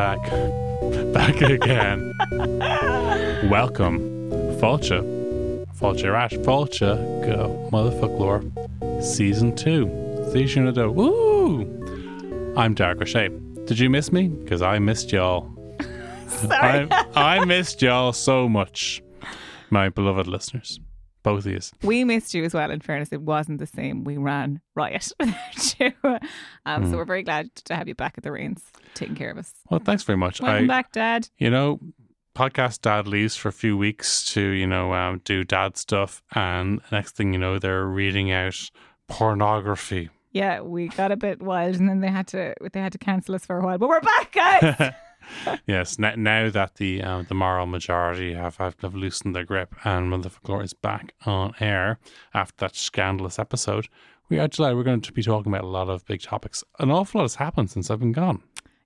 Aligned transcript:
Back? 0.00 0.30
Back 1.12 1.42
again. 1.42 2.14
Welcome, 3.50 4.00
Fulcha. 4.58 5.02
Fulcha 5.78 6.10
Rash. 6.10 6.32
Fulcha 6.36 6.96
Go 7.26 7.68
Motherfoclóir 7.70 8.40
Season 9.04 9.54
2. 9.54 10.30
Season 10.32 10.72
2. 10.72 10.90
Woo! 10.90 11.60
I'm 12.56 12.74
Darach 12.74 13.02
Ó 13.02 13.04
Séaghdha. 13.04 13.66
Did 13.66 13.78
you 13.78 13.90
miss 13.90 14.10
me? 14.10 14.28
Because 14.28 14.62
I 14.62 14.78
missed 14.78 15.12
y'all. 15.12 15.50
Sorry. 16.28 16.88
I, 16.90 17.40
I 17.40 17.44
missed 17.44 17.82
y'all 17.82 18.14
so 18.14 18.48
much, 18.48 19.02
my 19.68 19.90
beloved 19.90 20.26
listeners. 20.26 20.80
Both 21.22 21.44
of 21.46 21.52
you. 21.52 21.58
we 21.82 22.04
missed 22.04 22.32
you 22.34 22.44
as 22.44 22.54
well. 22.54 22.70
In 22.70 22.80
fairness, 22.80 23.12
it 23.12 23.20
wasn't 23.22 23.58
the 23.58 23.66
same. 23.66 24.04
We 24.04 24.16
ran 24.16 24.60
riot 24.74 25.12
without 25.20 25.74
you. 25.78 25.92
Um, 26.64 26.84
Hmm. 26.84 26.90
So 26.90 26.96
we're 26.96 27.04
very 27.04 27.22
glad 27.22 27.54
to 27.66 27.74
have 27.74 27.88
you 27.88 27.94
back 27.94 28.14
at 28.16 28.24
the 28.24 28.32
reins, 28.32 28.62
taking 28.94 29.14
care 29.16 29.30
of 29.30 29.38
us. 29.38 29.52
Well, 29.70 29.80
thanks 29.80 30.02
very 30.02 30.16
much. 30.16 30.40
Welcome 30.40 30.64
I, 30.64 30.66
back, 30.68 30.92
Dad. 30.92 31.28
you 31.38 31.50
know, 31.50 31.78
podcast 32.34 32.80
dad 32.80 33.06
leaves 33.06 33.36
for 33.36 33.48
a 33.48 33.52
few 33.52 33.76
weeks 33.76 34.24
to, 34.32 34.40
you 34.40 34.66
know, 34.66 34.94
um, 34.94 35.20
do 35.24 35.44
dad 35.44 35.76
stuff. 35.76 36.22
And 36.34 36.80
next 36.90 37.16
thing 37.16 37.32
you 37.34 37.38
know, 37.38 37.58
they're 37.58 37.84
reading 37.86 38.32
out 38.32 38.70
pornography. 39.08 40.08
Yeah, 40.32 40.60
we 40.60 40.88
got 40.88 41.10
a 41.12 41.16
bit 41.16 41.42
wild, 41.42 41.76
and 41.76 41.88
then 41.88 42.00
they 42.00 42.08
had 42.08 42.28
to 42.28 42.54
they 42.72 42.80
had 42.80 42.92
to 42.92 42.98
cancel 42.98 43.34
us 43.34 43.44
for 43.44 43.58
a 43.58 43.64
while, 43.64 43.78
but 43.78 43.88
we're 43.88 44.00
back, 44.00 44.32
guys. 44.32 44.92
yes, 45.66 45.98
n- 45.98 46.22
now 46.22 46.50
that 46.50 46.76
the 46.76 47.02
um, 47.02 47.26
the 47.28 47.34
moral 47.34 47.66
majority 47.66 48.34
have, 48.34 48.56
have, 48.56 48.80
have 48.80 48.94
loosened 48.94 49.34
their 49.34 49.44
grip 49.44 49.74
and 49.84 50.12
Motherfoclóir 50.12 50.64
is 50.64 50.74
back 50.74 51.14
on 51.26 51.54
air 51.60 51.98
after 52.34 52.54
that 52.58 52.76
scandalous 52.76 53.38
episode, 53.38 53.88
we 54.28 54.38
are 54.38 54.48
delighted. 54.48 54.76
We're 54.76 54.84
going 54.84 55.00
to 55.00 55.12
be 55.12 55.22
talking 55.22 55.52
about 55.52 55.64
a 55.64 55.68
lot 55.68 55.88
of 55.88 56.04
big 56.06 56.22
topics. 56.22 56.62
An 56.78 56.90
awful 56.90 57.20
lot 57.20 57.24
has 57.24 57.34
happened 57.36 57.70
since 57.70 57.90
I've 57.90 58.00
been 58.00 58.12
gone. 58.12 58.42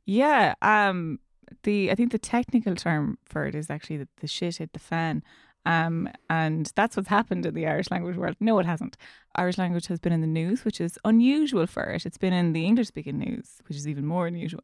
yeah. 0.06 0.54
Um. 0.62 1.18
The 1.62 1.90
I 1.90 1.94
think 1.94 2.10
the 2.10 2.18
technical 2.18 2.74
term 2.74 3.18
for 3.24 3.44
it 3.46 3.54
is 3.54 3.68
actually 3.70 3.98
that 3.98 4.08
the 4.20 4.26
shit 4.26 4.56
hit 4.56 4.72
the 4.72 4.78
fan. 4.78 5.22
Um, 5.66 6.08
and 6.28 6.70
that's 6.74 6.96
what's 6.96 7.08
happened 7.08 7.46
in 7.46 7.54
the 7.54 7.66
Irish 7.66 7.90
language 7.90 8.16
world. 8.16 8.36
No, 8.40 8.58
it 8.58 8.66
hasn't. 8.66 8.96
Irish 9.36 9.56
language 9.56 9.86
has 9.86 9.98
been 9.98 10.12
in 10.12 10.20
the 10.20 10.26
news, 10.26 10.64
which 10.64 10.80
is 10.80 10.98
unusual 11.04 11.66
for 11.66 11.84
it. 11.84 12.04
It's 12.04 12.18
been 12.18 12.32
in 12.34 12.52
the 12.52 12.66
English 12.66 12.88
speaking 12.88 13.18
news, 13.18 13.62
which 13.66 13.76
is 13.76 13.88
even 13.88 14.04
more 14.04 14.26
unusual. 14.26 14.60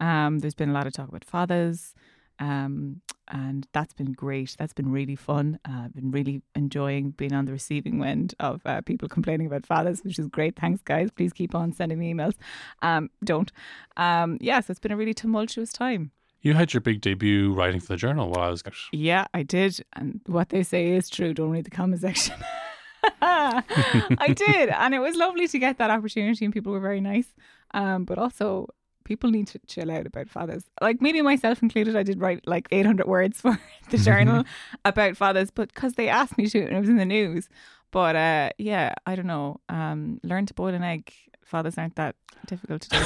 Um, 0.00 0.40
there's 0.40 0.54
been 0.54 0.70
a 0.70 0.72
lot 0.72 0.86
of 0.86 0.92
talk 0.92 1.08
about 1.08 1.24
fadas, 1.26 1.94
um, 2.38 3.00
and 3.28 3.66
that's 3.72 3.94
been 3.94 4.12
great. 4.12 4.56
That's 4.58 4.72
been 4.72 4.90
really 4.90 5.16
fun. 5.16 5.58
Uh, 5.66 5.84
I've 5.84 5.94
been 5.94 6.10
really 6.10 6.42
enjoying 6.54 7.10
being 7.10 7.32
on 7.32 7.46
the 7.46 7.52
receiving 7.52 8.04
end 8.04 8.34
of 8.40 8.60
uh, 8.64 8.80
people 8.82 9.08
complaining 9.08 9.46
about 9.46 9.62
fadas, 9.62 10.04
which 10.04 10.18
is 10.18 10.28
great. 10.28 10.56
Thanks, 10.56 10.82
guys. 10.82 11.10
Please 11.10 11.32
keep 11.32 11.54
on 11.54 11.72
sending 11.72 11.98
me 11.98 12.12
emails. 12.12 12.34
Um, 12.82 13.10
don't. 13.22 13.52
Um, 13.96 14.38
yeah, 14.40 14.60
so 14.60 14.70
it's 14.72 14.80
been 14.80 14.92
a 14.92 14.96
really 14.96 15.14
tumultuous 15.14 15.72
time. 15.72 16.10
You 16.42 16.52
had 16.52 16.74
your 16.74 16.82
big 16.82 17.00
debut 17.00 17.54
writing 17.54 17.80
for 17.80 17.88
the 17.88 17.96
journal 17.96 18.28
while 18.28 18.48
I 18.48 18.50
was. 18.50 18.62
Yeah, 18.92 19.26
I 19.32 19.42
did. 19.42 19.82
And 19.94 20.20
what 20.26 20.50
they 20.50 20.62
say 20.62 20.90
is 20.90 21.08
true. 21.08 21.32
Don't 21.32 21.50
read 21.50 21.64
the 21.64 21.70
comment 21.70 22.02
section. 22.02 22.34
I 23.22 24.34
did. 24.36 24.68
And 24.68 24.94
it 24.94 24.98
was 24.98 25.16
lovely 25.16 25.48
to 25.48 25.58
get 25.58 25.78
that 25.78 25.90
opportunity, 25.90 26.44
and 26.44 26.52
people 26.52 26.72
were 26.72 26.80
very 26.80 27.00
nice. 27.00 27.32
Um, 27.72 28.04
but 28.04 28.18
also, 28.18 28.68
people 29.04 29.30
need 29.30 29.46
to 29.48 29.58
chill 29.66 29.90
out 29.90 30.06
about 30.06 30.28
fadas. 30.28 30.64
Like, 30.80 31.00
maybe 31.00 31.22
myself 31.22 31.62
included, 31.62 31.96
I 31.96 32.02
did 32.02 32.20
write 32.20 32.46
like 32.46 32.68
800 32.70 33.06
words 33.06 33.40
for 33.40 33.58
the 33.90 33.98
journal 33.98 34.44
about 34.84 35.14
fadas, 35.14 35.50
but 35.54 35.72
because 35.72 35.94
they 35.94 36.08
asked 36.08 36.36
me 36.38 36.46
to, 36.48 36.60
and 36.60 36.76
it 36.76 36.80
was 36.80 36.88
in 36.88 36.96
the 36.96 37.04
news. 37.04 37.48
But 37.90 38.16
uh, 38.16 38.50
yeah, 38.58 38.94
I 39.06 39.14
don't 39.14 39.26
know. 39.26 39.60
Um, 39.68 40.18
learn 40.24 40.46
to 40.46 40.54
boil 40.54 40.74
an 40.74 40.82
egg. 40.82 41.12
Fadas 41.48 41.78
aren't 41.78 41.96
that 41.96 42.16
difficult 42.46 42.82
to 42.82 42.90
do. 42.90 43.04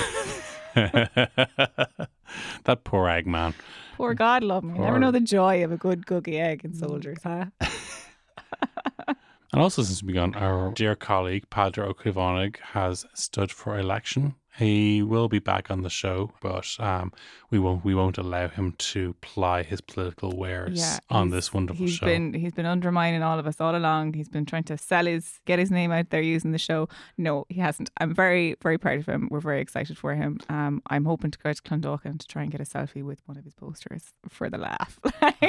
that 2.65 2.85
poor 2.85 3.09
egg 3.09 3.27
man. 3.27 3.55
Poor 3.97 4.15
God 4.15 4.43
love 4.43 4.65
me. 4.65 4.75
You 4.75 4.81
never 4.81 4.99
know 4.99 5.11
the 5.11 5.21
joy 5.21 5.63
of 5.63 5.73
a 5.73 5.77
good 5.77 6.07
googie 6.07 6.41
egg 6.41 6.65
in 6.65 6.73
soldiers, 6.73 7.19
huh? 7.23 7.47
And 9.53 9.63
also 9.63 9.83
since 9.83 10.03
we've 10.03 10.09
begun, 10.09 10.35
our 10.35 10.73
dear 10.73 10.95
colleague, 10.95 11.49
Peadar 11.51 11.89
Ó 11.89 11.95
Caomhánaigh, 11.95 12.57
has 12.75 13.07
stood 13.15 13.51
for 13.51 13.79
election. 13.79 14.35
He 14.59 15.03
will 15.03 15.29
be 15.29 15.39
back 15.39 15.71
on 15.71 15.83
the 15.83 15.91
show, 15.91 16.33
but 16.41 16.77
um, 16.81 17.13
we 17.51 17.59
won't 17.61 17.85
we 17.85 17.95
won't 17.95 18.19
allow 18.19 18.49
him 18.49 18.73
to 18.79 19.15
ply 19.21 19.63
his 19.63 19.81
political 19.81 20.37
wares 20.37 20.79
Yeah, 20.81 20.99
on 21.11 21.31
this 21.31 21.55
wonderful 21.55 21.87
He's 21.87 21.95
show. 21.95 22.07
been 22.07 22.35
he's 22.35 22.53
been 22.53 22.67
undermining 22.67 23.23
all 23.23 23.39
of 23.39 23.47
us 23.47 23.61
all 23.61 23.77
along. 23.77 24.15
He's 24.15 24.29
been 24.29 24.45
trying 24.47 24.65
to 24.65 24.77
sell 24.77 25.07
his 25.07 25.39
get 25.47 25.59
his 25.61 25.71
name 25.71 25.93
out 25.93 26.11
there 26.11 26.21
using 26.23 26.51
the 26.51 26.59
show. 26.59 26.89
No, 27.17 27.47
he 27.49 27.61
hasn't. 27.61 27.91
I'm 27.99 28.13
very 28.15 28.57
very 28.61 28.79
proud 28.79 28.99
of 28.99 29.07
him. 29.07 29.29
We're 29.31 29.39
very 29.41 29.61
excited 29.61 29.97
for 29.97 30.15
him. 30.15 30.39
Um, 30.49 30.83
I'm 30.89 31.05
hoping 31.05 31.31
to 31.31 31.39
go 31.39 31.53
to 31.53 31.63
Clondalkin 31.63 32.19
to 32.19 32.27
try 32.27 32.43
and 32.43 32.51
get 32.51 32.61
a 32.61 32.65
selfie 32.65 33.05
with 33.05 33.21
one 33.27 33.37
of 33.37 33.45
his 33.45 33.55
posters 33.55 34.13
for 34.29 34.51
the 34.51 34.59
laugh, 34.59 34.99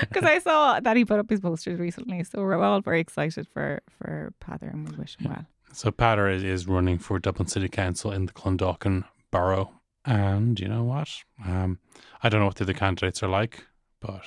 because 0.00 0.24
I 0.24 0.38
saw 0.38 0.80
that 0.80 0.96
he 0.96 1.04
put 1.04 1.18
up 1.18 1.28
his 1.28 1.40
posters 1.40 1.78
recently. 1.78 2.24
So 2.24 2.40
we're 2.40 2.62
all 2.62 2.80
very 2.80 3.00
excited 3.00 3.46
for 3.52 3.82
for 3.98 4.32
Peadar 4.42 4.72
and 4.72 4.88
we 4.88 4.96
wish 4.96 5.16
him 5.18 5.30
well. 5.30 5.46
So 5.76 5.90
Peadar 5.90 6.34
is, 6.34 6.42
is 6.42 6.66
running 6.66 6.96
for 6.96 7.18
Dublin 7.18 7.48
City 7.48 7.68
Council 7.68 8.10
in 8.10 8.24
the 8.24 8.32
Clondalkin 8.32 9.04
borough. 9.30 9.72
And 10.06 10.58
you 10.58 10.68
know 10.68 10.84
what? 10.84 11.10
Um, 11.44 11.80
I 12.22 12.30
don't 12.30 12.40
know 12.40 12.46
what 12.46 12.54
the 12.54 12.64
other 12.64 12.72
candidates 12.72 13.22
are 13.22 13.28
like, 13.28 13.66
but 14.00 14.22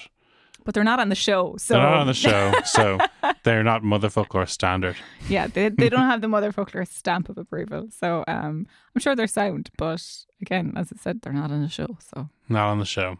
But 0.63 0.75
they're 0.75 0.83
not 0.83 0.99
on 0.99 1.09
the 1.09 1.15
show, 1.15 1.55
so 1.57 1.73
they're 1.73 1.81
not 1.81 2.01
on 2.01 2.05
the 2.05 2.13
show, 2.27 2.53
so 2.65 2.99
they're 3.43 3.63
not 3.63 3.81
Motherfoclóir 3.81 4.47
standard. 4.47 4.95
yeah, 5.27 5.47
they, 5.47 5.69
they 5.69 5.89
don't 5.93 6.01
have 6.01 6.21
the 6.21 6.27
Motherfoclóir 6.27 6.87
stamp 6.87 7.29
of 7.29 7.37
approval. 7.39 7.87
So 7.89 8.23
um, 8.27 8.67
I'm 8.95 9.01
sure 9.01 9.15
they're 9.15 9.25
sound, 9.25 9.71
but 9.75 10.05
again, 10.43 10.73
as 10.75 10.93
I 10.93 11.01
said, 11.01 11.23
they're 11.23 11.33
not 11.33 11.49
on 11.49 11.63
the 11.63 11.69
show. 11.69 11.97
So 12.13 12.29
Not 12.47 12.67
on 12.67 12.77
the 12.77 12.85
show. 12.85 13.17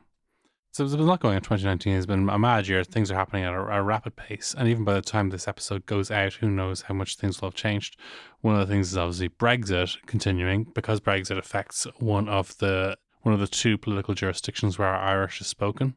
So 0.72 0.84
there's 0.84 0.96
been 0.96 1.06
a 1.06 1.10
lot 1.10 1.20
going 1.20 1.36
on. 1.36 1.42
2019 1.42 1.96
has 1.96 2.06
been 2.06 2.30
a 2.30 2.38
mad 2.38 2.68
year. 2.68 2.84
Things 2.84 3.10
are 3.10 3.16
happening 3.16 3.44
at 3.44 3.54
a, 3.54 3.60
a 3.60 3.82
rapid 3.82 4.16
pace. 4.16 4.54
And 4.56 4.68
even 4.68 4.84
by 4.84 4.94
the 4.94 5.02
time 5.02 5.30
this 5.30 5.48
episode 5.48 5.86
goes 5.88 6.12
out, 6.12 6.34
who 6.34 6.50
knows 6.50 6.84
how 6.84 6.94
much 6.94 7.16
things 7.16 7.42
will 7.42 7.48
have 7.48 7.56
changed. 7.56 7.98
One 8.42 8.54
of 8.54 8.68
the 8.68 8.72
things 8.72 8.92
is 8.92 8.98
obviously 8.98 9.30
Brexit 9.30 9.98
continuing 10.06 10.66
because 10.76 11.00
Brexit 11.00 11.40
affects 11.40 11.88
one 11.98 12.30
of 12.30 12.56
the 12.60 12.98
one 13.22 13.34
of 13.34 13.40
the 13.40 13.48
two 13.48 13.78
political 13.78 14.14
jurisdictions 14.14 14.78
where 14.78 14.88
Irish 14.88 15.42
is 15.42 15.48
spoken. 15.48 15.96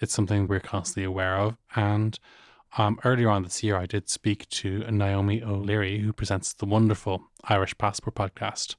It's 0.00 0.14
something 0.14 0.46
we're 0.46 0.60
constantly 0.60 1.04
aware 1.04 1.36
of. 1.36 1.56
And 1.76 2.18
um, 2.78 2.98
earlier 3.04 3.28
on 3.28 3.42
this 3.42 3.62
year, 3.62 3.76
I 3.76 3.86
did 3.86 4.08
speak 4.08 4.48
to 4.50 4.80
Naomi 4.90 5.42
O'Leary, 5.42 5.98
who 5.98 6.12
presents 6.12 6.52
the 6.52 6.66
wonderful 6.66 7.22
Irish 7.44 7.76
Passport 7.78 8.14
podcast. 8.14 8.76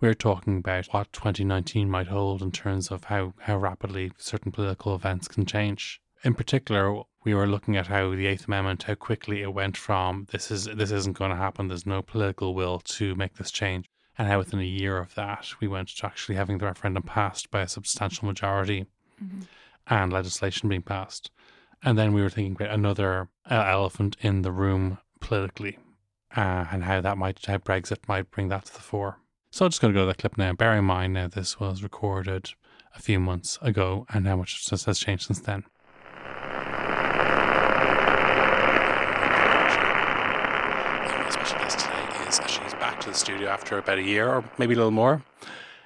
We 0.00 0.08
were 0.08 0.14
talking 0.14 0.58
about 0.58 0.86
what 0.88 1.12
2019 1.12 1.88
might 1.88 2.08
hold 2.08 2.42
in 2.42 2.52
terms 2.52 2.90
of 2.90 3.04
how, 3.04 3.32
how 3.40 3.56
rapidly 3.56 4.12
certain 4.18 4.52
political 4.52 4.94
events 4.94 5.26
can 5.26 5.46
change. 5.46 6.00
In 6.22 6.34
particular, 6.34 7.02
we 7.24 7.34
were 7.34 7.46
looking 7.46 7.76
at 7.76 7.86
how 7.86 8.10
the 8.10 8.26
Eighth 8.26 8.46
Amendment, 8.46 8.82
how 8.82 8.94
quickly 8.94 9.42
it 9.42 9.54
went 9.54 9.76
from 9.76 10.26
this 10.32 10.50
is 10.50 10.64
this 10.64 10.90
isn't 10.90 11.16
going 11.16 11.30
to 11.30 11.36
happen, 11.36 11.68
there's 11.68 11.86
no 11.86 12.02
political 12.02 12.54
will 12.54 12.78
to 12.80 13.14
make 13.14 13.36
this 13.36 13.50
change, 13.50 13.88
and 14.18 14.28
how 14.28 14.38
within 14.38 14.60
a 14.60 14.64
year 14.64 14.98
of 14.98 15.14
that 15.14 15.48
we 15.60 15.68
went 15.68 15.88
to 15.88 16.06
actually 16.06 16.34
having 16.34 16.58
the 16.58 16.66
referendum 16.66 17.02
passed 17.02 17.50
by 17.50 17.62
a 17.62 17.68
substantial 17.68 18.26
majority 18.26 18.86
and 19.86 20.12
legislation 20.12 20.68
being 20.68 20.82
passed. 20.82 21.30
And 21.82 21.96
then 21.96 22.12
we 22.12 22.20
were 22.20 22.28
thinking 22.28 22.52
about 22.52 22.74
another 22.74 23.28
uh, 23.50 23.64
elephant 23.66 24.16
in 24.20 24.42
the 24.42 24.52
room 24.52 24.98
politically, 25.18 25.78
uh, 26.36 26.66
and 26.70 26.84
how 26.84 27.00
that 27.00 27.16
might, 27.16 27.44
how 27.46 27.56
Brexit 27.56 28.06
might 28.06 28.30
bring 28.30 28.48
that 28.48 28.66
to 28.66 28.74
the 28.74 28.80
fore. 28.80 29.16
So 29.50 29.64
I'm 29.64 29.70
just 29.70 29.80
going 29.80 29.94
to 29.94 29.98
go 29.98 30.02
to 30.02 30.08
that 30.08 30.18
clip 30.18 30.36
now. 30.36 30.52
Bear 30.52 30.76
in 30.76 30.84
mind 30.84 31.14
now 31.14 31.28
this 31.28 31.58
was 31.58 31.82
recorded 31.82 32.50
a 32.94 33.00
few 33.00 33.18
months 33.18 33.58
ago, 33.62 34.04
and 34.10 34.26
how 34.26 34.36
much 34.36 34.68
has 34.68 34.84
has 34.84 34.98
changed 34.98 35.26
since 35.26 35.40
then. 35.40 35.64
My 41.16 41.30
special 41.30 41.58
guest 41.60 41.78
today 41.78 42.28
is 42.28 42.40
she's 42.46 42.74
back 42.74 43.00
to 43.00 43.08
the 43.08 43.14
studio 43.14 43.48
after 43.48 43.78
about 43.78 43.96
a 43.96 44.02
year 44.02 44.28
or 44.28 44.44
maybe 44.58 44.74
a 44.74 44.76
little 44.76 44.90
more. 44.90 45.22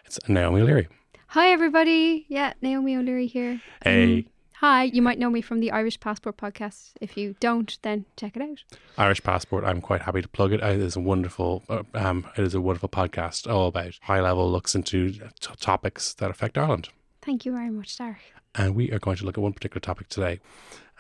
It's 0.04 0.19
Naomi 0.28 0.62
O'Leary. 0.62 0.88
Hi, 1.28 1.50
everybody. 1.50 2.26
Yeah, 2.28 2.54
Naomi 2.60 2.96
O'Leary 2.96 3.28
here. 3.28 3.60
Hey. 3.84 4.19
Um, 4.19 4.24
hi, 4.54 4.84
you 4.84 5.02
might 5.02 5.18
know 5.18 5.30
me 5.30 5.40
from 5.40 5.60
the 5.60 5.70
Irish 5.70 6.00
Passport 6.00 6.36
podcast. 6.36 6.92
If 7.00 7.16
you 7.16 7.36
don't, 7.40 7.76
then 7.82 8.04
check 8.16 8.36
it 8.36 8.42
out. 8.42 8.62
Irish 8.96 9.22
Passport. 9.22 9.64
I'm 9.64 9.80
quite 9.80 10.02
happy 10.02 10.22
to 10.22 10.28
plug 10.28 10.52
it. 10.52 10.60
It 10.60 10.80
is 10.80 10.96
a 10.96 11.00
wonderful, 11.00 11.62
uh, 11.68 11.82
um, 11.94 12.26
it 12.36 12.44
is 12.44 12.54
a 12.54 12.60
wonderful 12.60 12.88
podcast 12.88 13.50
all 13.52 13.68
about 13.68 13.98
high 14.02 14.20
level 14.20 14.50
looks 14.50 14.74
into 14.74 15.10
t- 15.12 15.28
topics 15.60 16.14
that 16.14 16.30
affect 16.30 16.56
Ireland. 16.58 16.88
Thank 17.22 17.44
you 17.44 17.52
very 17.52 17.70
much, 17.70 17.96
Darach. 17.96 18.16
And 18.54 18.74
we 18.74 18.90
are 18.92 18.98
going 18.98 19.16
to 19.16 19.24
look 19.24 19.36
at 19.38 19.42
one 19.42 19.52
particular 19.52 19.80
topic 19.80 20.08
today. 20.08 20.40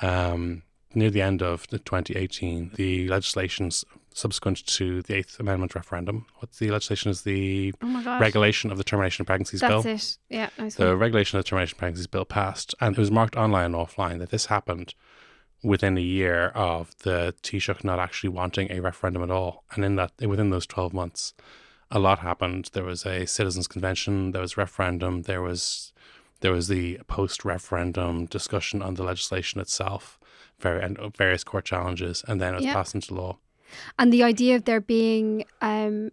Um, 0.02 0.62
near 0.94 1.10
the 1.10 1.22
end 1.22 1.42
of 1.42 1.66
the 1.68 1.78
2018, 1.78 2.72
the 2.74 3.08
legislations 3.08 3.84
subsequent 4.14 4.64
to 4.64 5.02
the 5.02 5.14
Eighth 5.16 5.38
Amendment 5.38 5.74
referendum. 5.74 6.24
What 6.38 6.52
the 6.52 6.70
legislation 6.70 7.10
is 7.10 7.22
the 7.22 7.74
Oh 7.82 8.18
regulation 8.20 8.70
of 8.70 8.78
the 8.78 8.84
termination 8.84 9.22
of 9.22 9.26
pregnancies 9.26 9.60
bill. 9.60 9.82
That's 9.82 10.18
it. 10.30 10.34
Yeah, 10.34 10.48
The 10.76 10.96
regulation 10.96 11.38
of 11.38 11.44
the 11.44 11.48
termination 11.48 11.74
of 11.74 11.78
pregnancies 11.78 12.06
bill 12.06 12.24
passed, 12.24 12.74
and 12.80 12.96
it 12.96 13.00
was 13.00 13.10
marked 13.10 13.36
online 13.36 13.66
and 13.66 13.74
offline 13.74 14.20
that 14.20 14.30
this 14.30 14.46
happened 14.46 14.94
within 15.62 15.98
a 15.98 16.00
year 16.00 16.48
of 16.54 16.96
the 17.00 17.34
Taoiseach 17.42 17.82
not 17.84 17.98
actually 17.98 18.28
wanting 18.30 18.70
a 18.70 18.80
referendum 18.80 19.22
at 19.22 19.30
all. 19.30 19.64
And 19.72 19.84
in 19.84 19.96
that, 19.96 20.12
within 20.20 20.50
those 20.50 20.66
12 20.66 20.92
months, 20.92 21.34
a 21.90 21.98
lot 21.98 22.20
happened. 22.20 22.70
There 22.72 22.84
was 22.84 23.04
a 23.06 23.26
citizens' 23.26 23.66
convention, 23.66 24.30
there 24.30 24.42
was 24.42 24.56
referendum, 24.56 25.22
there 25.22 25.42
was 25.42 25.92
there 26.40 26.52
was 26.52 26.68
the 26.68 26.98
post-referendum 27.08 28.26
discussion 28.26 28.82
on 28.82 28.94
the 28.94 29.02
legislation 29.02 29.60
itself, 29.62 30.18
very, 30.58 30.82
and 30.82 30.98
various 31.16 31.42
court 31.42 31.64
challenges, 31.64 32.22
and 32.28 32.38
then 32.40 32.52
it 32.52 32.56
was 32.56 32.64
Yeah. 32.66 32.74
passed 32.74 32.94
into 32.94 33.14
law. 33.14 33.38
And 33.98 34.12
the 34.12 34.22
idea 34.22 34.56
of 34.56 34.64
there 34.64 34.80
being 34.80 35.44
um, 35.60 36.10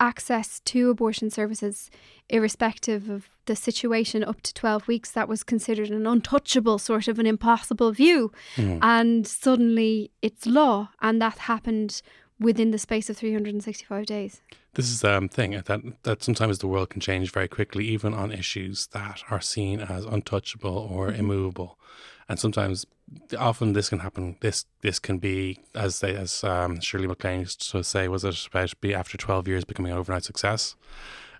access 0.00 0.60
to 0.60 0.90
abortion 0.90 1.30
services, 1.30 1.90
irrespective 2.28 3.08
of 3.08 3.28
the 3.46 3.56
situation, 3.56 4.24
up 4.24 4.40
to 4.42 4.54
12 4.54 4.88
weeks, 4.88 5.10
that 5.12 5.28
was 5.28 5.42
considered 5.44 5.90
an 5.90 6.06
untouchable, 6.06 6.78
sort 6.78 7.08
of 7.08 7.18
an 7.18 7.26
impossible 7.26 7.92
view. 7.92 8.32
Mm. 8.56 8.78
And 8.82 9.26
suddenly 9.26 10.10
it's 10.22 10.46
law. 10.46 10.90
And 11.00 11.20
that 11.20 11.38
happened 11.38 12.02
within 12.40 12.70
the 12.72 12.78
space 12.78 13.08
of 13.10 13.16
365 13.16 14.06
days. 14.06 14.40
This 14.74 14.90
is 14.90 15.02
the 15.02 15.16
um, 15.16 15.28
thing 15.28 15.52
that 15.52 15.80
that 16.02 16.22
sometimes 16.24 16.58
the 16.58 16.66
world 16.66 16.90
can 16.90 17.00
change 17.00 17.30
very 17.30 17.46
quickly, 17.46 17.86
even 17.86 18.12
on 18.12 18.32
issues 18.32 18.88
that 18.88 19.22
are 19.30 19.40
seen 19.40 19.78
as 19.78 20.04
untouchable 20.04 20.76
or 20.90 21.12
Mhm. 21.12 21.18
immovable, 21.20 21.78
and 22.28 22.40
sometimes, 22.40 22.84
often 23.38 23.72
this 23.72 23.88
can 23.88 24.00
happen. 24.00 24.36
This 24.40 24.64
this 24.80 24.98
can 24.98 25.18
be 25.18 25.58
as 25.74 26.00
they 26.00 26.14
as 26.14 26.42
um, 26.44 26.80
Shirley 26.80 27.06
MacLaine 27.06 27.40
used 27.40 27.70
to 27.70 27.82
say, 27.84 28.08
was 28.08 28.24
it 28.24 28.46
about 28.46 28.80
be 28.80 28.94
after 28.94 29.16
twelve 29.18 29.46
years 29.48 29.64
becoming 29.64 29.92
an 29.92 29.98
overnight 29.98 30.24
success, 30.24 30.76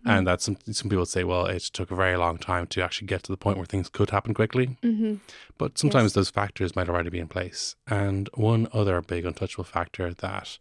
and 0.04 0.26
that 0.26 0.42
some 0.42 0.56
some 0.70 0.90
people 0.90 1.06
say, 1.06 1.24
well, 1.24 1.46
it 1.46 1.62
took 1.62 1.90
a 1.90 1.94
very 1.96 2.16
long 2.16 2.36
time 2.38 2.66
to 2.68 2.82
actually 2.82 3.06
get 3.06 3.22
to 3.24 3.32
the 3.32 3.38
point 3.38 3.56
where 3.56 3.66
things 3.66 3.88
could 3.88 4.10
happen 4.10 4.34
quickly. 4.34 4.76
Mm-hmm. 4.82 5.14
But 5.56 5.78
sometimes 5.78 6.10
Yes. 6.10 6.12
those 6.14 6.30
factors 6.30 6.76
might 6.76 6.88
already 6.88 7.10
be 7.10 7.20
in 7.20 7.28
place. 7.28 7.76
And 7.86 8.28
one 8.34 8.68
other 8.72 9.00
big 9.00 9.24
untouchable 9.24 9.64
factor 9.64 10.12
that 10.12 10.58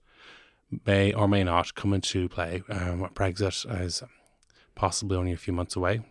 may 0.85 1.13
or 1.13 1.27
may 1.27 1.43
not 1.43 1.75
come 1.75 1.93
into 1.93 2.29
play, 2.29 2.63
um, 2.69 3.09
Brexit 3.13 3.81
is 3.81 4.01
possibly 4.75 5.17
only 5.17 5.33
a 5.33 5.37
few 5.37 5.53
months 5.53 5.75
away, 5.75 6.01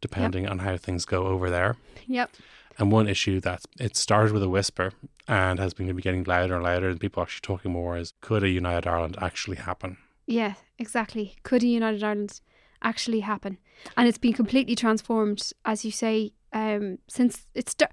depending 0.00 0.48
on 0.48 0.60
how 0.60 0.76
things 0.76 1.04
go 1.04 1.26
over 1.26 1.50
there. 1.50 1.76
Yep. 2.06 2.30
And 2.78 2.92
one 2.92 3.08
issue 3.08 3.40
that 3.40 3.64
it 3.80 3.96
started 3.96 4.32
with 4.32 4.42
a 4.42 4.48
whisper 4.48 4.92
and 5.26 5.58
has 5.58 5.74
been 5.74 5.94
getting 5.96 6.24
louder 6.24 6.54
and 6.54 6.62
louder, 6.62 6.88
and 6.88 7.00
people 7.00 7.22
actually 7.22 7.42
talking 7.42 7.72
more 7.72 7.96
is 7.96 8.12
could 8.20 8.44
a 8.44 8.48
United 8.48 8.86
Ireland 8.86 9.18
actually 9.20 9.56
happen? 9.56 9.96
Yeah, 10.26 10.54
exactly. 10.78 11.36
Could 11.42 11.62
a 11.64 11.66
United 11.66 12.04
Ireland 12.04 12.40
actually 12.82 13.20
happen? 13.20 13.58
And 13.96 14.06
it's 14.06 14.18
been 14.18 14.32
completely 14.32 14.76
transformed, 14.76 15.50
as 15.64 15.84
you 15.84 15.90
say, 15.90 16.32
um, 16.52 16.98
since 17.08 17.46
it's. 17.54 17.74
St- 17.78 17.90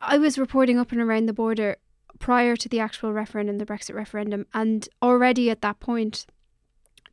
I 0.00 0.16
was 0.16 0.38
reporting 0.38 0.78
up 0.78 0.92
and 0.92 1.00
around 1.00 1.26
the 1.26 1.32
border 1.32 1.76
prior 2.18 2.56
to 2.56 2.68
the 2.68 2.80
actual 2.80 3.12
referendum, 3.12 3.58
the 3.58 3.66
Brexit 3.66 3.94
referendum, 3.94 4.46
and 4.54 4.88
already 5.02 5.50
at 5.50 5.62
that 5.62 5.80
point, 5.80 6.26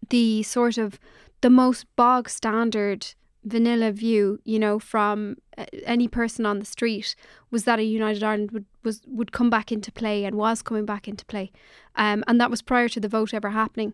the 0.10 0.44
sort 0.44 0.78
of 0.78 1.00
the 1.42 1.50
most 1.50 1.86
bog 1.96 2.30
standard 2.30 3.14
vanilla 3.46 3.92
view, 3.92 4.40
you 4.44 4.60
know, 4.60 4.80
from 4.80 5.38
uh, 5.58 5.66
any 5.84 6.08
person 6.08 6.46
on 6.46 6.60
the 6.60 6.66
street 6.66 7.16
was 7.52 7.64
that 7.64 7.80
a 7.80 7.84
United 7.84 8.24
Ireland 8.24 8.52
would 8.52 8.66
was 8.84 9.02
would 9.08 9.32
come 9.32 9.50
back 9.50 9.72
into 9.72 9.92
play 9.92 10.26
and 10.26 10.36
was 10.36 10.62
coming 10.62 10.86
back 10.86 11.08
into 11.08 11.26
play, 11.26 11.52
um, 11.96 12.24
and 12.28 12.42
that 12.42 12.52
was 12.52 12.62
prior 12.62 12.90
to 12.90 13.00
the 13.00 13.08
vote 13.08 13.34
ever 13.34 13.52
happening. 13.52 13.94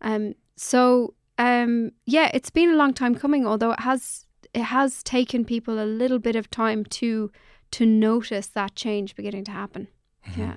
Um, 0.00 0.34
so 0.56 1.14
um, 1.38 1.92
yeah, 2.06 2.30
it's 2.32 2.50
been 2.50 2.70
a 2.70 2.76
long 2.76 2.94
time 2.94 3.14
coming. 3.14 3.46
Although 3.46 3.72
it 3.72 3.80
has 3.80 4.26
it 4.54 4.62
has 4.62 5.02
taken 5.02 5.44
people 5.44 5.82
a 5.82 5.86
little 5.86 6.18
bit 6.18 6.36
of 6.36 6.50
time 6.50 6.84
to 6.84 7.30
to 7.72 7.86
notice 7.86 8.46
that 8.48 8.74
change 8.74 9.16
beginning 9.16 9.44
to 9.44 9.52
happen. 9.52 9.88
Yeah. 10.36 10.56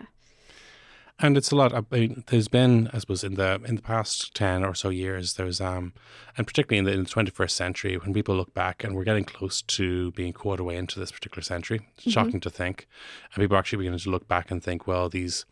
And 1.18 1.38
it's 1.38 1.52
a 1.52 1.56
lot. 1.56 1.74
I 1.74 1.82
mean, 1.92 2.26
there's 2.28 2.50
been, 2.50 2.90
I 2.92 2.98
suppose, 3.00 3.24
in 3.24 3.36
the 3.36 3.62
in 3.66 3.78
the 3.78 3.82
past 3.82 4.36
ten 4.36 4.66
or 4.66 4.76
so 4.76 4.90
years, 4.90 5.36
there's 5.36 5.62
um, 5.62 5.94
and 6.38 6.46
particularly 6.46 6.80
in 6.80 6.84
the, 6.84 6.92
in 6.92 7.04
the 7.06 7.10
21st 7.10 7.52
century, 7.52 7.96
when 7.98 8.14
people 8.14 8.36
look 8.36 8.54
back 8.54 8.84
and 8.84 8.94
we're 8.94 9.06
getting 9.06 9.24
close 9.24 9.62
to 9.62 10.12
being 10.12 10.34
quarter 10.34 10.62
way 10.64 10.76
into 10.76 11.00
this 11.00 11.14
particular 11.14 11.42
century, 11.42 11.80
it's 11.98 12.08
Mhm. 12.08 12.12
shocking 12.12 12.40
to 12.42 12.50
think, 12.50 12.86
and 13.34 13.42
people 13.42 13.56
are 13.56 13.60
actually 13.60 13.78
beginning 13.78 14.00
to 14.00 14.10
look 14.10 14.28
back 14.28 14.52
and 14.52 14.62
think, 14.62 14.88
well, 14.88 15.08
these 15.08 15.46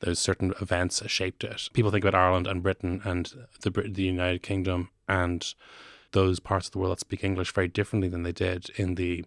those 0.00 0.18
certain 0.18 0.54
events 0.58 1.02
shaped 1.10 1.44
it. 1.44 1.68
People 1.74 1.90
think 1.90 2.04
about 2.04 2.18
Ireland 2.18 2.46
and 2.46 2.62
Britain 2.62 3.02
and 3.04 3.30
the 3.60 3.70
the 3.70 4.04
United 4.04 4.42
Kingdom 4.42 4.88
and 5.06 5.54
those 6.12 6.40
parts 6.40 6.66
of 6.68 6.72
the 6.72 6.78
world 6.78 6.92
that 6.92 7.00
speak 7.00 7.22
English 7.22 7.52
very 7.52 7.68
differently 7.68 8.08
than 8.08 8.22
they 8.22 8.32
did 8.32 8.70
in 8.76 8.94
the 8.94 9.26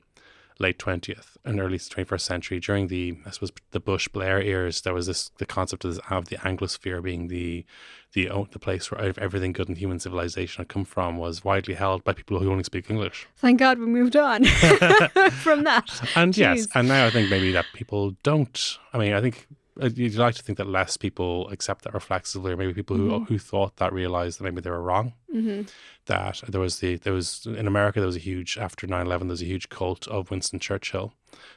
late 0.59 0.77
20th 0.77 1.35
and 1.45 1.59
early 1.59 1.77
21st 1.77 2.21
century 2.21 2.59
during 2.59 2.88
the 2.88 3.17
I 3.25 3.31
suppose 3.31 3.51
the 3.71 3.79
Bush 3.79 4.07
Blair 4.07 4.41
eras 4.41 4.81
there 4.81 4.94
was 4.94 5.07
this 5.07 5.29
the 5.38 5.45
concept 5.45 5.83
of, 5.85 6.00
of 6.09 6.25
the 6.29 6.38
Anglosphere 6.38 7.01
being 7.03 7.27
the 7.27 7.65
the 8.13 8.29
the 8.51 8.59
place 8.59 8.91
where 8.91 9.13
everything 9.19 9.51
good 9.51 9.69
in 9.69 9.75
human 9.75 10.00
civilization 10.00 10.61
had 10.61 10.67
come 10.69 10.85
from 10.85 11.17
was 11.17 11.44
widely 11.44 11.73
held 11.73 12.03
by 12.03 12.13
people 12.13 12.39
who 12.39 12.51
only 12.51 12.63
speak 12.63 12.89
English 12.89 13.27
Thank 13.38 13.59
God 13.59 13.79
we 13.79 13.85
moved 13.88 14.15
on 14.15 14.44
from 15.44 15.63
that. 15.63 15.89
and 16.15 16.35
yes 16.38 16.67
and 16.75 16.88
now 16.88 17.05
I 17.05 17.09
think 17.09 17.29
maybe 17.29 17.51
that 17.51 17.65
people 17.73 18.11
don't 18.23 18.77
I 18.94 18.97
mean 18.97 19.13
I 19.13 19.21
think 19.21 19.47
you'd 19.81 20.16
like 20.16 20.36
to 20.36 20.44
think 20.44 20.58
that 20.58 20.68
less 20.68 20.98
people 20.98 21.50
accept 21.50 21.84
that 21.84 21.94
reflexively 21.94 22.52
or 22.54 22.58
maybe 22.58 22.74
people 22.74 22.96
who 22.98 23.10
Mhm. 23.10 23.28
who 23.28 23.38
thought 23.40 23.78
that 23.78 23.92
realized 23.94 24.40
that 24.40 24.44
maybe 24.44 24.62
they 24.62 24.70
were 24.70 24.81
wrong 24.81 25.14
hmm 25.31 25.62
that 26.06 26.42
there 26.50 26.60
was 26.62 26.80
the 26.80 26.98
there 26.98 27.14
was 27.14 27.46
in 27.46 27.66
America 27.68 28.00
there 28.00 28.08
was 28.14 28.16
a 28.16 28.30
huge 28.31 28.58
after 28.58 28.86
9-11 28.86 29.28
there 29.28 29.34
was 29.34 29.42
a 29.42 29.46
huge 29.46 29.70
cult 29.70 30.08
of 30.10 30.30
Winston 30.31 30.60
Churchill 30.60 31.14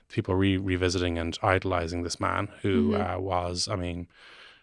people 0.09 0.35
re- 0.35 0.57
revisiting 0.57 1.19
and 1.19 1.37
idolizing 1.43 2.03
this 2.05 2.19
man 2.21 2.49
who 2.63 2.93
Mhm. 2.93 3.17
uh, 3.17 3.21
was 3.21 3.69
I 3.69 3.77
mean 3.77 4.07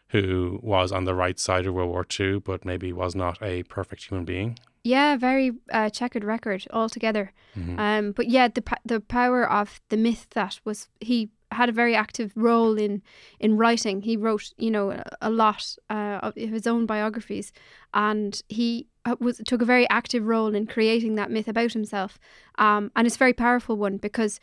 who 0.09 0.59
was 0.61 0.91
on 0.91 1.05
the 1.05 1.15
right 1.15 1.39
side 1.39 1.65
of 1.65 1.73
World 1.73 1.89
War 1.89 2.05
II 2.19 2.39
but 2.39 2.65
maybe 2.65 2.93
was 2.93 3.13
not 3.15 3.41
a 3.41 3.63
perfect 3.63 4.05
human 4.09 4.25
being 4.25 4.57
Yeah, 4.85 5.15
very 5.15 5.51
uh, 5.71 5.89
checkered 5.89 6.23
record 6.25 6.65
altogether. 6.71 7.31
Mhm. 7.55 7.79
Um, 7.79 8.11
but 8.11 8.27
yeah, 8.27 8.47
the 8.49 8.63
the 8.85 8.99
power 8.99 9.49
of 9.49 9.79
the 9.89 9.97
myth 9.97 10.27
that 10.31 10.59
was 10.65 10.87
he 10.99 11.29
had 11.53 11.69
a 11.69 11.73
very 11.73 11.95
active 11.95 12.31
role 12.35 12.77
in 12.77 13.01
in 13.39 13.57
writing. 13.57 14.01
He 14.01 14.17
wrote, 14.17 14.53
you 14.57 14.71
know, 14.71 15.01
a, 15.21 15.29
lot 15.29 15.75
uh, 15.89 16.19
of 16.21 16.35
his 16.35 16.67
own 16.67 16.85
biographies, 16.85 17.51
and 17.93 18.41
he 18.49 18.87
uh, 19.05 19.15
was 19.19 19.41
took 19.45 19.61
a 19.61 19.65
very 19.65 19.89
active 19.89 20.25
role 20.25 20.55
in 20.55 20.67
creating 20.67 21.15
that 21.15 21.31
myth 21.31 21.47
about 21.47 21.73
himself. 21.73 22.19
Um, 22.57 22.91
and 22.95 23.07
it's 23.07 23.15
a 23.15 23.19
very 23.19 23.33
powerful 23.33 23.75
one 23.75 23.97
because 23.97 24.39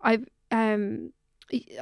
I've 0.00 0.26
um, 0.50 1.12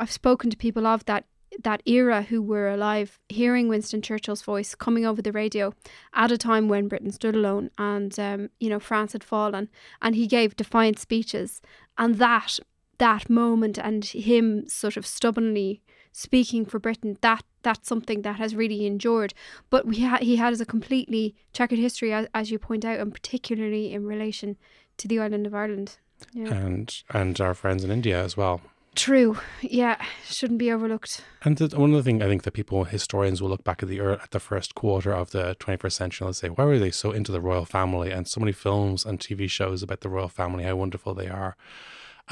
I've 0.00 0.12
spoken 0.12 0.50
to 0.50 0.56
people 0.56 0.86
of 0.86 1.04
that 1.06 1.24
that 1.62 1.82
era 1.84 2.22
who 2.22 2.40
were 2.40 2.68
alive, 2.68 3.18
hearing 3.28 3.68
Winston 3.68 4.00
Churchill's 4.00 4.40
voice 4.40 4.74
coming 4.74 5.04
over 5.04 5.20
the 5.20 5.32
radio 5.32 5.74
at 6.14 6.32
a 6.32 6.38
time 6.38 6.68
when 6.68 6.88
Britain 6.88 7.12
stood 7.12 7.34
alone 7.34 7.70
and 7.76 8.18
um, 8.18 8.50
you 8.58 8.70
know 8.70 8.80
France 8.80 9.12
had 9.12 9.24
fallen, 9.24 9.68
and 10.00 10.14
he 10.14 10.26
gave 10.26 10.56
defiant 10.56 10.98
speeches, 10.98 11.60
and 11.98 12.16
that 12.16 12.58
that 12.98 13.28
moment 13.28 13.78
and 13.78 14.04
him 14.04 14.68
sort 14.68 14.96
of 14.96 15.06
stubbornly 15.06 15.82
speaking 16.12 16.64
for 16.64 16.78
Britain 16.78 17.16
that 17.22 17.42
that's 17.62 17.88
something 17.88 18.22
that 18.22 18.36
has 18.36 18.54
really 18.54 18.86
endured. 18.86 19.34
But 19.70 19.86
we 19.86 20.00
ha- 20.00 20.18
he 20.20 20.36
has 20.36 20.60
a 20.60 20.66
completely 20.66 21.34
checkered 21.52 21.78
history, 21.78 22.12
as, 22.12 22.26
as 22.34 22.50
you 22.50 22.58
point 22.58 22.84
out, 22.84 22.98
and 22.98 23.12
particularly 23.12 23.92
in 23.92 24.04
relation 24.04 24.56
to 24.98 25.08
the 25.08 25.20
island 25.20 25.46
of 25.46 25.54
Ireland. 25.54 25.98
Yeah. 26.32 26.54
and 26.54 27.02
and 27.10 27.40
our 27.40 27.52
friends 27.52 27.82
in 27.82 27.90
India 27.90 28.22
as 28.22 28.36
well 28.36 28.60
True. 28.94 29.38
Yeah, 29.62 29.96
shouldn't 30.26 30.58
be 30.58 30.70
overlooked. 30.70 31.24
And 31.44 31.56
the, 31.56 31.78
one 31.78 31.90
of 31.90 31.96
the 31.96 32.02
things 32.02 32.22
I 32.22 32.28
think 32.28 32.42
that 32.42 32.52
people, 32.52 32.84
historians, 32.84 33.40
will 33.40 33.48
look 33.48 33.64
back 33.64 33.82
at 33.82 33.88
the 33.88 34.00
at 34.00 34.32
the 34.32 34.40
first 34.40 34.74
quarter 34.74 35.14
of 35.14 35.30
the 35.30 35.56
21st 35.60 35.92
century 35.92 36.26
and 36.26 36.36
say, 36.36 36.48
why 36.48 36.64
were 36.64 36.78
they 36.78 36.90
so 36.90 37.10
into 37.10 37.32
the 37.32 37.40
royal 37.40 37.64
family? 37.64 38.10
And 38.10 38.28
so 38.28 38.38
many 38.38 38.52
films 38.52 39.06
and 39.06 39.18
TV 39.18 39.48
shows 39.48 39.82
about 39.82 40.00
the 40.00 40.10
royal 40.10 40.28
family, 40.28 40.64
how 40.64 40.76
wonderful 40.76 41.14
they 41.14 41.28
are. 41.28 41.56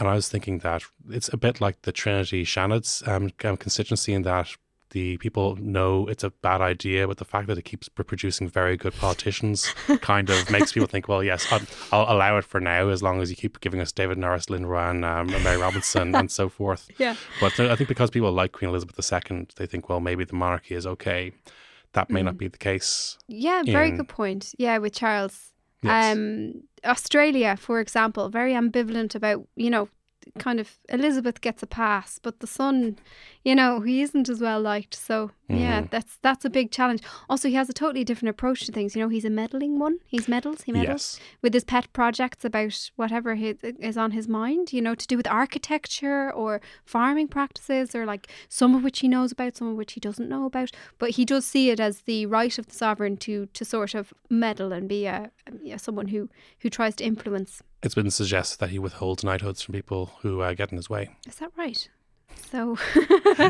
And 0.01 0.09
I 0.09 0.15
was 0.15 0.31
thinking 0.31 0.59
that 0.61 0.83
it's 1.11 1.29
a 1.31 1.37
bit 1.37 1.61
like 1.61 1.83
the 1.83 1.93
Trinity 1.93 2.43
Seanad 2.45 3.07
um, 3.07 3.31
um, 3.45 3.57
constituency 3.59 4.15
in 4.15 4.23
that 4.23 4.57
the 4.91 5.19
people 5.19 5.57
know 5.57 6.07
it's 6.09 6.25
a 6.25 6.31
bad 6.31 6.63
idea, 6.63 7.07
but 7.07 7.19
the 7.19 7.25
fact 7.25 7.47
that 7.49 7.59
it 7.59 7.67
keeps 7.67 7.89
producing 7.89 8.49
very 8.49 8.79
good 8.79 8.95
politicians 8.95 9.73
kind 10.01 10.31
of 10.31 10.51
makes 10.51 10.73
people 10.73 10.89
think, 10.89 11.07
well, 11.07 11.23
yes, 11.23 11.47
I'll, 11.53 11.61
I'll 11.93 12.17
allow 12.17 12.39
it 12.39 12.45
for 12.45 12.61
now 12.61 12.89
as 12.89 13.03
long 13.03 13.21
as 13.21 13.29
you 13.29 13.37
keep 13.37 13.61
giving 13.61 13.79
us 13.79 13.93
David 13.93 14.17
Norris, 14.17 14.49
Lynn 14.49 14.65
Ruane, 14.65 15.05
um, 15.05 15.27
Mary 15.45 15.59
Robinson, 15.59 16.15
and 16.17 16.31
so 16.31 16.49
forth. 16.49 16.89
Yeah. 16.99 17.15
But 17.39 17.61
I 17.61 17.77
think 17.77 17.89
because 17.89 18.11
people 18.11 18.33
like 18.33 18.53
Queen 18.53 18.71
Elizabeth 18.71 18.99
II, 19.13 19.49
they 19.57 19.67
think, 19.67 19.91
well, 19.91 20.01
maybe 20.01 20.25
the 20.25 20.35
monarchy 20.35 20.75
is 20.75 20.87
okay. 20.87 21.33
That 21.93 22.09
may 22.09 22.23
not 22.23 22.39
be 22.39 22.49
the 22.49 22.59
case. 22.59 23.19
Yeah, 23.29 23.63
very 23.67 23.89
In- 23.89 23.97
good 23.97 24.09
point. 24.09 24.55
Yeah, 24.59 24.79
with 24.79 24.95
Charles. 24.95 25.53
Yes. 25.83 26.17
Um, 26.17 26.63
Australia, 26.85 27.57
for 27.57 27.81
example, 27.81 28.29
very 28.29 28.53
ambivalent 28.53 29.15
about, 29.15 29.47
you 29.57 29.71
know, 29.71 29.89
kind 30.39 30.61
of 30.61 30.79
Elizabeth 30.89 31.41
gets 31.41 31.63
a 31.63 31.67
pass, 31.67 32.19
but 32.19 32.41
the 32.41 32.47
son, 32.47 32.99
you 33.45 33.55
know, 33.55 33.81
he 33.81 34.03
isn't 34.03 34.29
as 34.29 34.41
well 34.41 34.61
liked. 34.61 34.95
So 34.95 35.31
Yeah, 35.53 35.83
Mhm. 35.83 35.91
that's 35.91 36.17
that's 36.23 36.45
a 36.45 36.51
big 36.51 36.71
challenge. 36.71 37.03
Also, 37.29 37.49
he 37.49 37.55
has 37.57 37.69
a 37.69 37.73
totally 37.73 38.05
different 38.05 38.31
approach 38.31 38.61
to 38.67 38.73
things. 38.73 38.95
You 38.95 39.03
know, 39.03 39.09
he's 39.09 39.25
a 39.25 39.31
meddling 39.31 39.81
one. 39.81 39.99
He's 40.07 40.29
meddles. 40.29 40.63
He 40.63 40.71
meddles 40.73 41.19
Yes. 41.19 41.21
with 41.43 41.55
his 41.55 41.65
pet 41.65 41.93
projects 41.93 42.45
about 42.45 42.91
whatever 42.95 43.35
his, 43.35 43.57
is 43.63 43.97
on 43.97 44.13
his 44.13 44.29
mind. 44.29 44.73
You 44.73 44.81
know, 44.81 44.95
to 44.95 45.07
do 45.09 45.17
with 45.17 45.27
architecture 45.27 46.31
or 46.33 46.61
farming 46.85 47.29
practices, 47.29 47.95
or 47.95 48.07
like 48.07 48.29
some 48.49 48.75
of 48.77 48.85
which 48.85 49.01
he 49.01 49.09
knows 49.09 49.33
about, 49.33 49.57
some 49.57 49.69
of 49.69 49.77
which 49.77 49.95
he 49.95 50.01
doesn't 50.01 50.29
know 50.29 50.45
about. 50.47 50.71
But 50.99 51.11
he 51.11 51.25
does 51.25 51.45
see 51.45 51.71
it 51.71 51.81
as 51.81 52.03
the 52.03 52.27
right 52.27 52.57
of 52.59 52.67
the 52.67 52.75
sovereign 52.75 53.17
to 53.19 53.47
to 53.47 53.65
sort 53.65 53.95
of 53.95 54.13
meddle 54.29 54.73
and 54.73 54.89
be 54.89 55.07
a, 55.07 55.31
yeah, 55.63 55.79
someone 55.79 56.09
who 56.09 56.29
who 56.61 56.71
tries 56.71 56.95
to 56.97 57.05
influence. 57.05 57.63
It's 57.83 57.95
been 57.97 58.11
suggested 58.11 58.61
that 58.61 58.71
he 58.71 58.79
withholds 58.79 59.25
knighthoods 59.25 59.63
from 59.63 59.73
people 59.75 60.13
who 60.23 60.41
uh, 60.43 60.55
get 60.55 60.71
in 60.71 60.77
his 60.77 60.89
way. 60.91 61.11
Is 61.27 61.37
that 61.37 61.51
right? 61.57 61.89
So 62.51 62.77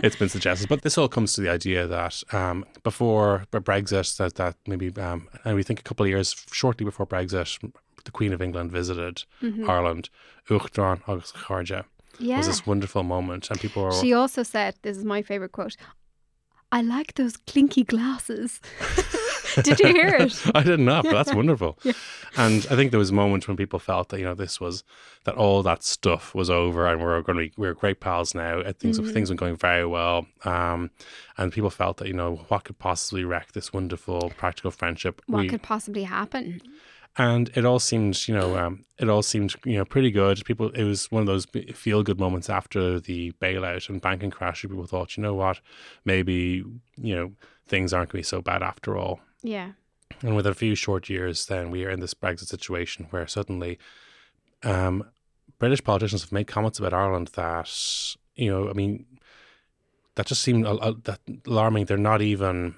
it's 0.05 0.17
been 0.17 0.29
suggested, 0.29 0.69
but 0.69 0.83
this 0.83 0.99
all 0.99 1.09
comes 1.09 1.33
to 1.35 1.41
the 1.41 1.49
idea 1.49 1.87
that 1.87 2.23
um, 2.33 2.65
before 2.83 3.45
Brexit, 3.51 4.17
that 4.19 4.35
that 4.35 4.57
maybe, 4.67 4.95
um, 5.01 5.27
and 5.45 5.57
we 5.57 5.63
think 5.63 5.81
a 5.81 5.83
couple 5.83 6.05
of 6.05 6.11
years 6.11 6.35
shortly 6.53 6.85
before 6.85 7.07
Brexit, 7.07 7.59
the 8.05 8.11
Queen 8.11 8.33
of 8.35 8.43
England 8.43 8.71
visited 8.73 9.25
Ireland. 9.67 10.11
Uachtaráin 10.49 11.01
agus 11.09 11.33
chairde 11.33 11.85
Mm-hmm. 12.13 12.25
yeah. 12.25 12.37
was 12.39 12.47
this 12.47 12.67
wonderful 12.67 13.03
moment, 13.03 13.51
and 13.51 13.59
people 13.61 13.83
were. 13.85 13.93
She 13.93 14.13
also 14.13 14.43
said, 14.43 14.75
"This 14.83 14.97
is 14.99 15.05
my 15.05 15.23
favorite 15.23 15.53
quote. 15.53 15.77
I 16.73 16.83
like 16.83 17.15
those 17.15 17.37
clinky 17.47 17.85
glasses." 17.85 18.61
Did 19.63 19.81
you 19.81 19.89
hear 19.93 20.09
it? 20.17 20.43
I 20.55 20.63
didn't 20.63 20.85
know, 20.85 21.03
but 21.03 21.13
that's 21.13 21.35
wonderful. 21.35 21.79
And 22.37 22.67
I 22.71 22.77
think 22.77 22.91
there 22.91 22.99
was 22.99 23.13
moments 23.13 23.49
when 23.49 23.57
people 23.57 23.79
felt 23.79 24.09
that 24.11 24.19
you 24.19 24.25
know 24.25 24.35
this 24.35 24.61
was 24.61 24.85
that 25.25 25.35
all 25.35 25.63
that 25.63 25.83
stuff 25.83 26.35
was 26.35 26.49
over, 26.51 26.87
and 26.87 27.01
we're 27.03 27.21
going 27.23 27.39
to 27.39 27.45
be 27.47 27.53
we're 27.57 27.75
great 27.75 28.01
pals 28.01 28.35
now. 28.35 28.61
Uh, 28.61 28.73
Things 28.73 28.99
Mm-hmm. 28.99 29.13
things 29.13 29.31
were 29.31 29.37
going 29.37 29.57
very 29.57 29.87
well, 29.87 30.27
um, 30.45 30.91
and 31.37 31.53
people 31.53 31.71
felt 31.71 31.97
that 31.99 32.09
you 32.09 32.15
know 32.15 32.37
what 32.49 32.65
could 32.65 32.79
possibly 32.79 33.25
wreck 33.25 33.53
this 33.53 33.73
wonderful 33.73 34.33
practical 34.37 34.71
friendship. 34.71 35.23
What 35.27 35.41
We- 35.41 35.49
could 35.49 35.63
possibly 35.63 36.05
happen? 36.05 36.61
and 37.19 37.51
it 37.57 37.65
all 37.65 37.81
seemed 37.81 38.29
you 38.29 38.35
know 38.35 38.57
um, 38.57 38.85
it 38.99 39.09
all 39.09 39.21
seemed 39.23 39.57
you 39.65 39.77
know 39.77 39.85
pretty 39.85 40.13
good 40.13 40.45
people 40.45 40.71
it 40.71 40.85
was 40.85 41.11
one 41.11 41.21
of 41.23 41.27
those 41.27 41.45
feel 41.75 42.05
good 42.05 42.21
moments 42.21 42.49
after 42.49 43.01
the 43.01 43.33
bailout 43.43 43.89
and 43.89 44.01
banking 44.01 44.31
crash 44.31 44.63
people 44.63 44.87
thought 44.87 45.17
you 45.17 45.23
know 45.25 45.35
what 45.35 45.61
maybe 46.05 46.63
you 46.97 47.15
know 47.17 47.33
things 47.67 47.93
aren't 47.93 48.11
going 48.11 48.23
to 48.23 48.27
be 48.27 48.29
so 48.37 48.41
bad 48.41 48.63
after 48.63 48.97
all 48.97 49.19
Yeah. 49.43 49.73
and 50.23 50.37
with 50.37 50.47
a 50.47 50.55
few 50.55 50.75
short 50.75 51.09
years 51.09 51.47
then 51.47 51.71
we 51.71 51.85
are 51.85 51.91
in 51.91 52.01
this 52.01 52.15
brexit 52.15 52.47
situation 52.49 53.07
where 53.11 53.27
suddenly 53.27 53.79
um, 54.63 55.05
british 55.59 55.83
politicians 55.85 56.23
have 56.23 56.33
made 56.33 56.47
comments 56.47 56.79
about 56.79 56.93
ireland 56.93 57.29
that 57.35 57.71
you 58.35 58.51
know 58.51 58.69
i 58.69 58.73
mean 58.73 59.07
that 60.17 60.27
just 60.27 60.43
seemed 60.43 60.67
a- 60.67 60.71
a- 60.89 60.95
that 61.05 61.21
alarming 61.47 61.85
they're 61.87 61.97
not 61.97 62.21
even 62.23 62.75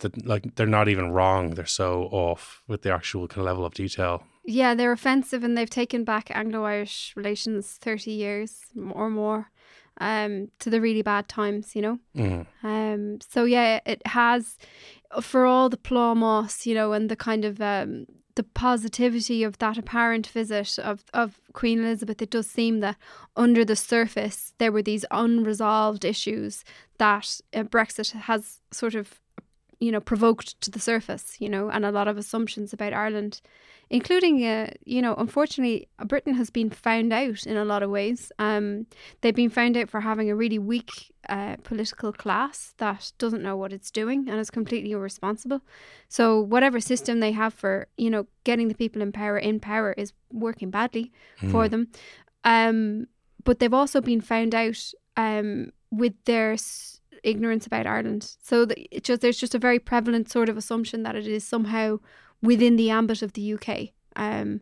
that 0.00 0.26
like 0.26 0.54
they're 0.54 0.66
not 0.66 0.88
even 0.88 1.10
wrong 1.10 1.50
they're 1.54 1.66
so 1.66 2.02
off 2.12 2.62
with 2.68 2.82
the 2.82 2.92
actual 2.92 3.26
kind 3.26 3.40
of 3.40 3.46
level 3.46 3.64
of 3.64 3.74
detail 3.74 4.22
Yeah, 4.44 4.74
they're 4.74 4.92
offensive 4.92 5.44
and 5.44 5.56
they've 5.58 5.68
taken 5.82 6.04
back 6.04 6.30
Anglo 6.30 6.64
Irish 6.64 7.12
relations 7.16 7.76
30 7.82 8.10
years 8.12 8.50
or 8.92 9.10
more 9.10 9.50
um, 10.00 10.48
to 10.60 10.70
the 10.70 10.80
really 10.80 11.02
bad 11.02 11.28
times, 11.28 11.74
you 11.76 11.82
know? 11.82 11.98
Mm. 12.16 12.46
Um, 12.62 13.18
so, 13.20 13.44
yeah, 13.44 13.80
it 13.84 14.00
has, 14.06 14.56
for 15.20 15.46
all 15.46 15.68
the 15.68 15.76
plámás, 15.76 16.66
you 16.66 16.74
know, 16.74 16.92
and 16.92 17.10
the 17.10 17.16
kind 17.16 17.44
of 17.44 17.60
um, 17.60 18.06
the 18.38 18.44
positivity 18.44 19.42
of 19.42 19.58
that 19.58 19.76
apparent 19.76 20.28
visit 20.28 20.78
of, 20.78 21.04
of 21.12 21.40
Queen 21.54 21.80
Elizabeth, 21.80 22.22
it 22.22 22.30
does 22.30 22.48
seem 22.48 22.78
that 22.78 22.96
under 23.36 23.64
the 23.64 23.74
surface 23.74 24.54
there 24.58 24.70
were 24.70 24.80
these 24.80 25.04
unresolved 25.10 26.04
issues 26.04 26.62
that 26.98 27.40
uh, 27.52 27.64
Brexit 27.64 28.12
has 28.12 28.60
sort 28.70 28.94
of, 28.94 29.20
you 29.80 29.92
know, 29.92 30.00
provoked 30.00 30.60
to 30.60 30.70
the 30.70 30.80
surface, 30.80 31.36
you 31.38 31.48
know, 31.48 31.70
and 31.70 31.84
a 31.84 31.92
lot 31.92 32.08
of 32.08 32.18
assumptions 32.18 32.72
about 32.72 32.92
Ireland 32.92 33.40
including, 33.90 34.44
uh, 34.44 34.70
you 34.84 35.00
know, 35.00 35.14
unfortunately, 35.16 35.88
Britain 36.04 36.34
has 36.34 36.50
been 36.50 36.70
found 36.70 37.12
out 37.12 37.46
in 37.46 37.56
a 37.56 37.64
lot 37.64 37.82
of 37.82 37.90
ways. 37.90 38.30
Um, 38.38 38.86
they've 39.20 39.34
been 39.34 39.50
found 39.50 39.76
out 39.76 39.88
for 39.88 40.00
having 40.00 40.30
a 40.30 40.36
really 40.36 40.58
weak 40.58 41.14
uh, 41.28 41.56
political 41.62 42.12
class 42.12 42.74
that 42.78 43.12
doesn't 43.18 43.42
know 43.42 43.56
what 43.56 43.72
it's 43.72 43.90
doing 43.90 44.28
and 44.28 44.38
is 44.38 44.50
completely 44.50 44.90
irresponsible. 44.92 45.62
So 46.08 46.38
whatever 46.40 46.80
system 46.80 47.20
they 47.20 47.32
have 47.32 47.54
for, 47.54 47.88
you 47.96 48.10
know, 48.10 48.26
getting 48.44 48.68
the 48.68 48.74
people 48.74 49.00
in 49.02 49.12
power 49.12 49.38
in 49.38 49.60
power 49.60 49.94
is 49.96 50.12
working 50.32 50.70
badly 50.70 51.10
for 51.50 51.68
them. 51.68 51.88
Um, 52.44 53.06
but 53.44 53.58
they've 53.58 53.72
also 53.74 54.00
been 54.00 54.20
found 54.20 54.54
out 54.54 54.92
um, 55.16 55.72
with 55.90 56.12
their 56.26 56.52
s- 56.52 56.97
ignorance 57.22 57.66
about 57.66 57.86
Ireland. 57.86 58.36
So 58.42 58.64
the, 58.64 58.88
it 58.94 59.04
just 59.04 59.20
there's 59.20 59.38
just 59.38 59.54
a 59.54 59.58
very 59.58 59.78
prevalent 59.78 60.30
sort 60.30 60.48
of 60.48 60.56
assumption 60.56 61.02
that 61.02 61.16
it 61.16 61.26
is 61.26 61.44
somehow 61.44 61.98
within 62.42 62.76
the 62.76 62.90
ambit 62.90 63.22
of 63.22 63.32
the 63.32 63.54
UK. 63.54 63.90
Um, 64.16 64.60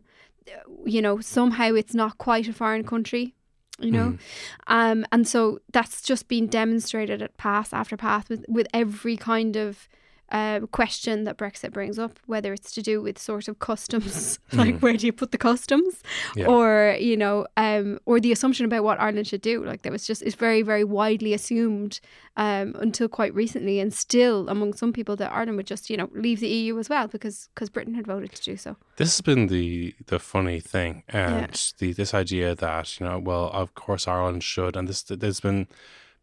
you 0.85 1.01
know, 1.01 1.19
somehow 1.19 1.73
it's 1.73 1.93
not 1.93 2.17
quite 2.17 2.47
a 2.47 2.53
foreign 2.53 2.83
country. 2.83 3.33
You 3.79 3.91
know, 3.91 4.17
um, 4.65 5.05
and 5.11 5.27
so 5.27 5.59
that's 5.71 6.01
just 6.01 6.27
been 6.27 6.47
demonstrated 6.47 7.21
at 7.21 7.37
pass 7.37 7.73
after 7.73 7.95
pass 7.95 8.27
with 8.27 8.43
with 8.47 8.65
every 8.73 9.17
kind 9.17 9.55
of 9.55 9.87
uh, 10.31 10.59
question 10.71 11.23
that 11.23 11.37
Brexit 11.37 11.71
brings 11.71 11.97
up, 11.97 12.19
whether 12.25 12.51
it's 12.53 12.73
to 12.73 12.81
do 12.81 13.01
with 13.01 13.17
sort 13.17 13.47
of 13.47 13.59
customs, 13.59 14.39
like 14.53 14.79
where 14.79 14.97
do 14.97 15.05
you 15.05 15.13
put 15.13 15.31
the 15.31 15.37
customs, 15.37 16.03
Yeah. 16.35 16.47
or 16.47 16.97
you 16.99 17.15
know, 17.15 17.47
um, 17.55 17.99
or 18.05 18.19
the 18.19 18.31
assumption 18.31 18.65
about 18.65 18.83
what 18.83 18.99
Ireland 18.99 19.27
should 19.27 19.41
do. 19.41 19.63
Like 19.63 19.83
that 19.83 19.91
was 19.91 20.05
just 20.05 20.21
it's 20.21 20.35
very 20.35 20.61
very 20.63 20.83
widely 20.83 21.33
assumed 21.33 21.99
um, 22.35 22.75
until 22.79 23.07
quite 23.07 23.33
recently, 23.33 23.79
and 23.79 23.93
still 23.93 24.49
among 24.49 24.73
some 24.73 24.91
people 24.93 25.15
that 25.15 25.31
Ireland 25.31 25.57
would 25.57 25.67
just 25.67 25.89
you 25.89 25.97
know 25.97 26.09
leave 26.13 26.39
the 26.41 26.49
EU 26.49 26.77
as 26.77 26.89
well 26.89 27.07
because 27.07 27.49
because 27.55 27.69
Britain 27.69 27.93
had 27.95 28.05
voted 28.05 28.33
to 28.33 28.43
do 28.43 28.57
so. 28.57 28.75
This 28.97 29.15
has 29.15 29.21
been 29.21 29.47
the 29.47 29.95
the 30.07 30.19
funny 30.19 30.59
thing, 30.59 31.03
and 31.07 31.73
the 31.79 31.93
this 31.93 32.13
idea 32.13 32.53
that 32.55 32.99
you 32.99 33.05
know, 33.07 33.17
well, 33.19 33.49
of 33.53 33.75
course 33.75 34.07
Ireland 34.07 34.43
should, 34.43 34.75
and 34.75 34.87
this 34.87 35.03
there's 35.03 35.39
been 35.39 35.67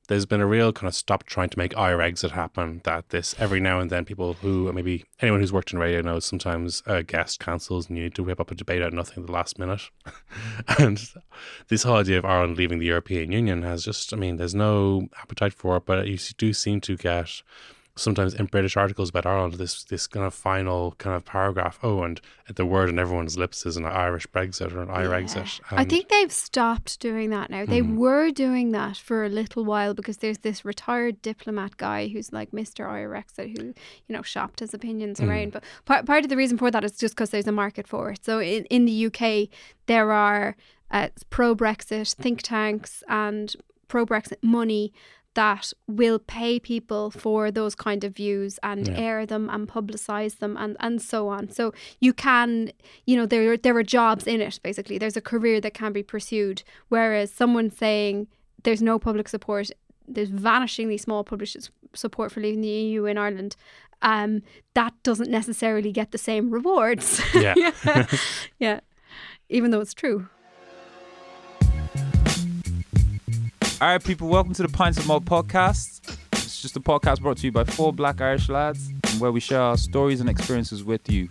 there's 0.08 0.26
been 0.26 0.40
a 0.40 0.46
real 0.46 0.72
kind 0.72 0.88
of 0.88 0.94
stop 0.94 1.24
trying 1.24 1.48
to 1.48 1.58
make 1.58 1.72
Irexit 1.74 2.32
happen. 2.32 2.80
That 2.84 3.08
this 3.08 3.34
every 3.38 3.60
now 3.60 3.80
and 3.80 3.90
then 3.90 4.04
people 4.04 4.34
who 4.34 4.70
maybe 4.72 5.04
anyone 5.20 5.40
who's 5.40 5.52
worked 5.52 5.72
in 5.72 5.78
radio 5.78 6.02
knows 6.02 6.24
sometimes 6.24 6.82
uh, 6.86 7.02
guest 7.02 7.40
cancels 7.40 7.88
and 7.88 7.96
you 7.96 8.04
need 8.04 8.14
to 8.16 8.24
whip 8.24 8.40
up 8.40 8.50
a 8.50 8.54
debate 8.54 8.82
out 8.82 8.88
of 8.88 8.94
nothing 8.94 9.22
at 9.22 9.26
the 9.26 9.32
last 9.32 9.58
minute. 9.58 9.82
and 10.78 11.10
this 11.68 11.82
whole 11.82 11.96
idea 11.96 12.18
of 12.18 12.24
Ireland 12.24 12.56
leaving 12.56 12.78
the 12.78 12.86
European 12.86 13.32
Union 13.32 13.62
has 13.62 13.84
just, 13.84 14.12
I 14.12 14.16
mean, 14.16 14.36
there's 14.36 14.54
no 14.54 15.08
appetite 15.20 15.54
for 15.54 15.76
it, 15.76 15.86
but 15.86 16.06
you 16.06 16.18
do 16.36 16.52
seem 16.52 16.80
to 16.82 16.96
get 16.96 17.42
sometimes 17.96 18.34
in 18.34 18.46
British 18.46 18.76
articles 18.76 19.10
about 19.10 19.26
Ireland, 19.26 19.54
this 19.54 19.84
this 19.84 20.06
kind 20.06 20.26
of 20.26 20.34
final 20.34 20.92
kind 20.98 21.14
of 21.14 21.24
paragraph. 21.24 21.78
Oh, 21.82 22.02
and 22.02 22.20
the 22.52 22.66
word 22.66 22.88
on 22.88 22.98
everyone's 22.98 23.38
lips 23.38 23.64
is 23.66 23.76
an 23.76 23.86
Irish 23.86 24.26
Brexit 24.26 24.72
or 24.74 24.82
an 24.82 24.88
Irexit. 24.88 25.60
I 25.70 25.84
think 25.84 26.08
they've 26.08 26.32
stopped 26.32 27.00
doing 27.00 27.30
that 27.30 27.50
now. 27.50 27.64
They 27.64 27.82
were 27.82 28.30
doing 28.30 28.72
that 28.72 28.96
for 28.96 29.24
a 29.24 29.28
little 29.28 29.64
while 29.64 29.94
because 29.94 30.18
there's 30.18 30.38
this 30.38 30.64
retired 30.64 31.22
diplomat 31.22 31.76
guy 31.76 32.08
who's 32.08 32.32
like 32.32 32.50
Mr. 32.50 32.86
Irexit 32.86 33.56
who, 33.56 33.66
you 33.66 33.74
know, 34.12 34.22
shopped 34.22 34.60
his 34.60 34.74
opinions 34.74 35.20
around. 35.20 35.52
But 35.52 35.64
part, 35.84 36.06
part 36.06 36.24
of 36.24 36.30
the 36.30 36.36
reason 36.36 36.58
for 36.58 36.70
that 36.70 36.84
is 36.84 36.96
just 36.96 37.14
because 37.14 37.30
there's 37.30 37.46
a 37.46 37.52
market 37.52 37.86
for 37.86 38.10
it. 38.10 38.24
So 38.24 38.40
in, 38.40 38.64
in 38.66 38.84
the 38.84 39.06
UK, 39.06 39.48
there 39.86 40.12
are 40.12 40.56
uh, 40.90 41.08
pro 41.30 41.54
Brexit 41.54 42.14
think 42.14 42.42
tanks 42.42 43.02
and 43.08 43.54
pro 43.88 44.04
Brexit 44.04 44.42
money 44.42 44.92
that 45.34 45.72
will 45.88 46.18
pay 46.18 46.58
people 46.60 47.10
for 47.10 47.50
those 47.50 47.74
kind 47.74 48.04
of 48.04 48.14
views 48.16 48.58
and 48.62 48.88
Yeah. 48.88 48.96
air 48.98 49.26
them 49.26 49.50
and 49.50 49.68
publicize 49.68 50.38
them 50.38 50.56
and, 50.56 50.76
and 50.80 51.02
so 51.02 51.28
on. 51.28 51.50
So 51.50 51.72
you 52.00 52.12
can, 52.12 52.70
you 53.06 53.16
know, 53.16 53.26
there 53.26 53.56
there 53.56 53.76
are 53.76 53.82
jobs 53.82 54.26
in 54.26 54.40
it 54.40 54.60
basically. 54.62 54.98
There's 54.98 55.16
a 55.16 55.20
career 55.20 55.60
that 55.60 55.74
can 55.74 55.92
be 55.92 56.02
pursued. 56.02 56.62
Whereas 56.88 57.32
someone 57.32 57.70
saying 57.70 58.28
there's 58.62 58.82
no 58.82 58.98
public 58.98 59.28
support, 59.28 59.70
there's 60.06 60.30
vanishingly 60.30 60.98
small 61.00 61.24
public 61.24 61.50
support 61.94 62.32
for 62.32 62.40
leaving 62.40 62.60
the 62.60 62.68
EU 62.68 63.04
in 63.06 63.18
Ireland. 63.18 63.56
Um, 64.02 64.42
that 64.74 64.92
doesn't 65.02 65.30
necessarily 65.30 65.90
get 65.92 66.10
the 66.10 66.18
same 66.18 66.50
rewards. 66.50 67.20
Yeah. 67.34 67.54
yeah. 67.84 68.06
yeah. 68.58 68.80
Even 69.48 69.70
though 69.70 69.80
it's 69.80 69.94
true. 69.94 70.28
All 73.84 73.90
right, 73.90 74.02
people, 74.02 74.28
welcome 74.28 74.54
to 74.54 74.62
the 74.62 74.68
Pints 74.70 74.96
of 74.96 75.06
Malt 75.06 75.26
podcast. 75.26 76.16
It's 76.32 76.62
just 76.62 76.74
a 76.74 76.80
podcast 76.80 77.20
brought 77.20 77.36
to 77.36 77.44
you 77.44 77.52
by 77.52 77.64
four 77.64 77.92
black 77.92 78.18
Irish 78.22 78.48
lads, 78.48 78.90
where 79.18 79.30
we 79.30 79.40
share 79.40 79.60
our 79.60 79.76
stories 79.76 80.20
and 80.22 80.30
experiences 80.30 80.82
with 80.82 81.10
you. 81.10 81.28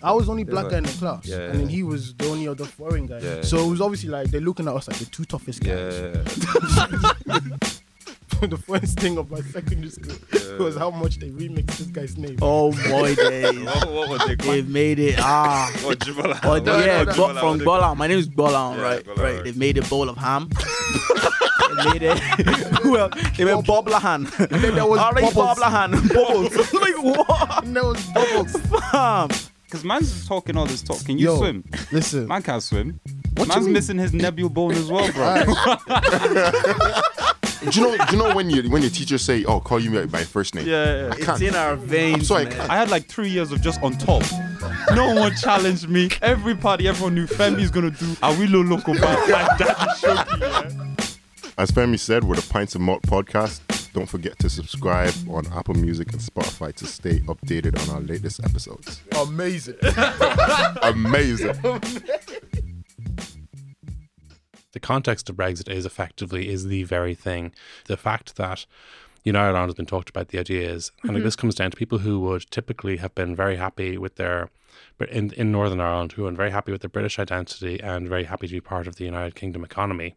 I 0.00 0.12
was 0.12 0.26
the 0.26 0.30
only 0.30 0.44
black 0.44 0.68
guy 0.70 0.78
in 0.78 0.84
the 0.84 0.92
class, 0.92 1.26
Yeah. 1.26 1.38
and 1.50 1.58
then 1.58 1.68
he 1.68 1.82
was 1.82 2.14
the 2.14 2.28
only 2.28 2.46
other 2.46 2.64
foreign 2.64 3.06
guy. 3.08 3.18
Yeah. 3.18 3.42
So 3.42 3.58
it 3.58 3.70
was 3.70 3.80
obviously 3.80 4.08
like 4.08 4.30
they're 4.30 4.40
looking 4.40 4.68
at 4.68 4.74
us 4.76 4.86
like 4.86 4.98
the 4.98 5.06
two 5.06 5.24
toughest 5.24 5.64
guys. 5.64 6.04
the 8.48 8.56
funniest 8.56 8.98
thing 9.00 9.18
of 9.18 9.30
my 9.30 9.40
secondary 9.40 9.90
school 9.90 10.14
was 10.58 10.76
how 10.76 10.90
much 10.90 11.18
they 11.18 11.30
remixed 11.30 11.78
this 11.78 11.86
guy's 11.88 12.16
name. 12.16 12.38
Oh 12.42 12.72
boy, 12.88 13.14
days. 13.14 13.58
what, 13.64 13.90
what 13.92 14.08
was 14.08 14.28
it? 14.30 14.38
They've 14.40 14.68
made 14.68 14.98
it. 14.98 15.16
Ah. 15.18 15.70
What, 15.82 15.98
Jibala? 16.00 16.38
Oh, 16.44 16.50
What- 16.50 16.66
yeah, 16.66 17.04
what 17.04 17.16
Bo- 17.16 17.34
from 17.34 17.58
What- 17.58 17.64
Bolan. 17.64 17.98
My 17.98 18.06
name 18.06 18.18
is 18.18 18.28
Bolan, 18.28 18.76
Yeah, 18.78 18.82
right? 18.82 19.04
Bolan, 19.04 19.20
right. 19.22 19.34
right. 19.36 19.44
They've 19.44 19.56
made 19.56 19.78
a 19.78 19.82
bowl 19.82 20.08
of 20.08 20.16
ham. 20.16 20.48
Lady. 21.92 22.06
well, 22.84 23.08
they 23.36 23.44
went 23.44 23.64
Boblahan. 23.66 24.26
And 24.50 24.62
then 24.62 24.74
there 24.74 24.86
was 24.86 24.98
All 24.98 25.12
right, 25.12 25.22
bubbles. 25.32 25.58
Boblahan. 25.58 26.12
Bubbles. 26.12 26.72
like 26.72 26.98
what? 27.18 27.64
And 27.64 27.76
there 27.76 27.84
was 27.84 28.04
bubbles. 28.06 28.52
Fam. 28.90 29.28
Because 29.64 29.84
man's 29.84 30.26
talking 30.26 30.56
all 30.56 30.64
this 30.66 30.82
talk. 30.82 31.04
Can 31.04 31.18
you 31.18 31.26
Yo, 31.26 31.36
swim? 31.36 31.62
Listen, 31.92 32.26
Man 32.26 32.42
can't 32.42 32.62
swim. 32.62 32.98
What 33.36 33.48
Man's 33.48 33.64
mean? 33.66 33.74
missing 33.74 33.98
his 33.98 34.12
nebule 34.12 34.48
bone 34.52 34.72
as 34.72 34.90
well, 34.90 35.12
bro. 35.12 35.44
Do 37.60 37.80
you 37.80 37.86
know? 37.86 37.96
Do 38.06 38.16
you 38.16 38.22
know 38.22 38.34
when 38.34 38.50
you 38.50 38.70
when 38.70 38.82
your 38.82 38.90
teachers 38.90 39.22
say, 39.22 39.44
"Oh, 39.44 39.60
call 39.60 39.80
you 39.80 40.06
by 40.06 40.22
first 40.24 40.54
name"? 40.54 40.66
Yeah, 40.66 41.12
it's 41.16 41.40
in 41.40 41.54
our 41.54 41.76
veins. 41.76 42.14
I'm 42.18 42.24
sorry, 42.24 42.42
I 42.42 42.48
man. 42.48 42.56
can't. 42.58 42.70
I 42.70 42.76
had 42.76 42.90
like 42.90 43.06
three 43.06 43.28
years 43.28 43.50
of 43.52 43.60
just 43.60 43.82
on 43.82 43.92
top. 43.98 44.22
No 44.94 45.14
one 45.14 45.34
challenged 45.34 45.88
me. 45.88 46.08
Everybody, 46.22 46.88
everyone 46.88 47.14
knew 47.14 47.26
Femi's 47.26 47.70
gonna 47.70 47.90
do 47.90 48.16
a 48.22 48.32
Willow 48.38 48.62
Loco 48.62 48.94
back 48.94 49.28
like 49.28 49.58
Daddy 49.58 49.90
Shoki. 49.92 50.40
Yeah? 50.40 50.94
As 51.58 51.72
Femi 51.72 51.98
said, 51.98 52.22
we're 52.22 52.36
the 52.36 52.46
Pints 52.48 52.76
of 52.76 52.80
Malt 52.80 53.02
podcast. 53.02 53.60
Don't 53.92 54.06
forget 54.08 54.38
to 54.38 54.48
subscribe 54.48 55.12
on 55.28 55.44
Apple 55.52 55.74
Music 55.74 56.12
and 56.12 56.20
Spotify 56.20 56.72
to 56.74 56.86
stay 56.86 57.18
updated 57.20 57.76
on 57.88 57.94
our 57.96 58.00
latest 58.00 58.38
episodes. 58.44 59.00
amazing. 59.20 59.74
Amazing. 60.82 61.56
the 64.72 64.80
context 64.80 65.28
of 65.28 65.36
Brexit 65.36 65.70
is 65.70 65.86
effectively 65.86 66.48
is 66.48 66.66
the 66.66 66.84
very 66.84 67.14
thing. 67.14 67.52
The 67.86 67.96
fact 67.96 68.36
that 68.36 68.66
United 69.24 69.50
Ireland 69.50 69.70
has 69.70 69.74
been 69.74 69.86
talked 69.86 70.10
about, 70.10 70.28
the 70.28 70.38
idea 70.38 70.70
is, 70.70 70.92
and 71.02 71.16
this 71.16 71.34
mm-hmm. 71.34 71.40
comes 71.40 71.54
down 71.54 71.70
to 71.70 71.76
people 71.76 71.98
who 71.98 72.20
would 72.20 72.50
typically 72.50 72.98
have 72.98 73.14
been 73.14 73.34
very 73.34 73.56
happy 73.56 73.98
with 73.98 74.16
their, 74.16 74.50
but 74.96 75.08
in, 75.10 75.32
in 75.32 75.52
Northern 75.52 75.80
Ireland, 75.80 76.12
who 76.12 76.26
are 76.26 76.32
very 76.32 76.50
happy 76.50 76.72
with 76.72 76.82
their 76.82 76.88
British 76.88 77.18
identity 77.18 77.80
and 77.80 78.08
very 78.08 78.24
happy 78.24 78.46
to 78.46 78.52
be 78.52 78.60
part 78.60 78.86
of 78.86 78.96
the 78.96 79.04
United 79.04 79.34
Kingdom 79.34 79.64
economy, 79.64 80.14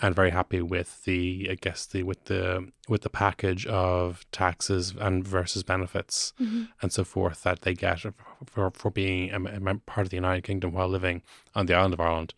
and 0.00 0.16
very 0.16 0.30
happy 0.30 0.60
with 0.60 1.04
the, 1.04 1.48
I 1.50 1.54
guess 1.54 1.86
the 1.86 2.02
with 2.02 2.24
the 2.24 2.68
with 2.88 3.02
the 3.02 3.10
package 3.10 3.66
of 3.66 4.26
taxes 4.32 4.94
and 4.98 5.26
versus 5.26 5.62
benefits 5.62 6.32
mm-hmm. 6.40 6.64
and 6.80 6.92
so 6.92 7.04
forth 7.04 7.44
that 7.44 7.62
they 7.62 7.74
get 7.74 8.00
for 8.46 8.70
for 8.72 8.90
being 8.90 9.30
a, 9.30 9.70
a 9.70 9.74
part 9.86 10.06
of 10.06 10.10
the 10.10 10.16
United 10.16 10.42
Kingdom 10.42 10.72
while 10.72 10.88
living 10.88 11.22
on 11.54 11.66
the 11.66 11.74
island 11.74 11.94
of 11.94 12.00
Ireland 12.00 12.34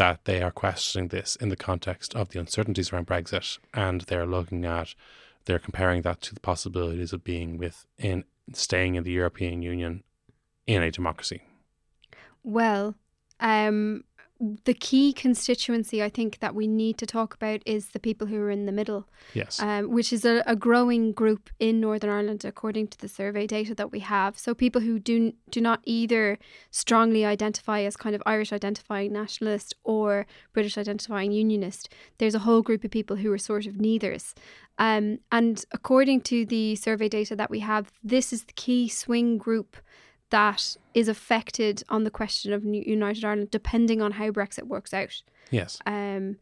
that 0.00 0.24
they 0.24 0.40
are 0.40 0.50
questioning 0.50 1.08
this 1.08 1.36
in 1.36 1.50
the 1.50 1.56
context 1.56 2.16
of 2.16 2.30
the 2.30 2.40
uncertainties 2.40 2.90
around 2.90 3.06
Brexit, 3.06 3.58
and 3.74 4.00
they're 4.00 4.24
looking 4.24 4.64
at, 4.64 4.94
they're 5.44 5.58
comparing 5.58 6.00
that 6.00 6.22
to 6.22 6.32
the 6.32 6.40
possibilities 6.40 7.12
of 7.12 7.22
being 7.22 7.58
within, 7.58 8.24
staying 8.54 8.94
in 8.94 9.04
the 9.04 9.10
European 9.10 9.60
Union 9.60 10.02
in 10.66 10.82
a 10.82 10.90
democracy. 10.90 11.42
Well, 12.42 12.94
um, 13.40 14.04
the 14.40 14.72
key 14.72 15.12
constituency 15.12 16.02
I 16.02 16.08
think 16.08 16.38
that 16.38 16.54
we 16.54 16.66
need 16.66 16.96
to 16.98 17.06
talk 17.06 17.34
about 17.34 17.60
is 17.66 17.88
the 17.88 18.00
people 18.00 18.26
who 18.26 18.40
are 18.40 18.50
in 18.50 18.64
the 18.64 18.72
middle, 18.72 19.06
Yes. 19.34 19.60
um, 19.60 19.90
which 19.90 20.12
is 20.12 20.24
a, 20.24 20.42
a 20.46 20.56
growing 20.56 21.12
group 21.12 21.50
in 21.58 21.78
Northern 21.78 22.08
Ireland 22.08 22.44
according 22.44 22.88
to 22.88 22.98
the 22.98 23.08
survey 23.08 23.46
data 23.46 23.74
that 23.74 23.92
we 23.92 24.00
have. 24.00 24.38
So 24.38 24.54
people 24.54 24.80
who 24.80 24.98
do 24.98 25.34
do 25.50 25.60
not 25.60 25.80
either 25.84 26.38
strongly 26.70 27.24
identify 27.24 27.82
as 27.82 27.96
kind 27.96 28.14
of 28.14 28.22
Irish 28.24 28.52
identifying 28.52 29.12
nationalist 29.12 29.74
or 29.84 30.26
British 30.54 30.78
identifying 30.78 31.32
unionist. 31.32 31.90
There's 32.16 32.34
a 32.34 32.40
whole 32.40 32.62
group 32.62 32.82
of 32.82 32.90
people 32.90 33.16
who 33.16 33.30
are 33.32 33.38
sort 33.38 33.66
of 33.66 33.74
neithers. 33.74 34.32
Um, 34.78 35.18
and 35.30 35.62
according 35.72 36.22
to 36.22 36.46
the 36.46 36.76
survey 36.76 37.10
data 37.10 37.36
that 37.36 37.50
we 37.50 37.60
have, 37.60 37.92
this 38.02 38.32
is 38.32 38.44
the 38.44 38.54
key 38.54 38.88
swing 38.88 39.36
group 39.36 39.76
that 40.30 40.76
is 40.94 41.08
affected 41.08 41.82
on 41.88 42.04
the 42.04 42.10
question 42.10 42.52
of 42.52 42.64
United 42.64 43.24
Ireland, 43.24 43.50
depending 43.50 44.00
on 44.00 44.12
how 44.12 44.30
Brexit 44.30 44.64
works 44.64 44.94
out. 44.94 45.22
yes. 45.50 45.78
Um, 45.86 46.36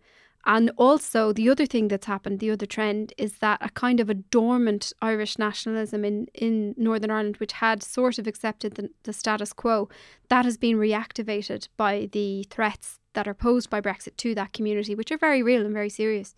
and 0.47 0.71
also, 0.77 1.33
the 1.33 1.51
other 1.51 1.67
thing 1.67 1.89
that's 1.89 2.07
happened, 2.07 2.39
the 2.39 2.51
other 2.51 2.65
trend, 2.65 3.13
is 3.19 3.39
that 3.39 3.59
a 3.61 3.69
kind 3.71 4.01
of 4.01 4.09
a 4.09 4.15
dormant 4.15 4.95
Irish 5.03 5.39
nationalism 5.39 6.07
in, 6.07 6.29
in 6.33 6.75
Northern 6.79 7.11
Ireland, 7.11 7.37
which 7.37 7.53
had 7.53 7.83
sort 7.83 8.19
of 8.19 8.27
accepted 8.27 8.75
the, 8.75 8.89
the 9.03 9.13
status 9.13 9.53
quo, 9.53 9.91
that 10.29 10.47
has 10.47 10.57
been 10.57 10.79
reactivated 10.79 11.69
by 11.77 12.09
the 12.13 12.47
threats 12.49 12.99
that 13.13 13.29
are 13.29 13.35
posed 13.35 13.69
by 13.69 13.81
Brexit 13.81 14.17
to 14.19 14.35
that 14.37 14.53
community, 14.53 14.95
which 14.95 15.13
are 15.13 15.19
very 15.19 15.43
real 15.43 15.65
and 15.67 15.75
very 15.75 15.91
serious 15.91 16.35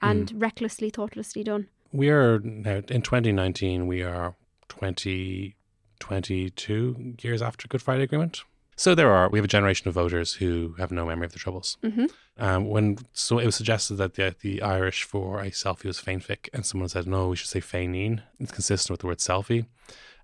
and 0.00 0.32
recklessly, 0.40 0.88
thoughtlessly 0.88 1.44
done. 1.44 1.68
We 1.92 2.08
are 2.08 2.38
now 2.38 2.82
in 2.88 3.02
2019, 3.02 3.86
we 3.86 4.02
are 4.02 4.36
20, 4.68 5.54
22 6.00 7.16
years 7.22 7.42
after 7.42 7.68
Good 7.68 7.82
Friday 7.82 8.02
Agreement. 8.02 8.42
So 8.76 8.94
there 8.94 9.12
are, 9.12 9.28
we 9.28 9.38
have 9.38 9.44
a 9.44 9.48
generation 9.48 9.88
of 9.88 9.94
voters 9.94 10.34
who 10.34 10.74
have 10.78 10.90
no 10.90 11.04
memory 11.04 11.26
of 11.26 11.32
the 11.32 11.38
troubles. 11.38 11.76
hmm 11.82 12.06
Um, 12.38 12.64
when 12.68 12.96
so 13.12 13.38
it 13.38 13.44
was 13.44 13.54
suggested 13.56 13.96
that 13.96 14.14
the 14.14 14.34
the 14.40 14.62
Irish 14.62 15.04
for 15.04 15.40
a 15.40 15.50
selfie 15.50 15.84
was 15.84 16.00
féinphic, 16.00 16.48
and 16.54 16.64
someone 16.64 16.88
said 16.88 17.06
no, 17.06 17.28
we 17.28 17.36
should 17.36 17.50
say 17.50 17.60
féinín. 17.60 18.22
It's 18.38 18.52
consistent 18.52 18.90
with 18.90 19.00
the 19.00 19.06
word 19.08 19.18
selfie. 19.20 19.66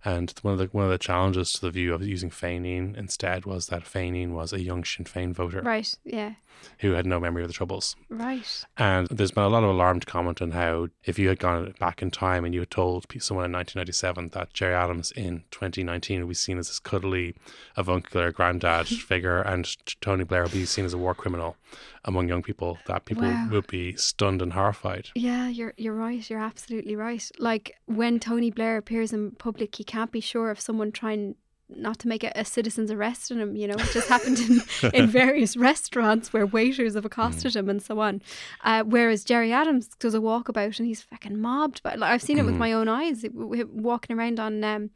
And 0.05 0.33
one 0.43 0.55
of 0.55 0.59
the 0.61 0.67
one 0.73 0.85
of 0.85 0.91
the 0.91 1.07
challenges 1.09 1.53
to 1.53 1.61
the 1.61 1.71
view 1.71 1.93
of 1.93 2.01
using 2.03 2.31
féinín 2.31 2.97
instead 2.97 3.45
was 3.45 3.67
that 3.67 3.85
féinín 3.85 4.31
was 4.31 4.53
a 4.53 4.61
young 4.62 4.85
Sinn 4.85 5.05
Féin 5.05 5.33
voter 5.35 5.61
Right, 5.62 5.95
yeah, 6.05 6.33
who 6.81 6.92
had 6.92 7.07
no 7.07 7.19
memory 7.21 7.42
of 7.42 7.49
the 7.49 7.55
troubles. 7.55 7.97
right. 8.11 8.64
And 8.77 9.07
there's 9.09 9.31
been 9.31 9.45
a 9.45 9.49
lot 9.49 9.64
of 9.64 9.71
alarmed 9.71 10.07
comment 10.07 10.42
on 10.42 10.51
how 10.53 10.88
if 11.05 11.19
you 11.19 11.29
had 11.29 11.38
gone 11.38 11.75
back 11.81 12.03
in 12.03 12.11
time 12.11 12.45
and 12.45 12.53
you 12.55 12.61
had 12.61 12.71
told 12.71 13.07
someone 13.19 13.45
in 13.47 13.53
1997 13.53 14.31
that 14.31 14.53
Gerry 14.53 14.75
Adams 14.75 15.11
in 15.12 15.45
2019 15.51 16.21
would 16.21 16.29
be 16.29 16.35
seen 16.35 16.59
as 16.59 16.69
this 16.69 16.79
cuddly, 16.79 17.35
avuncular 17.77 18.31
granddad 18.33 18.87
figure 19.09 19.40
and 19.42 19.66
Tony 20.01 20.25
Blair 20.25 20.42
would 20.45 20.53
be 20.53 20.64
seen 20.66 20.85
as 20.85 20.92
a 20.92 20.99
war 20.99 21.14
criminal 21.14 21.57
among 22.05 22.29
young 22.29 22.42
people, 22.42 22.79
that 22.87 23.05
people 23.05 23.25
Wow. 23.25 23.49
would 23.51 23.66
be 23.66 23.97
stunned 23.97 24.40
and 24.40 24.53
horrified. 24.53 25.09
Yeah, 25.14 25.49
you're 25.49 25.75
you're 25.77 25.95
right. 25.95 26.29
You're 26.31 26.38
absolutely 26.40 26.95
right. 26.95 27.29
Like 27.38 27.75
when 27.87 28.21
Tony 28.21 28.51
Blair 28.51 28.77
appears 28.77 29.12
in 29.12 29.33
public, 29.33 29.75
he 29.75 29.83
can't 29.85 30.12
be 30.12 30.21
sure 30.21 30.51
if 30.53 30.61
someone 30.61 30.92
trying 30.92 31.35
not 31.68 31.98
to 32.00 32.09
make 32.09 32.22
a, 32.24 32.31
a 32.35 32.44
citizen's 32.44 32.90
arrest 32.90 33.31
on 33.33 33.38
him. 33.40 33.57
You 33.57 33.68
know, 33.68 33.74
which 33.76 33.94
has 33.94 34.07
happened 34.09 34.38
in, 34.38 34.61
in 34.94 35.07
various 35.22 35.57
restaurants 35.57 36.33
where 36.33 36.46
waiters 36.46 36.94
have 36.94 37.05
accosted 37.05 37.57
him 37.57 37.68
and 37.68 37.83
so 37.83 38.00
on. 38.00 38.22
Uh, 38.64 38.83
whereas 38.85 39.24
Gerry 39.24 39.52
Adams 39.52 39.88
does 39.98 40.14
a 40.14 40.18
walkabout 40.20 40.79
and 40.79 40.87
he's 40.87 41.02
fucking 41.02 41.38
mobbed. 41.40 41.83
But 41.83 41.98
like, 41.98 42.12
I've 42.12 42.22
seen 42.22 42.38
it 42.38 42.44
with 42.44 42.57
my 42.57 42.72
own 42.72 42.88
eyes, 42.88 43.24
it- 43.24 43.37
w- 43.37 43.68
walking 43.72 44.16
around 44.16 44.38
on 44.40 44.62
um, 44.64 44.90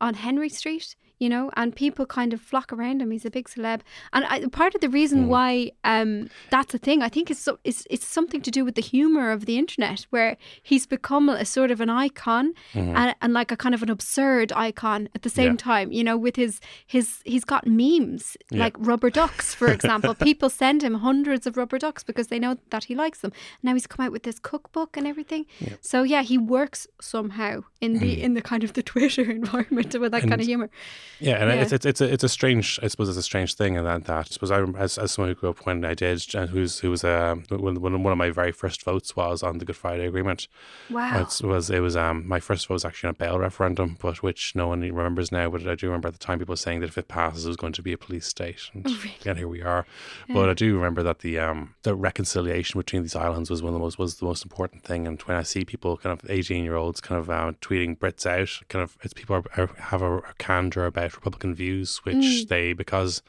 on 0.00 0.14
Henry 0.14 0.48
Street. 0.48 0.96
You 1.20 1.28
know, 1.28 1.50
and 1.54 1.76
people 1.76 2.06
kind 2.06 2.32
of 2.32 2.40
flock 2.40 2.72
around 2.72 3.02
him. 3.02 3.10
He's 3.10 3.26
a 3.26 3.30
big 3.30 3.46
celeb, 3.46 3.82
and 4.12 4.24
I, 4.24 4.46
part 4.46 4.74
of 4.74 4.80
the 4.80 4.88
reason 4.88 5.26
mm. 5.26 5.28
why 5.28 5.72
um, 5.84 6.30
that's 6.50 6.72
a 6.74 6.78
thing, 6.78 7.02
I 7.02 7.10
think, 7.10 7.30
is 7.30 7.38
so, 7.38 7.58
it's 7.62 7.86
it's 7.90 8.06
something 8.06 8.40
to 8.40 8.50
do 8.50 8.64
with 8.64 8.74
the 8.74 8.80
humor 8.82 9.30
of 9.30 9.44
the 9.44 9.58
internet, 9.58 10.06
where 10.10 10.38
he's 10.62 10.86
become 10.86 11.28
a 11.28 11.44
sort 11.44 11.70
of 11.70 11.80
an 11.82 11.90
icon 11.90 12.54
mm-hmm. 12.72 12.96
and, 12.96 13.14
and 13.20 13.32
like 13.34 13.52
a 13.52 13.56
kind 13.56 13.74
of 13.74 13.82
an 13.82 13.90
absurd 13.90 14.50
icon 14.52 15.10
at 15.14 15.20
the 15.22 15.28
same 15.28 15.52
Yeah. 15.52 15.56
time. 15.72 15.92
You 15.92 16.04
know, 16.04 16.16
with 16.16 16.36
his 16.36 16.58
his 16.86 17.20
he's 17.24 17.44
got 17.44 17.66
memes 17.66 18.36
Yeah. 18.50 18.60
like 18.64 18.74
rubber 18.78 19.10
ducks, 19.10 19.54
for 19.54 19.68
example. 19.78 20.14
people 20.14 20.48
send 20.48 20.82
him 20.82 20.94
hundreds 20.94 21.46
of 21.46 21.56
rubber 21.56 21.78
ducks 21.78 22.02
because 22.02 22.28
they 22.28 22.38
know 22.38 22.56
that 22.70 22.84
he 22.84 22.94
likes 22.94 23.18
them. 23.20 23.32
Now 23.62 23.74
he's 23.74 23.86
come 23.86 24.06
out 24.06 24.12
with 24.12 24.22
this 24.22 24.38
cookbook 24.38 24.96
and 24.96 25.06
everything. 25.06 25.44
So 25.82 26.02
yeah, 26.02 26.22
he 26.22 26.38
works 26.38 26.86
somehow 27.00 27.64
in 27.80 27.98
the 27.98 28.16
mm. 28.16 28.22
in 28.22 28.34
the 28.34 28.42
kind 28.42 28.64
of 28.64 28.72
the 28.72 28.82
Twitter 28.82 29.30
environment 29.40 29.94
with 30.00 30.12
that 30.12 30.22
kind 30.22 30.40
of 30.40 30.46
humor. 30.46 30.70
Yeah, 31.18 31.36
and 31.36 31.50
Yeah. 31.50 31.62
it's 31.62 31.72
it's 31.72 31.84
it's 31.86 32.00
a, 32.00 32.12
it's 32.12 32.24
a 32.24 32.28
strange. 32.28 32.78
I 32.82 32.88
suppose 32.88 33.08
it's 33.08 33.18
a 33.18 33.22
strange 33.22 33.54
thing, 33.54 33.76
and 33.76 33.86
that 33.86 34.04
that 34.04 34.18
I 34.18 34.22
suppose 34.30 34.50
I 34.50 34.60
as, 34.78 34.96
as 34.98 35.12
someone 35.12 35.30
who 35.30 35.34
grew 35.34 35.50
up 35.50 35.66
when 35.66 35.84
I 35.84 35.94
did, 35.94 36.24
and 36.34 36.48
who's 36.50 36.80
who 36.80 36.90
was 36.90 37.04
um 37.04 37.44
when, 37.50 37.80
when 37.80 38.02
one 38.02 38.12
of 38.12 38.18
my 38.18 38.30
very 38.30 38.52
first 38.52 38.82
votes 38.84 39.16
was 39.16 39.42
on 39.42 39.58
the 39.58 39.64
Good 39.64 39.76
Friday 39.76 40.06
Agreement. 40.06 40.48
Wow. 40.88 41.20
It 41.22 41.44
was 41.44 41.68
it 41.70 41.80
was 41.80 41.96
um 41.96 42.26
my 42.26 42.40
first 42.40 42.66
vote 42.68 42.74
was 42.74 42.84
actually 42.84 43.08
on 43.08 43.14
a 43.14 43.18
bail 43.18 43.38
referendum, 43.38 43.96
but 44.00 44.22
which 44.22 44.54
no 44.54 44.68
one 44.68 44.80
remembers 44.80 45.30
now. 45.32 45.50
But 45.50 45.66
I 45.66 45.74
do 45.74 45.86
remember 45.86 46.08
at 46.08 46.14
the 46.14 46.18
time 46.18 46.38
people 46.38 46.56
saying 46.56 46.80
that 46.80 46.88
if 46.88 46.98
it 46.98 47.08
passes, 47.08 47.44
it 47.44 47.48
was 47.48 47.56
going 47.56 47.72
to 47.74 47.82
be 47.82 47.92
a 47.92 47.98
police 47.98 48.26
state, 48.26 48.70
and, 48.72 48.86
and 49.26 49.38
here 49.38 49.48
we 49.48 49.62
are. 49.62 49.86
But 50.28 50.48
I 50.48 50.54
do 50.54 50.74
remember 50.76 51.02
that 51.02 51.20
the 51.20 51.38
um 51.38 51.74
the 51.82 51.94
reconciliation 51.94 52.78
between 52.78 53.02
these 53.02 53.16
islands 53.16 53.50
was 53.50 53.62
one 53.62 53.70
of 53.72 53.74
the 53.74 53.84
most 53.84 53.98
was 53.98 54.16
the 54.16 54.26
most 54.26 54.44
important 54.44 54.84
thing. 54.84 55.06
And 55.06 55.20
when 55.22 55.36
I 55.36 55.42
see 55.42 55.64
people 55.64 55.96
kind 55.96 56.18
of 56.18 56.30
eighteen 56.30 56.64
year 56.64 56.76
olds 56.76 57.00
kind 57.00 57.18
of 57.18 57.28
uh, 57.30 57.52
tweeting 57.60 57.98
Brits 57.98 58.26
out, 58.26 58.66
kind 58.68 58.82
of 58.82 58.96
it's 59.02 59.12
people 59.14 59.36
are, 59.36 59.44
are, 59.56 59.70
have 59.78 60.02
a, 60.02 60.18
a 60.18 60.34
candor 60.38 60.86
about 60.86 60.99
Republican 61.04 61.54
views, 61.54 61.98
which 62.04 62.46
they 62.48 62.72
because 62.72 63.22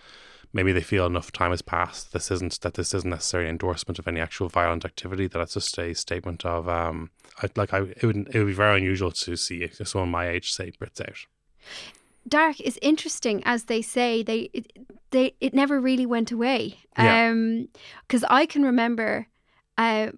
maybe 0.54 0.72
they 0.72 0.82
feel 0.82 1.06
enough 1.06 1.32
time 1.32 1.52
has 1.52 1.62
passed. 1.62 2.14
This 2.14 2.30
isn't 2.32 2.60
that 2.62 2.74
this 2.74 2.94
isn't 2.94 3.10
necessarily 3.10 3.50
an 3.50 3.54
endorsement 3.56 4.00
of 4.00 4.08
any 4.08 4.20
actual 4.20 4.50
violent 4.50 4.86
activity. 4.86 5.28
That 5.28 5.42
it's 5.42 5.54
just 5.54 5.78
a 5.78 5.94
statement 5.94 6.46
of 6.46 6.68
um, 6.68 7.12
I, 7.42 7.50
like 7.56 7.74
I 7.74 7.80
it 7.80 8.04
would 8.04 8.28
it 8.34 8.38
would 8.38 8.48
be 8.48 8.54
very 8.54 8.78
unusual 8.78 9.12
to 9.12 9.36
see 9.36 9.68
someone 9.84 10.10
my 10.10 10.28
age 10.28 10.52
say 10.52 10.72
Brits 10.72 11.02
out. 11.02 11.26
Dark 12.28 12.60
is 12.62 12.78
interesting, 12.82 13.42
as 13.46 13.64
they 13.64 13.82
say. 13.82 14.24
They 14.24 14.50
it, 14.54 14.72
they 15.12 15.34
it 15.40 15.54
never 15.54 15.80
really 15.80 16.06
went 16.06 16.32
away. 16.32 16.80
Yeah. 16.98 17.30
Um, 17.30 17.70
because 18.08 18.24
I 18.30 18.46
can 18.46 18.64
remember, 18.64 19.28
uh, 19.78 20.12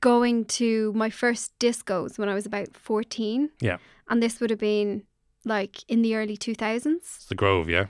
going 0.00 0.44
to 0.44 0.92
my 0.94 1.10
first 1.10 1.56
discos 1.58 2.18
when 2.18 2.28
I 2.28 2.34
was 2.34 2.46
about 2.46 2.76
fourteen. 2.76 3.50
Yeah. 3.60 3.78
and 4.08 4.22
this 4.22 4.40
would 4.40 4.50
have 4.50 4.58
been 4.58 5.04
like 5.44 5.84
in 5.88 6.02
the 6.02 6.14
early 6.16 6.36
two 6.36 6.54
thousands. 6.54 7.02
It's 7.16 7.26
the 7.26 7.34
Grove, 7.34 7.68
yeah. 7.68 7.86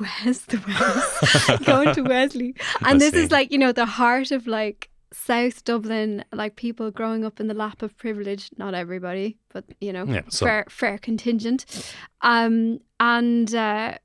West, 0.00 0.48
the 0.48 0.58
West, 0.66 1.64
going 1.66 1.94
to 1.94 2.02
Wesley, 2.02 2.54
and 2.84 3.00
this 3.00 3.14
is 3.14 3.30
like 3.30 3.52
you 3.52 3.58
know 3.58 3.72
the 3.72 3.84
heart 3.86 4.30
of 4.30 4.46
like 4.46 4.88
South 5.12 5.64
Dublin, 5.64 6.24
like 6.32 6.56
people 6.56 6.90
growing 6.90 7.24
up 7.24 7.40
in 7.40 7.48
the 7.48 7.54
lap 7.54 7.82
of 7.82 7.96
privilege, 7.98 8.48
not 8.56 8.74
everybody, 8.74 9.36
but 9.52 9.64
you 9.80 9.92
know, 9.92 10.04
Yeah, 10.06 10.22
so- 10.28 10.46
fair 10.46 10.64
fair 10.70 10.98
contingent. 10.98 11.66
Um, 12.22 12.80
and 13.00 13.54
uh, 13.54 13.98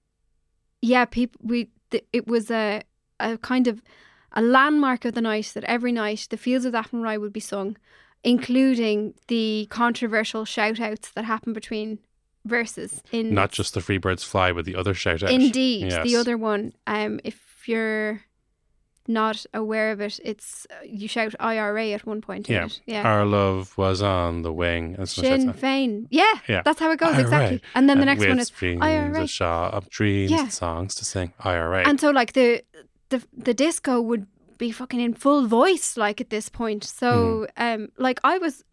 yeah, 0.81 1.05
people 1.05 1.39
we 1.43 1.69
th- 1.91 2.05
it 2.11 2.27
was 2.27 2.51
a 2.51 2.81
a 3.19 3.37
kind 3.37 3.67
of 3.67 3.81
a 4.33 4.41
landmark 4.41 5.05
of 5.05 5.13
the 5.13 5.21
night 5.21 5.51
that 5.53 5.63
every 5.65 5.93
night 5.93 6.27
the 6.29 6.37
Fields 6.37 6.65
of 6.65 6.73
Athenry 6.75 7.17
would 7.17 7.31
be 7.31 7.39
sung, 7.39 7.77
including 8.25 9.13
the 9.29 9.67
controversial 9.69 10.43
shout 10.43 10.79
outs 10.81 11.11
that 11.11 11.23
happened 11.23 11.53
between 11.55 11.99
verses 12.45 13.01
in 13.11 13.33
Not 13.33 13.51
just 13.51 13.73
the 13.73 13.81
free 13.81 13.97
birds 13.97 14.23
fly, 14.23 14.51
but 14.53 14.65
the 14.65 14.75
other 14.75 14.93
shout 14.93 15.23
out. 15.23 15.31
Indeed, 15.31 15.91
the 16.03 16.15
other 16.15 16.37
one. 16.37 16.73
Um, 16.87 17.19
if 17.23 17.67
you're 17.67 18.21
not 19.07 19.45
aware 19.53 19.91
of 19.91 20.01
it, 20.01 20.19
it's 20.23 20.65
uh, 20.71 20.75
you 20.83 21.07
shout 21.07 21.35
IRA 21.39 21.89
at 21.89 22.05
one 22.07 22.21
point. 22.21 22.49
Yeah. 22.49 22.67
yeah. 22.87 23.03
Our 23.03 23.25
love 23.25 23.77
was 23.77 24.01
on 24.01 24.41
the 24.41 24.51
wing. 24.51 24.95
Sinn 25.05 25.45
shouts. 25.47 25.59
Féin. 25.59 26.07
Yeah, 26.09 26.23
Yeah. 26.47 26.61
that's 26.65 26.79
how 26.79 26.89
it 26.91 26.97
goes 26.99 27.13
IRA. 27.13 27.21
exactly. 27.21 27.61
And 27.75 27.87
then 27.89 27.99
the 27.99 28.05
next 28.05 28.25
one 28.27 28.39
is 28.39 28.51
IRA. 28.61 29.21
a 29.23 29.27
shot 29.27 29.73
of 29.73 29.89
dreams, 29.89 30.31
Yeah. 30.31 30.47
songs 30.47 30.95
to 30.95 31.05
sing. 31.05 31.33
IRA. 31.39 31.87
and 31.87 31.99
so 31.99 32.09
like 32.09 32.33
the 32.33 32.63
the 33.09 33.23
the 33.37 33.53
disco 33.53 34.01
would 34.01 34.25
be 34.57 34.71
fucking 34.71 34.99
in 34.99 35.13
full 35.13 35.45
voice 35.47 35.97
like 35.97 36.19
at 36.21 36.29
this 36.29 36.49
point. 36.49 36.83
So 36.83 37.47
Mm-hmm. 37.57 37.63
um 37.83 37.89
like 37.97 38.19
I 38.23 38.37
was 38.37 38.63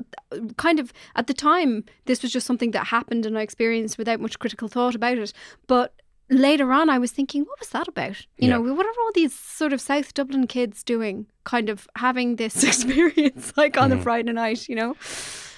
kind 0.57 0.79
of 0.79 0.93
at 1.17 1.27
the 1.27 1.35
time 1.35 1.85
this 2.07 2.23
was 2.23 2.33
just 2.33 2.47
something 2.47 2.71
that 2.73 2.87
happened 2.87 3.27
and 3.27 3.39
I 3.39 3.43
experienced 3.43 3.99
without 3.99 4.21
much 4.21 4.39
critical 4.39 4.69
thought 4.69 4.95
about 4.95 5.19
it. 5.19 5.33
But 5.67 5.95
later 6.33 6.73
on 6.73 6.89
I 6.91 6.99
was 6.99 7.13
thinking 7.13 7.43
what 7.45 7.61
was 7.61 7.69
that 7.71 7.89
about? 7.89 8.21
You 8.39 8.49
Yeah. 8.49 8.59
know, 8.59 8.75
what 8.75 8.87
are 8.87 9.01
all 9.01 9.11
these 9.15 9.35
sort 9.39 9.73
of 9.73 9.81
South 9.81 10.15
Dublin 10.15 10.47
kids 10.47 10.83
doing 10.83 11.27
kind 11.45 11.69
of 11.69 11.87
having 11.97 12.37
this 12.37 12.63
experience 12.71 13.53
like 13.57 13.77
on 13.77 13.91
Mhm. 13.91 13.99
a 13.99 14.03
Friday 14.03 14.33
night, 14.33 14.69
you 14.69 14.77
know? 14.77 14.97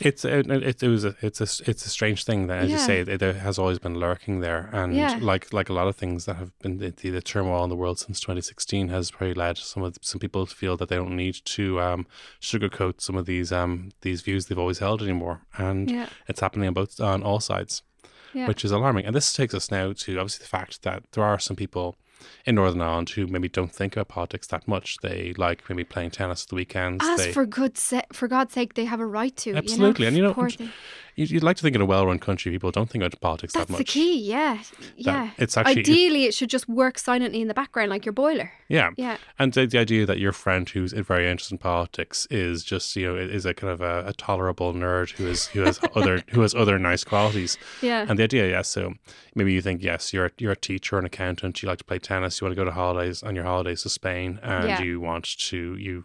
It's 0.00 0.24
it, 0.24 0.50
it, 0.50 0.82
it 0.82 0.88
was 0.88 1.04
a 1.04 1.14
it's 1.22 1.40
a 1.40 1.44
it's 1.70 1.86
a 1.86 1.88
strange 1.88 2.24
thing 2.24 2.48
that, 2.48 2.58
as 2.64 2.72
you 2.72 2.78
say, 2.78 2.98
it, 3.00 3.22
it 3.22 3.36
has 3.36 3.58
always 3.60 3.78
been 3.78 3.94
lurking 3.98 4.40
there, 4.40 4.68
and 4.72 4.94
Yeah. 4.94 5.18
like 5.20 5.52
like 5.52 5.68
a 5.68 5.72
lot 5.72 5.86
of 5.86 5.94
things 5.96 6.24
that 6.24 6.34
have 6.36 6.50
been 6.58 6.78
the, 6.78 6.90
the, 6.90 7.22
turmoil 7.22 7.62
in 7.62 7.70
the 7.70 7.76
world 7.76 7.98
since 8.00 8.18
2016 8.20 8.88
has 8.88 9.12
probably 9.12 9.34
led 9.34 9.56
some 9.56 9.84
of 9.84 9.96
some 10.02 10.18
people 10.18 10.46
to 10.46 10.54
feel 10.54 10.76
that 10.78 10.88
they 10.88 10.96
don't 10.96 11.14
need 11.16 11.36
to 11.56 11.80
um, 11.80 12.06
sugarcoat 12.40 13.00
some 13.00 13.16
of 13.16 13.24
these 13.26 13.52
um 13.52 13.90
these 14.00 14.20
views 14.22 14.46
they've 14.46 14.58
always 14.58 14.80
held 14.80 15.00
anymore, 15.00 15.42
and 15.56 15.88
Yeah. 15.90 16.08
it's 16.28 16.40
happening 16.40 16.66
on 16.68 16.74
both 16.74 17.00
on 17.00 17.22
all 17.22 17.38
sides, 17.40 17.82
Yeah. 18.34 18.46
which 18.48 18.64
is 18.64 18.72
alarming. 18.72 19.06
And 19.06 19.14
this 19.14 19.32
takes 19.32 19.54
us 19.54 19.70
now 19.70 19.92
to 19.92 20.18
obviously 20.18 20.44
the 20.44 20.48
fact 20.48 20.82
that 20.82 21.04
there 21.12 21.24
are 21.24 21.38
some 21.38 21.56
people 21.56 21.96
in 22.46 22.54
Northern 22.54 22.80
Ireland 22.80 23.10
who 23.10 23.26
maybe 23.26 23.48
don't 23.48 23.72
think 23.72 23.94
about 23.96 24.08
politics 24.08 24.46
that 24.48 24.66
much. 24.66 24.98
They 25.02 25.34
like 25.36 25.68
maybe 25.68 25.84
playing 25.84 26.10
tennis 26.10 26.44
at 26.44 26.48
the 26.48 26.54
weekends. 26.54 27.04
As 27.06 27.18
they, 27.20 27.32
for 27.32 27.46
good 27.46 27.76
sa- 27.78 28.02
for 28.12 28.28
God's 28.28 28.52
sake, 28.52 28.74
they 28.74 28.84
have 28.84 29.00
a 29.00 29.06
right 29.06 29.34
to. 29.38 29.54
Absolutely, 29.54 30.04
you 30.04 30.08
and 30.08 30.16
you 30.16 30.22
know. 30.22 30.48
You'd, 31.16 31.30
you'd 31.30 31.42
like 31.44 31.56
to 31.56 31.62
think 31.62 31.76
in 31.76 31.82
a 31.82 31.86
well-run 31.86 32.18
country, 32.18 32.50
people 32.52 32.70
don't 32.70 32.90
think 32.90 33.04
about 33.04 33.20
politics 33.20 33.52
That's 33.52 33.66
that 33.66 33.72
much. 33.72 33.78
That's 33.78 33.92
the 33.94 34.00
key. 34.00 34.20
Yeah, 34.20 34.58
yeah. 34.96 35.30
it's 35.38 35.56
actually- 35.56 35.80
ideally 35.80 36.24
it 36.24 36.34
should 36.34 36.50
just 36.50 36.68
work 36.68 36.98
silently 36.98 37.40
in 37.40 37.48
the 37.48 37.54
background, 37.54 37.90
like 37.90 38.04
your 38.04 38.12
boiler. 38.12 38.52
Yeah, 38.68 38.90
Yeah, 38.96 39.18
and 39.38 39.52
the, 39.52 39.66
the 39.66 39.78
idea 39.78 40.06
that 40.06 40.18
your 40.18 40.32
friend 40.32 40.68
who's 40.68 40.92
very 40.92 41.28
interested 41.30 41.54
in 41.54 41.58
politics 41.58 42.26
is 42.30 42.64
just 42.64 42.96
you 42.96 43.06
know 43.06 43.16
is 43.16 43.44
a 43.46 43.54
kind 43.54 43.72
of 43.72 43.80
a, 43.80 44.04
a 44.08 44.12
tolerable 44.14 44.72
nerd 44.72 45.10
who 45.12 45.26
is 45.26 45.46
who 45.48 45.60
has 45.60 45.78
other 45.94 46.22
who 46.30 46.40
has 46.40 46.54
other 46.54 46.78
nice 46.78 47.04
qualities. 47.04 47.58
yeah, 47.82 48.06
And 48.08 48.18
the 48.18 48.24
idea, 48.24 48.48
yes, 48.48 48.68
so 48.68 48.94
maybe 49.34 49.52
you 49.52 49.60
think 49.60 49.82
yes, 49.82 50.12
you're 50.12 50.26
a, 50.26 50.30
you're 50.38 50.52
a 50.52 50.56
teacher, 50.56 50.98
an 50.98 51.04
accountant, 51.04 51.62
you 51.62 51.68
like 51.68 51.78
to 51.78 51.84
play 51.84 51.98
tennis, 51.98 52.40
you 52.40 52.46
want 52.46 52.56
to 52.56 52.60
go 52.60 52.64
to 52.64 52.70
holidays 52.72 53.22
on 53.22 53.34
your 53.36 53.44
holidays 53.44 53.82
to 53.82 53.88
Spain, 53.88 54.40
and 54.42 54.68
Yeah. 54.68 54.82
you 54.82 54.98
want 55.00 55.24
to 55.50 55.76
you 55.76 56.04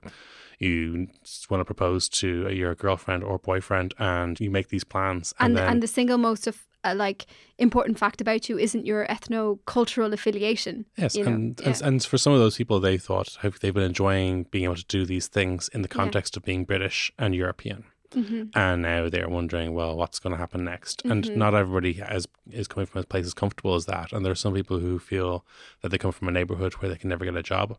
you 0.60 1.08
want 1.50 1.62
to 1.62 1.65
propose 1.65 2.10
to 2.10 2.50
your 2.50 2.76
girlfriend 2.76 3.24
or 3.24 3.39
boyfriend, 3.39 3.93
and 3.98 4.39
you 4.39 4.52
make 4.52 4.67
these 4.69 4.84
plans, 4.84 5.34
and, 5.39 5.50
and 5.50 5.58
then 5.58 5.69
and 5.69 5.84
the 5.84 5.88
single 5.88 6.17
most 6.17 6.48
of 6.48 6.65
uh, 6.84 6.93
like 6.95 7.26
important 7.58 8.00
fact 8.00 8.22
about 8.22 8.48
you 8.50 8.58
isn't 8.58 8.86
your 8.86 9.06
ethno 9.08 9.60
cultural 9.65 10.13
affiliation. 10.13 10.86
Yes, 10.98 11.15
you 11.15 11.24
know? 11.26 11.32
and, 11.32 11.60
yeah. 11.62 11.67
and 11.69 11.82
and 11.82 12.04
for 12.06 12.17
some 12.17 12.34
of 12.34 12.39
those 12.39 12.58
people, 12.58 12.80
they 12.80 12.98
thought 12.98 13.38
they've 13.62 13.74
been 13.74 13.84
enjoying 13.84 14.43
being 14.52 14.65
able 14.65 14.76
to 14.76 14.86
do 14.86 15.06
these 15.06 15.28
things 15.28 15.69
in 15.74 15.82
the 15.82 15.89
Yeah. 15.89 15.95
context 15.95 16.38
of 16.38 16.43
being 16.43 16.65
British 16.65 17.12
and 17.17 17.34
European, 17.36 17.84
Mhm. 18.12 18.50
and 18.56 18.82
now 18.82 19.10
they're 19.10 19.30
wondering, 19.30 19.74
well, 19.74 19.95
what's 19.95 20.19
going 20.19 20.32
to 20.32 20.38
happen 20.38 20.63
next? 20.63 21.02
And 21.06 21.24
Mhm. 21.26 21.36
not 21.36 21.54
everybody 21.54 21.93
has 21.93 22.28
is 22.52 22.67
coming 22.67 22.88
from 22.88 23.02
a 23.02 23.06
place 23.06 23.26
as 23.26 23.34
comfortable 23.34 23.76
as 23.76 23.86
that, 23.86 24.12
and 24.13 24.24
there 24.26 24.32
are 24.32 24.36
some 24.43 24.54
people 24.54 24.80
who 24.80 25.00
feel 25.00 25.45
that 25.82 25.89
they 25.89 25.98
come 25.98 26.12
from 26.12 26.28
a 26.28 26.32
neighborhood 26.32 26.74
where 26.76 26.89
they 26.89 26.98
can 26.98 27.10
never 27.10 27.26
get 27.26 27.36
a 27.36 27.43
job, 27.43 27.78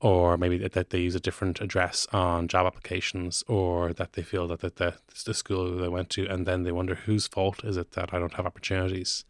or 0.00 0.36
maybe 0.38 0.56
that, 0.58 0.72
that 0.72 0.90
they 0.90 0.98
use 1.00 1.14
a 1.14 1.20
different 1.20 1.60
address 1.60 2.06
on 2.12 2.48
job 2.48 2.66
applications, 2.66 3.44
or 3.46 3.92
that 3.92 4.14
they 4.14 4.22
feel 4.22 4.46
that, 4.48 4.60
that 4.60 4.76
the, 4.76 4.94
the 5.26 5.34
school 5.34 5.76
they 5.76 5.88
went 5.88 6.10
to, 6.10 6.26
and 6.26 6.46
then 6.46 6.62
they 6.62 6.72
wonder 6.72 6.94
whose 6.94 7.26
fault 7.26 7.62
is 7.64 7.76
it 7.76 7.92
that 7.92 8.12
I 8.14 8.18
don't 8.18 8.34
have 8.34 8.46
opportunities. 8.46 9.24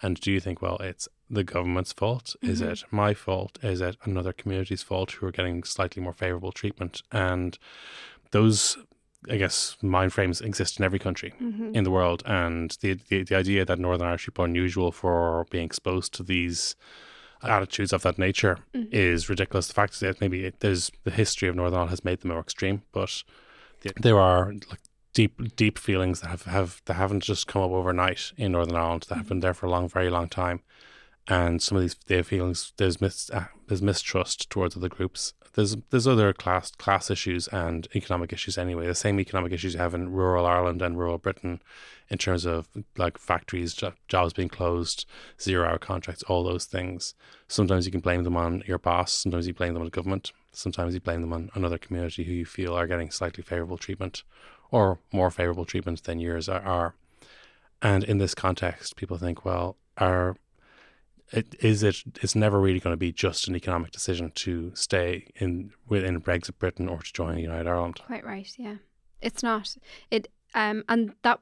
And 0.00 0.18
do 0.20 0.32
you 0.32 0.40
think, 0.40 0.62
well, 0.62 0.78
it's 0.78 1.08
the 1.30 1.44
government's 1.44 1.92
fault? 1.92 2.36
Is 2.42 2.60
Mhm. 2.60 2.70
it 2.72 2.84
my 2.90 3.14
fault? 3.14 3.58
Is 3.62 3.80
it 3.80 3.96
another 4.04 4.32
community's 4.32 4.82
fault 4.82 5.12
who 5.12 5.26
are 5.26 5.32
getting 5.32 5.62
slightly 5.62 6.02
more 6.02 6.12
favorable 6.12 6.52
treatment? 6.52 7.02
And 7.12 7.58
those, 8.30 8.78
I 9.28 9.36
guess, 9.36 9.76
mind 9.82 10.12
frames 10.12 10.40
exist 10.40 10.78
in 10.78 10.84
every 10.84 10.98
country 10.98 11.32
Mhm. 11.40 11.74
in 11.74 11.84
the 11.84 11.90
world. 11.90 12.22
And 12.26 12.76
the, 12.80 12.94
the, 13.08 13.24
the 13.24 13.34
idea 13.36 13.64
that 13.64 13.78
Northern 13.78 14.08
Irish 14.08 14.26
people 14.26 14.44
are 14.44 14.48
unusual 14.48 14.90
for 14.92 15.46
being 15.50 15.64
exposed 15.66 16.12
to 16.14 16.22
these 16.22 16.76
attitudes 17.50 17.92
of 17.92 18.02
that 18.02 18.18
nature 18.18 18.58
Mhm. 18.74 18.88
is 18.92 19.28
ridiculous. 19.28 19.68
The 19.68 19.74
fact 19.74 19.94
is 19.94 20.00
that 20.00 20.20
maybe 20.20 20.44
it, 20.46 20.60
there's 20.60 20.90
the 21.04 21.10
history 21.10 21.48
of 21.48 21.56
Northern 21.56 21.74
Ireland 21.74 21.90
has 21.90 22.04
made 22.04 22.20
them 22.20 22.30
more 22.30 22.40
extreme, 22.40 22.82
but 22.92 23.22
the, 23.82 23.92
there 24.00 24.18
are 24.18 24.52
like 24.70 24.80
deep, 25.12 25.54
deep 25.56 25.78
feelings 25.78 26.20
that 26.20 26.28
have, 26.28 26.42
have 26.42 26.82
that 26.86 26.94
haven't 26.94 27.22
just 27.22 27.46
come 27.46 27.62
up 27.62 27.70
overnight 27.70 28.32
in 28.36 28.52
Northern 28.52 28.76
Ireland 28.76 29.06
that 29.08 29.16
have 29.16 29.28
been 29.28 29.40
there 29.40 29.54
for 29.54 29.66
a 29.66 29.70
long, 29.70 29.88
very 29.88 30.10
long 30.10 30.28
time. 30.28 30.60
And 31.26 31.62
some 31.62 31.76
of 31.76 31.82
these 31.82 31.94
their 32.06 32.22
feelings, 32.22 32.72
there's 32.76 33.00
mis, 33.00 33.30
uh, 33.30 33.46
there's 33.66 33.80
mistrust 33.80 34.50
towards 34.50 34.76
other 34.76 34.90
groups. 34.90 35.32
There's 35.54 35.76
there's 35.88 36.06
other 36.06 36.32
class 36.34 36.70
class 36.72 37.10
issues 37.10 37.48
and 37.48 37.88
economic 37.94 38.32
issues 38.32 38.58
anyway. 38.58 38.86
The 38.86 38.94
same 38.94 39.18
economic 39.18 39.52
issues 39.52 39.72
you 39.72 39.80
have 39.80 39.94
in 39.94 40.12
rural 40.12 40.44
Ireland 40.44 40.82
and 40.82 40.98
rural 40.98 41.16
Britain, 41.16 41.62
in 42.10 42.18
terms 42.18 42.44
of 42.44 42.68
like 42.98 43.16
factories, 43.16 43.72
jo- 43.72 43.94
jobs 44.06 44.34
being 44.34 44.50
closed, 44.50 45.06
zero 45.40 45.66
hour 45.66 45.78
contracts, 45.78 46.22
all 46.24 46.44
those 46.44 46.66
things. 46.66 47.14
Sometimes 47.48 47.86
you 47.86 47.92
can 47.92 48.02
blame 48.02 48.24
them 48.24 48.36
on 48.36 48.62
your 48.66 48.78
boss. 48.78 49.12
Sometimes 49.12 49.46
you 49.46 49.54
blame 49.54 49.72
them 49.72 49.82
on 49.82 49.86
the 49.86 49.90
government. 49.90 50.32
Sometimes 50.52 50.92
you 50.92 51.00
blame 51.00 51.22
them 51.22 51.32
on 51.32 51.50
another 51.54 51.78
community 51.78 52.24
who 52.24 52.32
you 52.32 52.44
feel 52.44 52.74
are 52.74 52.86
getting 52.86 53.10
slightly 53.10 53.42
favorable 53.42 53.78
treatment, 53.78 54.24
or 54.70 54.98
more 55.10 55.30
favorable 55.30 55.64
treatment 55.64 56.04
than 56.04 56.20
yours 56.20 56.50
are. 56.50 56.62
are. 56.62 56.94
And 57.80 58.04
in 58.04 58.18
this 58.18 58.34
context, 58.34 58.96
people 58.96 59.16
think, 59.16 59.44
well, 59.44 59.76
are 59.98 60.36
it, 61.32 61.54
is 61.60 61.82
it? 61.82 62.02
It's 62.22 62.34
never 62.34 62.60
really 62.60 62.80
going 62.80 62.92
to 62.92 62.98
be 62.98 63.12
just 63.12 63.48
an 63.48 63.56
economic 63.56 63.90
decision 63.92 64.30
to 64.36 64.72
stay 64.74 65.28
in 65.36 65.72
within 65.88 66.20
Brexit 66.20 66.58
Britain 66.58 66.88
or 66.88 67.02
to 67.02 67.12
join 67.12 67.38
United 67.38 67.68
Ireland. 67.68 68.00
Quite 68.06 68.24
right. 68.24 68.52
Yeah, 68.58 68.76
it's 69.20 69.42
not. 69.42 69.76
It 70.10 70.28
um 70.54 70.84
and 70.88 71.14
that 71.22 71.40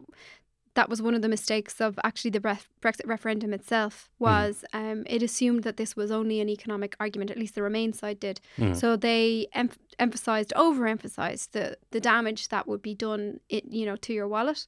that 0.75 0.88
was 0.88 1.03
one 1.03 1.14
of 1.14 1.21
the 1.21 1.29
mistakes 1.29 1.83
of 1.83 1.99
actually 2.03 2.31
the 2.31 2.40
Brexit 2.40 3.07
referendum 3.07 3.53
itself 3.53 4.09
was 4.18 4.64
um 4.73 5.05
it 5.07 5.23
assumed 5.23 5.64
that 5.64 5.77
this 5.77 5.97
was 5.97 6.11
only 6.11 6.40
an 6.40 6.49
economic 6.49 6.97
argument. 6.99 7.31
At 7.31 7.38
least 7.38 7.55
the 7.55 7.62
Remain 7.62 7.92
side 7.92 8.21
did. 8.21 8.40
Mm. 8.59 8.77
So 8.77 8.97
they 8.97 9.49
em- 9.53 9.71
emphasized, 9.99 10.53
overemphasized 10.57 11.51
the 11.51 11.77
the 11.90 12.01
damage 12.01 12.49
that 12.49 12.66
would 12.66 12.83
be 12.83 12.95
done, 12.95 13.40
it, 13.49 13.64
you 13.66 13.85
know, 13.85 13.97
to 13.97 14.12
your 14.12 14.29
wallet. 14.29 14.66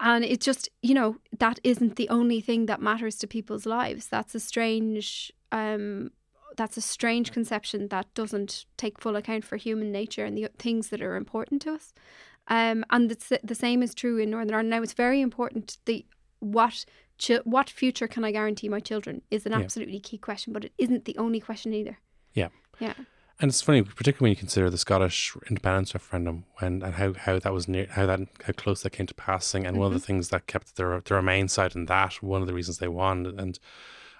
And 0.00 0.24
it 0.24 0.40
just, 0.40 0.68
you 0.82 0.94
know, 0.94 1.16
that 1.38 1.60
isn't 1.64 1.96
the 1.96 2.08
only 2.08 2.40
thing 2.40 2.66
that 2.66 2.80
matters 2.82 3.16
to 3.18 3.26
people's 3.26 3.66
lives. 3.66 4.08
That's 4.08 4.34
a 4.34 4.40
strange, 4.40 5.32
um, 5.52 6.10
that's 6.56 6.76
a 6.76 6.80
strange 6.80 7.32
conception 7.32 7.88
that 7.88 8.12
doesn't 8.14 8.64
take 8.76 9.00
full 9.00 9.16
account 9.16 9.44
for 9.44 9.56
human 9.56 9.92
nature 9.92 10.24
and 10.24 10.36
the 10.36 10.48
things 10.58 10.88
that 10.88 11.00
are 11.02 11.16
important 11.16 11.62
to 11.62 11.72
us. 11.74 11.92
Um, 12.48 12.84
and 12.90 13.10
it's, 13.10 13.32
the 13.42 13.54
same 13.54 13.82
is 13.82 13.94
true 13.94 14.18
in 14.18 14.30
Northern 14.30 14.52
Ireland. 14.54 14.70
Now, 14.70 14.82
it's 14.82 14.92
very 14.92 15.20
important 15.20 15.78
the 15.86 16.04
what 16.40 16.84
chi- 17.24 17.40
what 17.44 17.70
future 17.70 18.06
can 18.06 18.22
I 18.24 18.32
guarantee 18.32 18.68
my 18.68 18.80
children 18.80 19.22
is 19.30 19.46
an 19.46 19.52
Yeah. 19.52 19.60
absolutely 19.60 19.98
key 20.00 20.18
question, 20.18 20.52
but 20.52 20.64
it 20.64 20.72
isn't 20.76 21.06
the 21.06 21.16
only 21.16 21.40
question 21.40 21.72
either. 21.72 21.98
Yeah. 22.34 22.48
Yeah. 22.80 22.94
And 23.40 23.48
it's 23.48 23.62
funny, 23.62 23.82
particularly 23.82 24.30
when 24.30 24.30
you 24.30 24.36
consider 24.36 24.70
the 24.70 24.78
Scottish 24.78 25.36
independence 25.48 25.92
referendum, 25.92 26.44
when 26.58 26.82
and 26.82 26.94
how, 26.94 27.14
how 27.14 27.38
that 27.40 27.52
was 27.52 27.66
near, 27.66 27.86
how 27.90 28.06
that 28.06 28.20
how 28.44 28.52
close 28.52 28.82
that 28.82 28.90
came 28.90 29.06
to 29.06 29.14
passing, 29.14 29.66
and 29.66 29.76
one 29.76 29.86
of 29.86 29.92
the 29.92 29.98
mm-hmm. 29.98 30.06
things 30.06 30.28
that 30.28 30.46
kept 30.46 30.76
the 30.76 31.02
the 31.04 31.14
Remain 31.14 31.48
side 31.48 31.74
in 31.74 31.86
that, 31.86 32.22
one 32.22 32.42
of 32.42 32.46
the 32.46 32.54
reasons 32.54 32.78
they 32.78 32.88
won, 32.88 33.26
and 33.26 33.58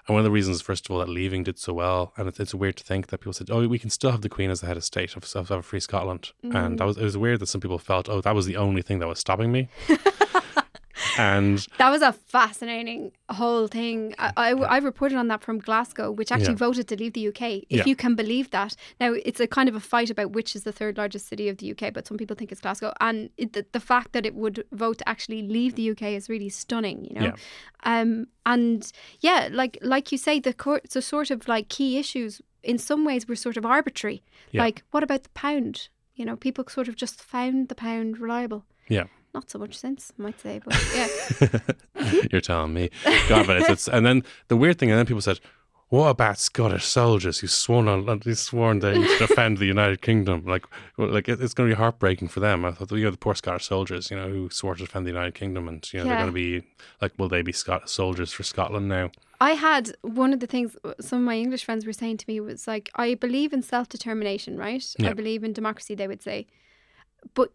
and 0.06 0.14
one 0.14 0.18
of 0.18 0.24
the 0.24 0.30
reasons, 0.30 0.60
first 0.60 0.84
of 0.84 0.90
all, 0.90 0.98
that 0.98 1.08
leaving 1.08 1.44
did 1.44 1.58
so 1.58 1.72
well, 1.72 2.12
and 2.16 2.28
it's, 2.28 2.38
it's 2.38 2.54
weird 2.54 2.76
to 2.76 2.84
think 2.84 3.06
that 3.06 3.18
people 3.18 3.32
said, 3.32 3.50
"Oh, 3.50 3.66
we 3.68 3.78
can 3.78 3.88
still 3.88 4.10
have 4.10 4.20
the 4.20 4.28
Queen 4.28 4.50
as 4.50 4.60
the 4.60 4.66
head 4.66 4.76
of 4.76 4.84
state 4.84 5.16
of, 5.16 5.24
of, 5.34 5.50
of 5.50 5.64
free 5.64 5.80
Scotland," 5.80 6.32
and 6.42 6.52
that 6.52 6.58
mm-hmm. 6.58 6.86
was 6.86 6.98
it 6.98 7.04
was 7.04 7.16
weird 7.16 7.40
that 7.40 7.46
some 7.46 7.60
people 7.60 7.78
felt, 7.78 8.08
"Oh, 8.08 8.20
that 8.20 8.34
was 8.34 8.46
the 8.46 8.56
only 8.56 8.82
thing 8.82 8.98
that 8.98 9.08
was 9.08 9.20
stopping 9.20 9.52
me." 9.52 9.68
and 11.18 11.58
That 11.78 11.90
was 11.90 12.02
a 12.02 12.12
fascinating 12.12 13.12
whole 13.30 13.66
thing. 13.68 14.14
I, 14.18 14.32
I, 14.36 14.50
I 14.50 14.78
reported 14.78 15.16
on 15.18 15.28
that 15.28 15.42
from 15.42 15.58
Glasgow, 15.58 16.10
which 16.10 16.30
actually 16.32 16.52
Yeah. 16.54 16.66
voted 16.66 16.88
to 16.88 16.96
leave 16.96 17.12
the 17.14 17.28
UK. 17.28 17.42
If 17.68 17.78
Yeah. 17.78 17.82
you 17.86 17.96
can 17.96 18.14
believe 18.14 18.50
that. 18.50 18.76
Now, 19.00 19.12
it's 19.12 19.40
a 19.40 19.46
kind 19.46 19.68
of 19.68 19.74
a 19.74 19.80
fight 19.80 20.10
about 20.10 20.32
which 20.32 20.54
is 20.56 20.62
the 20.64 20.72
third 20.72 20.96
largest 20.98 21.26
city 21.28 21.48
of 21.48 21.58
the 21.58 21.70
UK, 21.72 21.92
but 21.92 22.06
some 22.06 22.16
people 22.16 22.36
think 22.36 22.52
it's 22.52 22.60
Glasgow. 22.60 22.92
And 23.00 23.30
it, 23.36 23.52
the, 23.54 23.66
the 23.72 23.80
fact 23.80 24.12
that 24.12 24.24
it 24.26 24.34
would 24.34 24.64
vote 24.72 24.98
to 24.98 25.08
actually 25.08 25.42
leave 25.42 25.74
the 25.74 25.90
UK 25.90 26.02
is 26.18 26.28
really 26.28 26.48
stunning, 26.48 27.04
you 27.04 27.14
know? 27.14 27.26
Yeah. 27.26 27.34
Um, 27.84 28.26
and 28.46 28.90
yeah, 29.20 29.48
like 29.50 29.78
like 29.82 30.12
you 30.12 30.18
say, 30.18 30.38
the, 30.40 30.52
court, 30.54 30.90
the 30.90 31.02
sort 31.02 31.30
of 31.30 31.48
like 31.48 31.68
key 31.68 31.98
issues 31.98 32.40
in 32.62 32.78
some 32.78 33.04
ways 33.04 33.26
were 33.28 33.36
sort 33.36 33.56
of 33.56 33.66
arbitrary. 33.66 34.22
Like, 34.52 34.84
what 34.92 35.02
about 35.02 35.24
the 35.24 35.28
pound? 35.30 35.88
You 36.14 36.24
know, 36.24 36.36
people 36.36 36.64
sort 36.68 36.88
of 36.88 36.94
just 36.96 37.20
found 37.22 37.68
the 37.68 37.74
pound 37.74 38.18
reliable. 38.20 38.64
yeah. 38.88 39.04
Not 39.34 39.50
so 39.50 39.58
much 39.58 39.76
sense, 39.76 40.12
I 40.16 40.22
might 40.22 40.40
say, 40.40 40.60
but 40.64 40.80
yeah. 40.94 41.58
You're 42.30 42.40
telling 42.40 42.72
me, 42.72 42.90
God, 43.28 43.46
but 43.48 43.56
it's, 43.56 43.68
it's 43.68 43.88
and 43.88 44.06
then 44.06 44.22
the 44.48 44.56
weird 44.56 44.78
thing, 44.78 44.90
and 44.90 44.98
then 44.98 45.06
people 45.06 45.20
said, 45.20 45.40
"What 45.88 46.08
about 46.08 46.38
Scottish 46.38 46.84
soldiers 46.84 47.40
who 47.40 47.48
sworn 47.48 47.88
on, 47.88 48.20
who 48.20 48.34
sworn 48.36 48.78
they 48.78 48.94
to 48.94 49.18
defend 49.18 49.58
the 49.58 49.66
United 49.66 50.02
Kingdom? 50.02 50.44
Like, 50.46 50.66
like 50.98 51.28
it, 51.28 51.40
it's 51.40 51.52
going 51.52 51.68
to 51.68 51.74
be 51.74 51.78
heartbreaking 51.78 52.28
for 52.28 52.38
them." 52.38 52.64
I 52.64 52.70
thought, 52.70 52.92
you 52.92 53.04
know, 53.04 53.10
the 53.10 53.16
poor 53.16 53.34
Scottish 53.34 53.66
soldiers, 53.66 54.08
you 54.08 54.16
know, 54.16 54.28
who 54.28 54.50
swore 54.50 54.76
to 54.76 54.84
defend 54.84 55.04
the 55.04 55.10
United 55.10 55.34
Kingdom, 55.34 55.66
and 55.66 55.84
you 55.92 55.98
know, 55.98 56.04
they're 56.04 56.14
going 56.14 56.26
to 56.28 56.32
be 56.32 56.62
like, 57.02 57.12
will 57.18 57.28
they 57.28 57.42
be 57.42 57.52
Scottish 57.52 57.90
soldiers 57.90 58.32
for 58.32 58.44
Scotland 58.44 58.88
now? 58.88 59.10
I 59.40 59.52
had 59.52 59.94
one 60.02 60.32
of 60.32 60.38
the 60.38 60.46
things 60.46 60.76
some 61.00 61.18
of 61.18 61.24
my 61.24 61.36
English 61.36 61.64
friends 61.64 61.84
were 61.84 61.92
saying 61.92 62.18
to 62.18 62.24
me 62.28 62.38
was 62.38 62.68
like, 62.68 62.88
I 62.94 63.14
believe 63.14 63.52
in 63.52 63.62
self 63.62 63.88
determination, 63.88 64.56
right? 64.56 64.84
Yeah. 64.98 65.10
I 65.10 65.12
believe 65.12 65.42
in 65.42 65.52
democracy, 65.52 65.96
they 65.96 66.06
would 66.06 66.22
say. 66.22 66.46
But 67.32 67.50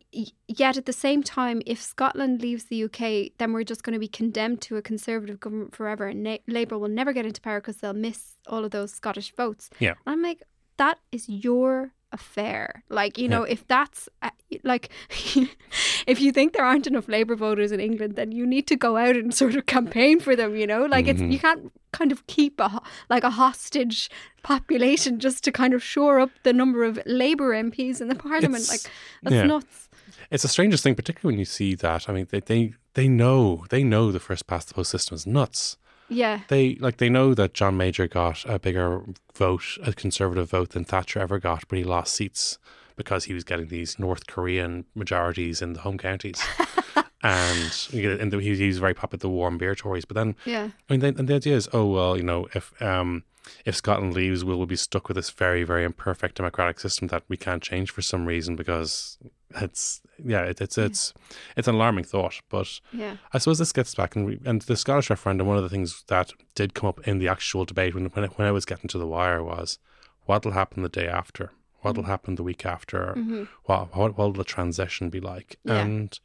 yet 0.48 0.78
at 0.78 0.86
the 0.86 0.94
same 0.94 1.22
time, 1.22 1.62
if 1.66 1.82
Scotland 1.82 2.42
leaves 2.42 2.66
the 2.66 2.84
UK, 2.86 3.34
then 3.38 3.54
we're 3.54 3.64
just 3.64 3.84
going 3.84 3.94
to 3.94 4.00
be 4.00 4.08
condemned 4.08 4.62
to 4.62 4.78
a 4.78 4.82
conservative 4.82 5.40
government 5.40 5.76
forever, 5.76 6.08
and 6.08 6.24
Na- 6.24 6.38
Labour 6.48 6.78
will 6.78 6.90
never 6.90 7.14
get 7.14 7.26
into 7.26 7.42
power 7.42 7.62
because 7.62 7.78
they'll 7.78 7.94
miss 7.94 8.34
all 8.48 8.66
of 8.66 8.72
those 8.72 8.92
Scottish 8.92 9.34
votes. 9.36 9.70
Yeah. 9.80 9.94
And 10.06 10.14
I'm 10.14 10.22
like, 10.24 10.44
that 10.78 10.98
is 11.12 11.30
your 11.30 11.94
affair. 12.12 12.84
Like, 12.90 13.18
you 13.18 13.28
know, 13.28 13.44
if 13.44 13.68
that's 13.68 14.10
uh, 14.22 14.32
like, 14.64 14.90
if 16.10 16.20
you 16.20 16.32
think 16.32 16.54
there 16.54 16.66
aren't 16.66 16.88
enough 16.88 17.08
Labour 17.08 17.36
voters 17.36 17.72
in 17.72 17.80
England, 17.80 18.16
then 18.16 18.32
you 18.32 18.46
need 18.46 18.68
to 18.68 18.76
go 18.76 18.98
out 18.98 19.16
and 19.16 19.34
sort 19.34 19.56
of 19.56 19.66
campaign 19.66 20.20
for 20.20 20.36
them. 20.36 20.56
You 20.56 20.68
know, 20.68 20.86
like 20.86 21.08
it's 21.08 21.22
Mhm. 21.22 21.32
you 21.32 21.40
can't 21.40 21.72
kind 21.92 22.12
of 22.12 22.26
keep 22.28 22.60
a 22.60 22.82
like 23.10 23.24
a 23.24 23.30
hostage 23.32 24.10
population 24.44 25.20
just 25.20 25.44
to 25.44 25.52
kind 25.52 25.74
of 25.74 25.84
shore 25.84 26.20
up 26.20 26.32
the 26.44 26.54
number 26.54 26.84
of 26.84 27.00
Labour 27.06 27.54
MPs 27.54 28.02
in 28.02 28.08
the 28.08 28.16
Parliament. 28.16 28.64
It's- 28.64 28.70
like 28.70 28.92
that's 29.24 29.36
yeah. 29.36 29.44
nuts. 29.46 29.90
It's 30.32 30.44
the 30.44 30.50
strangest 30.50 30.84
thing, 30.84 30.96
particularly 30.96 31.34
when 31.36 31.40
you 31.40 31.46
see 31.46 31.76
that. 31.76 32.10
I 32.10 32.14
mean, 32.14 32.28
they 32.30 32.40
they, 32.40 32.74
they 32.94 33.08
know 33.08 33.66
they 33.70 33.84
know 33.84 34.12
the 34.12 34.20
first 34.20 34.48
past 34.48 34.68
the 34.68 34.74
post 34.74 34.92
system 34.92 35.16
is 35.16 35.26
nuts. 35.28 35.78
Yeah. 36.10 36.42
They 36.48 36.76
like 36.80 36.98
they 36.98 37.10
know 37.10 37.34
that 37.36 37.54
John 37.54 37.78
Major 37.78 38.08
got 38.08 38.44
a 38.46 38.58
bigger 38.60 39.02
vote, 39.36 39.78
a 39.84 39.94
conservative 39.94 40.50
vote 40.50 40.70
than 40.72 40.84
Thatcher 40.84 41.20
ever 41.20 41.38
got, 41.40 41.68
but 41.68 41.78
he 41.78 41.84
lost 41.84 42.16
seats 42.16 42.58
because 43.00 43.24
he 43.24 43.34
was 43.34 43.46
getting 43.46 43.68
these 43.68 43.98
North 43.98 44.28
Korean 44.28 44.84
majorities 44.94 45.62
in 45.62 45.72
the 45.72 45.80
home 45.80 45.98
counties. 45.98 46.44
and 47.24 47.88
you 47.92 48.10
know, 48.10 48.22
and 48.22 48.34
he, 48.34 48.56
he 48.58 48.68
was 48.68 48.78
very 48.78 48.94
popular 48.94 49.16
with 49.16 49.22
the 49.22 49.30
warm 49.30 49.58
beer 49.58 49.74
Tories. 49.74 50.04
But 50.04 50.16
then, 50.16 50.36
Yeah. 50.44 50.72
I 50.90 50.94
mean, 50.94 51.00
the, 51.00 51.08
and 51.18 51.28
the 51.30 51.36
idea 51.36 51.56
is, 51.56 51.70
oh 51.72 51.86
well, 51.86 52.18
you 52.18 52.24
know, 52.24 52.48
if 52.54 52.80
um 52.82 53.24
if 53.66 53.74
Scotland 53.74 54.14
leaves, 54.14 54.44
we'll, 54.44 54.58
we'll 54.58 54.68
be 54.68 54.76
stuck 54.76 55.08
with 55.08 55.16
this 55.16 55.30
very 55.30 55.64
very 55.64 55.86
imperfect 55.86 56.36
democratic 56.36 56.78
system 56.82 57.08
that 57.08 57.24
we 57.30 57.38
can't 57.38 57.64
change 57.64 57.90
for 57.90 58.02
some 58.02 58.26
reason 58.26 58.58
because 58.58 59.18
it's 59.56 60.02
yeah, 60.22 60.42
it, 60.42 60.60
it's 60.60 60.78
it's 60.78 61.14
it's 61.56 61.70
an 61.70 61.76
alarming 61.76 62.04
thought, 62.04 62.42
but. 62.50 62.82
Yeah. 62.92 63.16
I 63.32 63.38
suppose 63.38 63.60
this 63.60 63.72
gets 63.72 63.96
back 63.96 64.18
and 64.18 64.26
we, 64.26 64.40
and 64.44 64.62
the 64.64 64.76
Scottish 64.76 65.10
referendum. 65.10 65.48
One 65.48 65.56
of 65.56 65.64
the 65.64 65.70
things 65.70 66.04
that 66.08 66.34
did 66.54 66.74
come 66.74 66.90
up 66.90 67.08
in 67.08 67.20
the 67.20 67.30
actual 67.30 67.64
debate 67.64 67.96
when 67.96 68.08
when, 68.08 68.26
it, 68.26 68.38
when 68.38 68.46
I 68.46 68.52
was 68.52 68.66
getting 68.66 68.90
to 68.90 68.98
the 68.98 69.08
wire 69.08 69.42
was 69.42 69.80
what'll 70.26 70.52
happen 70.52 70.84
the 70.84 70.90
day 70.90 71.08
after, 71.08 71.54
what'll 71.82 72.04
happen 72.04 72.36
the 72.36 72.44
week 72.44 72.66
after, 72.66 73.14
Mm-hmm. 73.18 73.44
what 73.66 73.96
what 73.96 74.18
will 74.18 74.34
the 74.34 74.44
transition 74.44 75.10
be 75.10 75.20
like, 75.20 75.58
Yeah. 75.64 75.82
and 75.82 76.20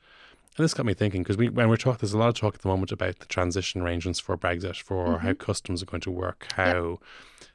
and 0.57 0.62
this 0.64 0.75
got 0.75 0.87
me 0.87 0.95
thinking 0.95 1.23
because 1.23 1.37
we 1.37 1.49
when 1.49 1.69
we're 1.69 1.77
talking, 1.77 1.99
there's 2.01 2.12
a 2.14 2.19
lot 2.19 2.29
of 2.29 2.35
talk 2.37 2.55
at 2.55 2.62
the 2.62 2.69
moment 2.69 2.93
about 2.93 3.19
the 3.19 3.27
transition 3.27 3.81
arrangements 3.83 4.21
for 4.21 4.37
Brexit, 4.37 4.81
for 4.81 5.07
Mm-hmm. 5.17 5.27
how 5.27 5.35
customs 5.35 5.83
are 5.83 5.87
going 5.87 6.01
to 6.03 6.11
work, 6.11 6.47
how 6.57 7.01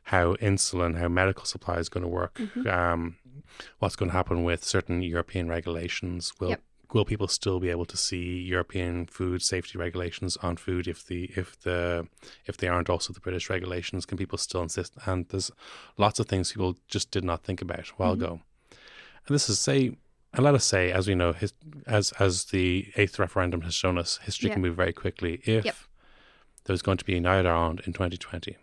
how 0.04 0.34
insulin, 0.36 0.98
how 0.98 1.08
medical 1.08 1.46
supply 1.46 1.78
is 1.78 1.90
going 1.90 2.04
to 2.04 2.08
work, 2.10 2.36
Mm-hmm. 2.36 2.68
um, 2.68 3.16
what's 3.80 3.96
going 3.96 4.10
to 4.12 4.16
happen 4.18 4.44
with 4.44 4.64
certain 4.64 5.02
European 5.02 5.48
regulations. 5.50 6.34
Will 6.40 6.50
Yep. 6.50 6.62
Will 6.94 7.06
people 7.06 7.28
still 7.28 7.60
be 7.60 7.70
able 7.70 7.86
to 7.86 7.98
see 7.98 8.40
European 8.42 9.06
food 9.06 9.42
safety 9.42 9.78
regulations 9.78 10.38
on 10.38 10.58
food 10.58 10.88
if 10.88 11.06
the 11.06 11.26
if 11.36 11.60
the 11.62 12.08
if 12.46 12.58
they 12.58 12.68
aren't 12.68 12.90
also 12.90 13.14
the 13.14 13.20
British 13.20 13.50
regulations? 13.50 14.06
Can 14.06 14.18
people 14.18 14.38
still 14.38 14.62
insist? 14.64 14.96
And 15.06 15.28
there's 15.30 15.52
lots 15.98 16.20
of 16.20 16.28
things 16.28 16.52
people 16.52 16.78
just 16.88 17.12
did 17.12 17.24
not 17.24 17.44
think 17.44 17.62
about 17.62 17.90
a 17.90 17.94
while 17.98 18.14
Mm-hmm. 18.14 18.24
ago. 18.24 18.42
And 19.28 19.36
this 19.36 19.50
is 19.50 19.60
say, 19.60 19.92
and 20.34 20.44
let 20.44 20.56
us 20.56 20.66
say, 20.66 20.92
as 20.92 21.08
we 21.08 21.16
know, 21.16 21.34
his, 21.34 21.54
as 21.86 22.12
as 22.14 22.46
the 22.46 22.88
eighth 22.96 23.20
referendum 23.20 23.62
has 23.62 23.74
shown 23.76 23.98
us, 23.98 24.18
history 24.24 24.50
can 24.50 24.62
move 24.62 24.76
very 24.76 24.94
quickly. 24.94 25.42
If 25.46 25.66
Yep. 25.66 25.76
there's 26.66 26.82
going 26.82 26.98
to 26.98 27.06
be 27.06 27.14
a 27.14 27.16
United 27.18 27.48
Ireland 27.48 27.82
in 27.86 27.94
2020, 27.94 28.58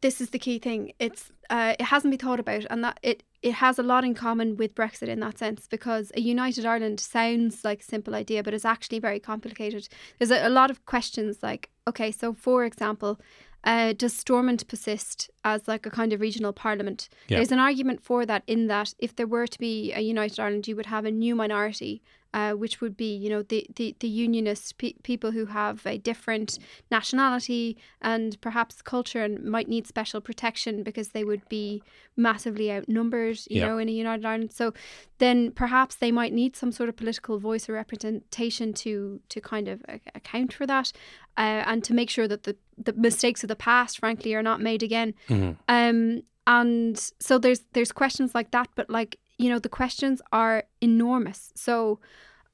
this 0.00 0.20
is 0.20 0.30
the 0.30 0.38
key 0.38 0.58
thing. 0.58 0.92
It's 0.98 1.30
uh, 1.48 1.74
it 1.78 1.84
hasn't 1.84 2.10
been 2.10 2.18
thought 2.18 2.40
about, 2.40 2.66
and 2.70 2.82
that 2.84 2.98
it 3.02 3.22
it 3.42 3.54
has 3.54 3.78
a 3.78 3.82
lot 3.82 4.04
in 4.04 4.14
common 4.14 4.56
with 4.56 4.74
Brexit 4.74 5.08
in 5.08 5.20
that 5.20 5.38
sense 5.38 5.66
because 5.66 6.12
a 6.14 6.20
united 6.20 6.64
Ireland 6.64 7.00
sounds 7.00 7.64
like 7.64 7.80
a 7.80 7.84
simple 7.84 8.14
idea, 8.14 8.42
but 8.42 8.54
it's 8.54 8.64
actually 8.64 9.00
very 9.00 9.18
complicated. 9.18 9.88
There's 10.18 10.30
a, 10.30 10.46
a 10.46 10.48
lot 10.48 10.70
of 10.70 10.86
questions 10.86 11.42
like, 11.42 11.70
okay, 11.88 12.12
so 12.12 12.32
for 12.32 12.64
example, 12.64 13.20
uh, 13.64 13.92
does 13.92 14.12
Stormont 14.12 14.66
persist 14.68 15.30
as 15.44 15.68
like 15.68 15.86
a 15.86 15.90
kind 15.90 16.12
of 16.12 16.20
regional 16.20 16.52
parliament? 16.52 17.08
Yeah. 17.28 17.38
There's 17.38 17.52
an 17.52 17.58
argument 17.58 18.02
for 18.02 18.24
that 18.26 18.42
in 18.46 18.68
that 18.68 18.94
if 18.98 19.14
there 19.16 19.26
were 19.26 19.46
to 19.46 19.58
be 19.58 19.92
a 19.92 20.00
united 20.00 20.40
Ireland, 20.40 20.68
you 20.68 20.76
would 20.76 20.86
have 20.86 21.04
a 21.04 21.10
new 21.10 21.34
minority. 21.34 22.02
Uh, 22.34 22.52
which 22.52 22.80
would 22.80 22.96
be, 22.96 23.14
you 23.14 23.28
know, 23.28 23.42
the 23.42 23.66
the, 23.76 23.94
the 24.00 24.08
unionist 24.08 24.78
pe- 24.78 24.94
people 25.02 25.32
who 25.32 25.44
have 25.44 25.84
a 25.86 25.98
different 25.98 26.58
nationality 26.90 27.76
and 28.00 28.40
perhaps 28.40 28.80
culture 28.80 29.22
and 29.22 29.44
might 29.44 29.68
need 29.68 29.86
special 29.86 30.18
protection 30.20 30.82
because 30.82 31.08
they 31.10 31.24
would 31.24 31.46
be 31.50 31.82
massively 32.16 32.72
outnumbered, 32.72 33.38
you 33.50 33.60
Yeah. 33.60 33.66
know, 33.68 33.76
in 33.78 33.88
a 33.88 33.92
united 33.92 34.24
Ireland. 34.24 34.52
So 34.52 34.72
then 35.18 35.50
perhaps 35.50 35.96
they 35.96 36.10
might 36.12 36.32
need 36.32 36.56
some 36.56 36.72
sort 36.72 36.88
of 36.88 36.96
political 36.96 37.38
voice 37.38 37.68
or 37.68 37.74
representation 37.74 38.72
to 38.74 39.20
to 39.28 39.40
kind 39.40 39.68
of 39.68 39.82
account 40.14 40.52
for 40.54 40.66
that, 40.66 40.92
uh, 41.36 41.62
and 41.70 41.84
to 41.84 41.92
make 41.94 42.08
sure 42.10 42.28
that 42.28 42.42
the 42.44 42.56
the 42.78 42.94
mistakes 42.94 43.44
of 43.44 43.48
the 43.48 43.56
past, 43.70 43.98
frankly, 43.98 44.34
are 44.34 44.42
not 44.42 44.60
made 44.60 44.82
again. 44.82 45.12
Mhm. 45.28 45.56
Um, 45.68 46.22
and 46.46 46.96
so 47.20 47.38
there's 47.38 47.60
there's 47.74 47.92
questions 47.92 48.34
like 48.34 48.50
that, 48.52 48.68
but 48.74 48.88
like 48.88 49.18
you 49.38 49.48
know, 49.48 49.58
the 49.58 49.68
questions 49.68 50.22
are 50.32 50.64
enormous. 50.80 51.52
So, 51.54 51.98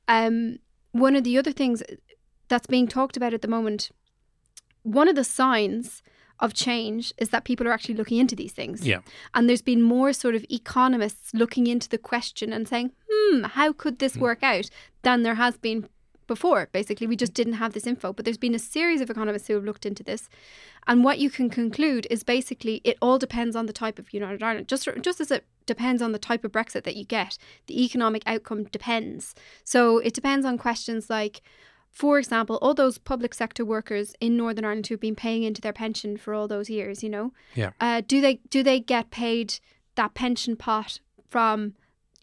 um, 0.07 0.59
one 0.93 1.17
of 1.17 1.25
the 1.25 1.37
other 1.39 1.53
things 1.53 1.83
that's 2.49 2.67
being 2.67 2.89
talked 2.89 3.17
about 3.17 3.35
at 3.35 3.43
the 3.43 3.49
moment, 3.49 3.91
one 4.83 5.09
of 5.09 5.17
the 5.17 5.25
signs 5.25 6.03
of 6.41 6.55
change 6.55 7.13
is 7.19 7.31
that 7.31 7.45
people 7.45 7.67
are 7.67 7.73
actually 7.73 7.97
looking 7.97 8.19
into 8.19 8.37
these 8.37 8.53
things. 8.53 8.87
Yeah. 8.87 9.01
And 9.35 9.49
there's 9.49 9.63
been 9.63 9.83
more 9.83 10.13
sort 10.13 10.35
of 10.35 10.45
economists 10.49 11.35
looking 11.35 11.67
into 11.67 11.89
the 11.89 11.99
question 11.99 12.53
and 12.53 12.67
saying, 12.67 12.93
hmm, 13.11 13.43
how 13.43 13.73
could 13.73 13.99
this 13.99 14.17
work 14.17 14.43
out 14.43 14.71
than 15.03 15.25
there 15.25 15.35
has 15.35 15.57
been 15.57 15.89
before. 16.29 16.69
Basically, 16.71 17.09
we 17.09 17.17
just 17.17 17.35
didn't 17.35 17.55
have 17.55 17.73
this 17.73 17.89
info. 17.89 18.13
But 18.13 18.25
there's 18.25 18.39
been 18.39 18.55
a 18.55 18.61
series 18.61 19.01
of 19.01 19.11
economists 19.11 19.49
who 19.49 19.55
have 19.55 19.65
looked 19.65 19.85
into 19.85 20.05
this. 20.05 20.29
And 20.87 21.03
what 21.03 21.19
you 21.19 21.31
can 21.31 21.51
conclude 21.51 22.07
is 22.09 22.23
basically 22.23 22.81
it 22.85 22.97
all 23.03 23.19
depends 23.19 23.57
on 23.57 23.67
the 23.67 23.73
type 23.73 23.99
of 23.99 24.15
United 24.15 24.41
Ireland. 24.41 24.69
Just, 24.69 24.89
just 25.01 25.21
as 25.21 25.33
it 25.33 25.45
depends 25.69 26.03
on 26.03 26.11
the 26.13 26.19
type 26.19 26.43
of 26.45 26.51
Brexit 26.51 26.83
that 26.83 26.97
you 26.97 27.05
get, 27.05 27.39
the 27.69 27.85
economic 27.85 28.23
outcome 28.27 28.65
depends. 28.65 29.35
So 29.65 29.99
it 29.99 30.15
depends 30.15 30.45
on 30.45 30.59
questions 30.59 31.09
like, 31.09 31.41
for 31.91 32.19
example, 32.19 32.59
all 32.61 32.75
those 32.75 32.99
public 32.99 33.33
sector 33.35 33.65
workers 33.65 34.15
in 34.21 34.37
Northern 34.37 34.65
Ireland 34.65 34.87
who've 34.89 35.01
been 35.09 35.15
paying 35.15 35.43
into 35.45 35.61
their 35.61 35.73
pension 35.73 36.17
for 36.17 36.35
all 36.35 36.49
those 36.49 36.69
years, 36.69 37.03
you 37.05 37.09
know, 37.11 37.33
Yeah. 37.55 37.71
uh, 37.81 38.03
do 38.13 38.21
they 38.21 38.35
do 38.51 38.63
they 38.63 38.81
get 38.81 39.11
paid 39.11 39.49
that 39.95 40.15
pension 40.15 40.57
pot 40.57 41.01
from, 41.29 41.75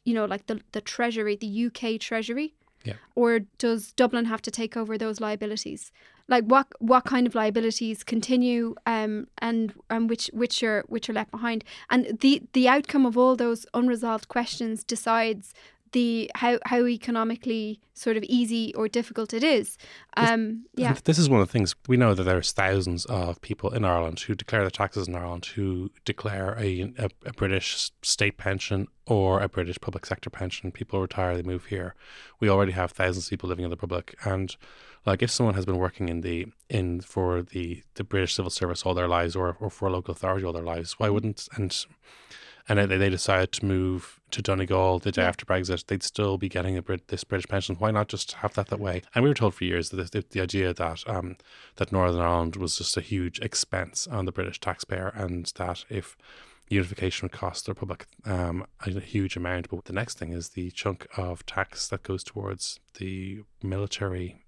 you 0.04 0.14
know, 0.14 0.26
like 0.26 0.46
the 0.48 0.60
the 0.74 0.82
Treasury, 0.82 1.36
the 1.36 1.48
UK 1.68 1.98
Treasury? 2.00 2.56
Yeah. 2.84 2.98
Or 3.16 3.40
does 3.58 3.92
Dublin 3.94 4.26
have 4.26 4.42
to 4.44 4.52
take 4.52 4.78
over 4.78 4.98
those 4.98 5.20
liabilities? 5.20 5.92
Like 6.28 6.44
what 6.46 6.68
what 6.80 7.06
kind 7.06 7.28
of 7.28 7.36
liabilities 7.36 8.04
continue 8.04 8.76
um 8.86 9.28
and 9.38 9.74
and 9.90 10.10
which 10.10 10.30
which 10.34 10.64
are 10.64 10.84
which 10.88 11.10
are 11.10 11.14
left 11.14 11.32
behind? 11.32 11.64
And 11.90 12.20
the 12.20 12.42
the 12.54 12.68
outcome 12.68 13.06
of 13.06 13.18
all 13.18 13.36
those 13.36 13.66
unresolved 13.74 14.28
questions 14.28 14.84
decides 14.84 15.54
the 15.96 16.30
how 16.36 16.60
how 16.66 16.86
economically 16.86 17.80
sort 17.94 18.18
of 18.18 18.24
easy 18.24 18.74
or 18.76 18.90
difficult 18.90 19.34
it 19.34 19.44
is. 19.44 19.78
Um, 20.18 20.66
yeah, 20.76 20.94
This 21.06 21.18
is 21.18 21.30
one 21.30 21.40
of 21.40 21.48
the 21.48 21.52
things 21.52 21.74
we 21.88 21.96
know 21.96 22.14
that 22.14 22.24
there's 22.24 22.52
thousands 22.52 23.06
of 23.06 23.40
people 23.40 23.74
in 23.74 23.86
Ireland 23.86 24.20
who 24.20 24.36
declare 24.36 24.62
their 24.62 24.70
taxes 24.70 25.08
in 25.08 25.16
Ireland 25.16 25.46
who 25.56 25.90
declare 26.04 26.58
a, 26.60 26.94
a, 26.98 27.10
a 27.26 27.32
British 27.32 27.92
state 28.02 28.38
pension 28.38 28.90
or 29.08 29.40
a 29.40 29.48
British 29.48 29.80
public 29.80 30.06
sector 30.06 30.30
pension. 30.30 30.70
People 30.70 31.00
retire, 31.00 31.34
they 31.38 31.44
move 31.44 31.66
here. 31.68 31.96
We 32.42 32.50
already 32.50 32.74
have 32.74 32.92
thousands 32.92 33.28
of 33.28 33.30
people 33.30 33.48
living 33.48 33.64
in 33.64 33.72
the 33.72 33.78
public, 33.78 34.18
and 34.26 34.54
like 35.06 35.24
if 35.24 35.32
someone 35.32 35.56
has 35.56 35.66
been 35.66 35.78
working 35.78 36.10
in 36.10 36.22
the 36.22 36.48
in 36.70 37.00
for 37.00 37.42
the 37.42 37.84
the 37.94 38.04
British 38.04 38.36
civil 38.36 38.52
service 38.52 38.84
all 38.84 38.94
their 38.94 39.08
lives 39.08 39.34
or 39.34 39.56
or 39.62 39.70
for 39.70 39.88
a 39.88 39.92
local 39.92 40.12
authority 40.12 40.46
all 40.46 40.52
their 40.52 40.72
lives, 40.76 41.00
why 41.00 41.08
wouldn't 41.08 41.48
and 41.56 41.86
and 42.68 42.80
they, 42.80 42.98
they 42.98 43.10
decided 43.10 43.52
to 43.54 43.66
move 43.66 44.20
to 44.32 44.42
Donegal 44.42 45.00
the 45.00 45.12
day 45.12 45.22
Yeah. 45.22 45.28
after 45.30 45.46
Brexit, 45.46 45.86
they'd 45.88 46.04
still 46.04 46.38
be 46.38 46.50
getting 46.50 46.78
a 46.78 46.82
Brit- 46.82 47.08
this 47.10 47.24
British 47.24 47.48
pension. 47.48 47.76
Why 47.76 47.92
not 47.92 48.08
just 48.08 48.34
have 48.34 48.54
that 48.56 48.68
that 48.68 48.80
way? 48.80 49.02
And 49.14 49.24
we 49.24 49.30
were 49.30 49.36
told 49.36 49.56
for 49.56 49.64
years 49.64 49.90
that 49.90 50.12
the, 50.12 50.26
the 50.30 50.42
idea 50.42 50.74
that 50.74 51.04
um, 51.08 51.38
that 51.76 51.92
Northern 51.92 52.22
Ireland 52.22 52.56
was 52.56 52.78
just 52.78 52.98
a 52.98 53.02
huge 53.02 53.40
expense 53.40 54.08
on 54.08 54.26
the 54.26 54.32
British 54.32 54.60
taxpayer, 54.60 55.10
and 55.16 55.46
that 55.58 55.86
if 55.90 56.18
unification 56.68 57.26
would 57.26 57.32
cost 57.32 57.66
the 57.68 57.72
Republic 57.72 58.08
um, 58.26 58.66
a 58.86 59.00
huge 59.00 59.38
amount. 59.38 59.70
But 59.70 59.86
the 59.86 59.94
next 59.94 60.18
thing 60.18 60.34
is 60.34 60.50
the 60.50 60.72
chunk 60.72 61.08
of 61.16 61.46
tax 61.46 61.88
that 61.90 62.02
goes 62.04 62.24
towards 62.24 62.80
the 62.98 63.42
military 63.62 64.42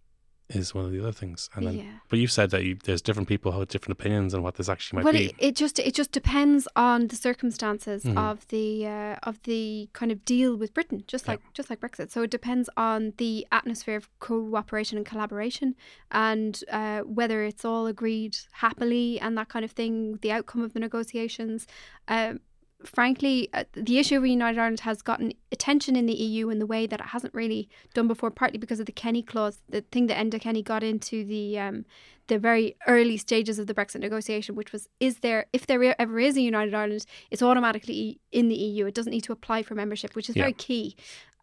is 0.50 0.74
one 0.74 0.86
of 0.86 0.92
the 0.92 1.00
other 1.00 1.12
things. 1.12 1.50
And 1.56 1.68
then, 1.68 1.78
yeah. 1.78 1.84
but 2.10 2.20
you 2.20 2.28
said 2.28 2.52
that 2.52 2.64
you, 2.64 2.78
there's 2.86 3.02
different 3.02 3.28
people 3.28 3.52
who 3.52 3.60
have 3.60 3.68
different 3.68 4.00
opinions 4.00 4.34
on 4.34 4.44
what 4.44 4.56
this 4.56 4.70
actually 4.70 4.98
might 4.98 5.06
well, 5.06 5.14
be. 5.14 5.26
it, 5.26 5.36
it 5.40 5.56
just 5.56 5.78
it 5.80 5.94
just 5.94 6.12
depends 6.14 6.68
on 6.76 7.08
the 7.08 7.16
circumstances 7.18 8.04
Mhm. 8.06 8.18
of 8.18 8.48
the 8.48 8.88
uh, 8.88 9.16
of 9.24 9.42
the 9.44 9.90
kind 9.94 10.12
of 10.12 10.24
deal 10.24 10.56
with 10.56 10.74
Britain, 10.74 11.04
just 11.08 11.26
Yeah. 11.26 11.32
like 11.32 11.42
just 11.54 11.70
like 11.70 11.82
Brexit. 11.82 12.12
So 12.12 12.22
it 12.24 12.32
depends 12.32 12.70
on 12.78 13.14
the 13.18 13.46
atmosphere 13.52 13.98
of 13.98 14.08
cooperation 14.20 14.98
and 14.98 15.06
collaboration, 15.06 15.76
and 16.12 16.64
uh, 16.72 17.02
whether 17.02 17.44
it's 17.44 17.66
all 17.66 17.86
agreed 17.88 18.38
happily 18.54 19.20
and 19.20 19.38
that 19.38 19.50
kind 19.50 19.66
of 19.66 19.72
thing. 19.72 20.20
The 20.22 20.32
outcome 20.32 20.62
of 20.62 20.74
the 20.74 20.80
negotiations. 20.80 21.68
Um, 22.08 22.40
frankly, 22.84 23.50
uh, 23.54 23.64
the 23.74 23.98
issue 24.00 24.18
of 24.18 24.26
United 24.26 24.60
Ireland 24.60 24.82
has 24.82 25.02
gotten 25.02 25.34
attention 25.52 25.96
in 25.96 26.06
the 26.06 26.14
EU 26.14 26.50
in 26.50 26.60
the 26.60 26.66
way 26.66 26.86
that 26.88 27.00
it 27.00 27.08
hasn't 27.08 27.34
really 27.34 27.70
done 27.94 28.08
before, 28.08 28.30
partly 28.32 28.58
because 28.58 28.80
of 28.80 28.86
the 28.86 28.92
Kenny 28.92 29.22
clause, 29.24 29.62
the 29.70 29.82
thing 29.82 30.08
that 30.08 30.18
Enda 30.18 30.40
Kenny 30.40 30.62
got 30.62 30.84
into 30.84 31.24
the 31.26 31.58
um, 31.60 31.86
the 32.28 32.38
very 32.38 32.76
early 32.88 33.16
stages 33.18 33.58
of 33.58 33.68
the 33.68 33.74
Brexit 33.74 34.02
negotiation, 34.02 34.56
which 34.56 34.72
was 34.74 34.90
is 35.00 35.20
there 35.20 35.46
if 35.54 35.66
there 35.66 36.00
ever 36.00 36.20
is 36.20 36.38
a 36.38 36.42
United 36.42 36.74
Ireland, 36.74 37.06
it's 37.32 37.42
automatically 37.42 38.20
in 38.32 38.48
the 38.50 38.56
EU. 38.56 38.86
It 38.86 38.94
doesn't 38.94 39.12
need 39.12 39.24
to 39.24 39.32
apply 39.34 39.64
for 39.64 39.76
membership, 39.76 40.16
which 40.16 40.30
is 40.30 40.36
Yeah. 40.36 40.44
very 40.44 40.54
key. 40.54 40.96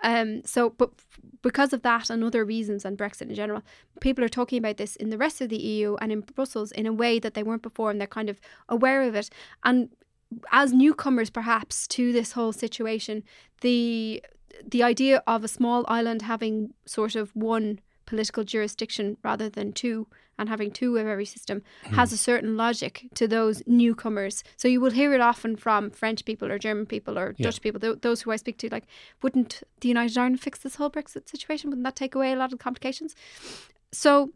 Um, 0.02 0.42
so, 0.44 0.70
but 0.70 0.90
f- 0.98 1.20
because 1.40 1.72
of 1.72 1.80
that 1.82 2.10
and 2.10 2.22
other 2.22 2.44
reasons, 2.44 2.84
and 2.84 2.98
Brexit 2.98 3.22
in 3.30 3.34
general, 3.34 3.62
people 4.00 4.22
are 4.22 4.28
talking 4.28 4.58
about 4.58 4.76
this 4.76 4.96
in 4.96 5.08
the 5.08 5.16
rest 5.16 5.40
of 5.40 5.48
the 5.48 5.56
EU 5.56 5.96
and 5.96 6.12
in 6.12 6.20
Brussels 6.20 6.72
in 6.72 6.84
a 6.84 6.92
way 6.92 7.18
that 7.18 7.32
they 7.32 7.42
weren't 7.42 7.62
before, 7.62 7.90
and 7.90 7.98
they're 7.98 8.06
kind 8.06 8.28
of 8.28 8.38
aware 8.68 9.02
of 9.02 9.14
it. 9.14 9.30
And 9.64 9.88
as 10.52 10.72
newcomers, 10.72 11.30
perhaps 11.30 11.86
to 11.88 12.12
this 12.12 12.32
whole 12.32 12.52
situation, 12.52 13.22
the 13.60 14.22
the 14.64 14.82
idea 14.82 15.22
of 15.26 15.42
a 15.42 15.48
small 15.48 15.84
island 15.88 16.22
having 16.22 16.72
sort 16.86 17.16
of 17.16 17.34
one 17.34 17.80
political 18.06 18.44
jurisdiction 18.44 19.16
rather 19.22 19.48
than 19.48 19.72
two 19.72 20.06
and 20.38 20.48
having 20.48 20.70
two 20.70 20.96
of 20.96 21.06
every 21.06 21.24
system 21.24 21.62
hmm. 21.84 21.94
has 21.94 22.12
a 22.12 22.16
certain 22.16 22.56
logic 22.56 23.06
to 23.14 23.28
those 23.28 23.62
newcomers. 23.66 24.42
So 24.56 24.68
you 24.68 24.80
will 24.80 24.90
hear 24.90 25.12
it 25.14 25.20
often 25.20 25.56
from 25.56 25.90
French 25.90 26.24
people 26.24 26.50
or 26.50 26.58
German 26.58 26.86
people 26.86 27.18
or 27.18 27.34
Yeah. 27.36 27.44
Dutch 27.44 27.60
people, 27.60 27.80
th- 27.80 28.00
those 28.00 28.22
who 28.22 28.32
I 28.32 28.36
speak 28.36 28.58
to, 28.58 28.68
like, 28.68 28.84
wouldn't 29.22 29.62
the 29.80 29.88
United 29.88 30.16
Ireland 30.18 30.40
fix 30.40 30.58
this 30.58 30.76
whole 30.76 30.90
Brexit 30.90 31.28
situation? 31.28 31.70
Wouldn't 31.70 31.84
that 31.84 31.96
take 31.96 32.14
away 32.14 32.32
a 32.32 32.36
lot 32.36 32.52
of 32.52 32.58
the 32.58 32.64
complications? 32.64 33.14
So 33.92 34.32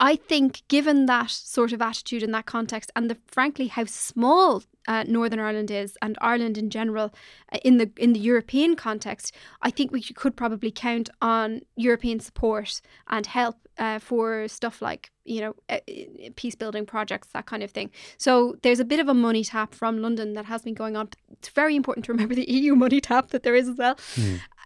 I 0.00 0.16
think, 0.16 0.62
given 0.68 1.06
that 1.06 1.30
sort 1.30 1.72
of 1.72 1.80
attitude 1.80 2.22
in 2.22 2.32
that 2.32 2.46
context, 2.46 2.90
and 2.96 3.10
the 3.10 3.16
frankly 3.26 3.68
how 3.68 3.84
small 3.84 4.62
uh, 4.88 5.04
Northern 5.06 5.40
Ireland 5.40 5.70
is, 5.70 5.96
and 6.02 6.16
Ireland 6.20 6.58
in 6.58 6.70
general, 6.70 7.12
uh, 7.52 7.58
in 7.64 7.78
the 7.78 7.90
in 7.96 8.12
the 8.12 8.20
European 8.20 8.76
context, 8.76 9.34
I 9.62 9.70
think 9.70 9.92
we 9.92 10.02
could 10.02 10.36
probably 10.36 10.70
count 10.70 11.10
on 11.20 11.62
European 11.76 12.20
support 12.20 12.80
and 13.08 13.26
help 13.26 13.56
uh, 13.78 13.98
for 13.98 14.48
stuff 14.48 14.80
like 14.80 15.10
you 15.24 15.40
know 15.40 15.54
uh, 15.68 15.78
uh, 15.88 16.30
peace 16.36 16.54
building 16.54 16.86
projects, 16.86 17.28
that 17.32 17.46
kind 17.46 17.62
of 17.62 17.70
thing. 17.70 17.90
So 18.16 18.56
there's 18.62 18.80
a 18.80 18.84
bit 18.84 19.00
of 19.00 19.08
a 19.08 19.14
money 19.14 19.44
tap 19.44 19.74
from 19.74 20.00
London 20.00 20.34
that 20.34 20.46
has 20.46 20.62
been 20.62 20.74
going 20.74 20.96
on. 20.96 21.08
It's 21.32 21.48
very 21.48 21.76
important 21.76 22.06
to 22.06 22.12
remember 22.12 22.34
the 22.42 22.50
EU 22.50 22.74
money 22.74 23.00
tap 23.00 23.30
that 23.30 23.42
there 23.42 23.54
is 23.54 23.68
as 23.68 23.76
well. 23.76 23.96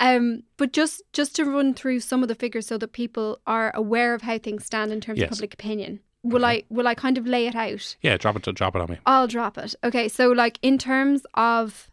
Um, 0.01 0.45
but 0.57 0.73
just 0.73 1.03
just 1.13 1.37
to 1.37 1.45
run 1.45 1.75
through 1.75 2.01
some 2.01 2.23
of 2.23 2.29
the 2.29 2.35
figures 2.35 2.67
so 2.67 2.79
that 2.79 2.93
people 2.93 3.41
are 3.47 3.71
aware 3.75 4.15
of 4.15 4.23
how 4.23 4.39
things 4.39 4.65
stand 4.65 4.93
in 5.01 5.07
terms 5.07 5.19
Yes. 5.19 5.27
of 5.31 5.37
public 5.39 5.55
opinion. 5.55 6.01
Will 6.23 6.45
I 6.45 6.65
will 6.69 6.87
I 6.87 6.95
kind 6.95 7.17
of 7.19 7.27
lay 7.27 7.47
it 7.47 7.55
out? 7.57 7.97
yeah, 8.03 8.19
drop 8.19 8.37
it, 8.37 8.55
drop 8.55 8.77
it 8.77 8.83
on 8.83 8.91
me. 8.91 8.99
I'll 9.07 9.27
drop 9.27 9.57
it. 9.57 9.75
Okay, 9.83 10.07
so 10.09 10.29
like 10.31 10.59
in 10.61 10.77
terms 10.77 11.25
of 11.35 11.91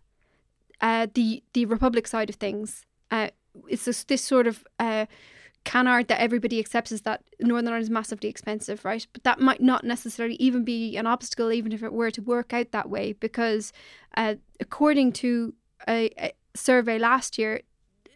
uh, 0.82 1.08
the 1.14 1.42
the 1.54 1.66
Republic 1.66 2.06
side 2.08 2.30
of 2.30 2.36
things, 2.36 2.86
uh, 3.10 3.30
it's 3.70 3.86
this, 3.86 4.04
this 4.04 4.22
sort 4.22 4.46
of 4.46 4.66
uh, 4.80 5.06
canard 5.64 6.08
that 6.10 6.20
everybody 6.20 6.60
accepts 6.60 6.92
is 6.92 7.02
that 7.04 7.24
Northern 7.40 7.68
Ireland 7.70 7.84
is 7.84 7.90
massively 7.90 8.28
expensive, 8.30 8.84
right? 8.84 9.08
But 9.14 9.24
that 9.24 9.40
might 9.40 9.62
not 9.62 9.84
necessarily 9.86 10.36
even 10.36 10.64
be 10.66 10.98
an 10.98 11.08
obstacle, 11.08 11.52
even 11.54 11.72
if 11.72 11.82
it 11.82 11.94
were 11.94 12.12
to 12.12 12.22
work 12.22 12.54
out 12.54 12.72
that 12.72 12.90
way, 12.90 13.14
because 13.14 13.72
uh, 14.18 14.36
according 14.60 15.14
to 15.14 15.54
a, 15.88 16.10
a 16.22 16.34
survey 16.54 17.00
last 17.00 17.38
year. 17.38 17.62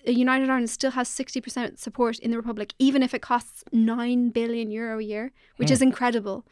United 0.05 0.49
Ireland 0.49 0.69
still 0.69 0.91
has 0.91 1.07
60% 1.09 1.77
support 1.79 2.19
in 2.19 2.31
the 2.31 2.37
Republic, 2.37 2.73
even 2.79 3.03
if 3.03 3.13
it 3.13 3.21
costs 3.21 3.63
9 3.71 4.29
billion 4.29 4.71
euro 4.71 4.99
a 4.99 5.03
year, 5.03 5.31
which 5.57 5.69
is 5.71 5.81
incredible. 5.81 6.45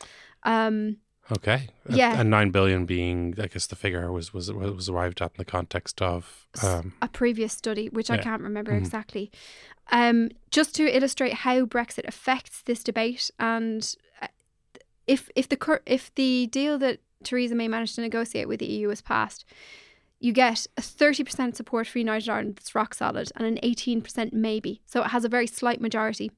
Um, 0.43 0.97
Okay. 1.31 1.67
Yeah. 1.88 2.19
And 2.19 2.31
nine 2.31 2.49
billion 2.49 2.88
being, 2.88 3.35
I 3.39 3.45
guess, 3.45 3.67
the 3.67 3.75
figure 3.75 4.12
was 4.12 4.33
was 4.33 4.51
was 4.51 4.89
arrived 4.89 5.21
at 5.21 5.29
in 5.31 5.38
the 5.38 5.45
context 5.45 6.01
of. 6.01 6.47
Um, 6.63 6.93
a 7.03 7.07
previous 7.07 7.53
study, 7.53 7.88
which 7.89 8.09
I 8.09 8.17
can't 8.17 8.41
remember 8.41 8.71
Mhm. 8.71 8.79
exactly. 8.79 9.31
Um, 9.91 10.29
just 10.49 10.73
to 10.77 10.83
illustrate 10.95 11.33
how 11.45 11.65
Brexit 11.65 12.07
affects 12.07 12.63
this 12.63 12.83
debate, 12.83 13.29
and 13.38 13.95
uh, 14.21 14.27
if 15.05 15.29
if 15.35 15.47
the 15.47 15.55
cur- 15.55 15.83
if 15.85 16.13
the 16.15 16.47
deal 16.47 16.79
that 16.79 16.99
Theresa 17.23 17.53
May 17.53 17.67
managed 17.67 17.93
to 17.95 18.01
negotiate 18.01 18.47
with 18.47 18.59
the 18.59 18.65
EU 18.65 18.89
is 18.89 19.01
passed, 19.01 19.45
you 20.19 20.34
get 20.34 20.67
a 20.77 20.82
thirty 20.82 21.23
percent 21.23 21.55
support 21.55 21.88
for 21.88 21.99
United 21.99 22.29
Ireland 22.29 22.55
that's 22.58 22.75
rock 22.75 22.93
solid, 22.93 23.32
and 23.36 23.45
an 23.45 23.60
eighteen 23.63 24.01
percent 24.01 24.34
maybe. 24.34 24.82
So 24.86 25.03
it 25.03 25.10
has 25.10 25.25
a 25.25 25.29
very 25.29 25.47
slight 25.47 25.82
majority. 25.82 26.32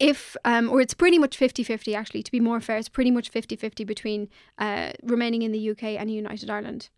If, 0.00 0.36
um, 0.44 0.68
or 0.68 0.80
it's 0.80 0.92
pretty 0.92 1.18
much 1.20 1.36
50 1.36 1.62
50 1.62 1.94
actually, 1.94 2.22
to 2.24 2.32
be 2.32 2.40
more 2.40 2.60
fair, 2.60 2.78
it's 2.78 2.88
pretty 2.88 3.12
much 3.12 3.28
50 3.28 3.54
50 3.54 3.84
between 3.84 4.28
uh, 4.58 4.90
remaining 5.04 5.42
in 5.42 5.52
the 5.52 5.70
UK 5.70 5.84
and 5.84 6.10
United 6.10 6.50
Ireland 6.50 6.90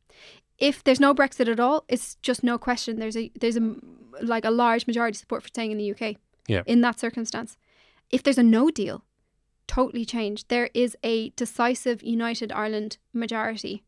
if 0.59 0.83
there's 0.83 1.01
no 1.01 1.15
Brexit 1.15 1.51
at 1.51 1.61
all, 1.61 1.85
it's 1.89 2.17
just 2.17 2.43
no 2.43 2.59
question. 2.59 2.99
There's 2.99 3.17
a 3.17 3.31
there's 3.41 3.57
a 3.57 3.77
like 4.21 4.45
a 4.45 4.51
large 4.51 4.87
majority 4.87 5.17
support 5.17 5.43
for 5.43 5.49
staying 5.49 5.71
in 5.71 5.79
the 5.79 5.93
UK. 5.93 6.17
Yeah. 6.49 6.63
In 6.67 6.81
that 6.81 6.99
circumstance, 6.99 7.57
if 8.11 8.23
there's 8.23 8.39
a 8.39 8.43
no 8.43 8.71
deal, 8.71 9.05
totally 9.67 10.05
changed. 10.05 10.49
There 10.49 10.71
is 10.75 10.97
a 11.05 11.31
decisive 11.31 12.03
United 12.03 12.51
Ireland 12.51 12.99
majority, 13.13 13.85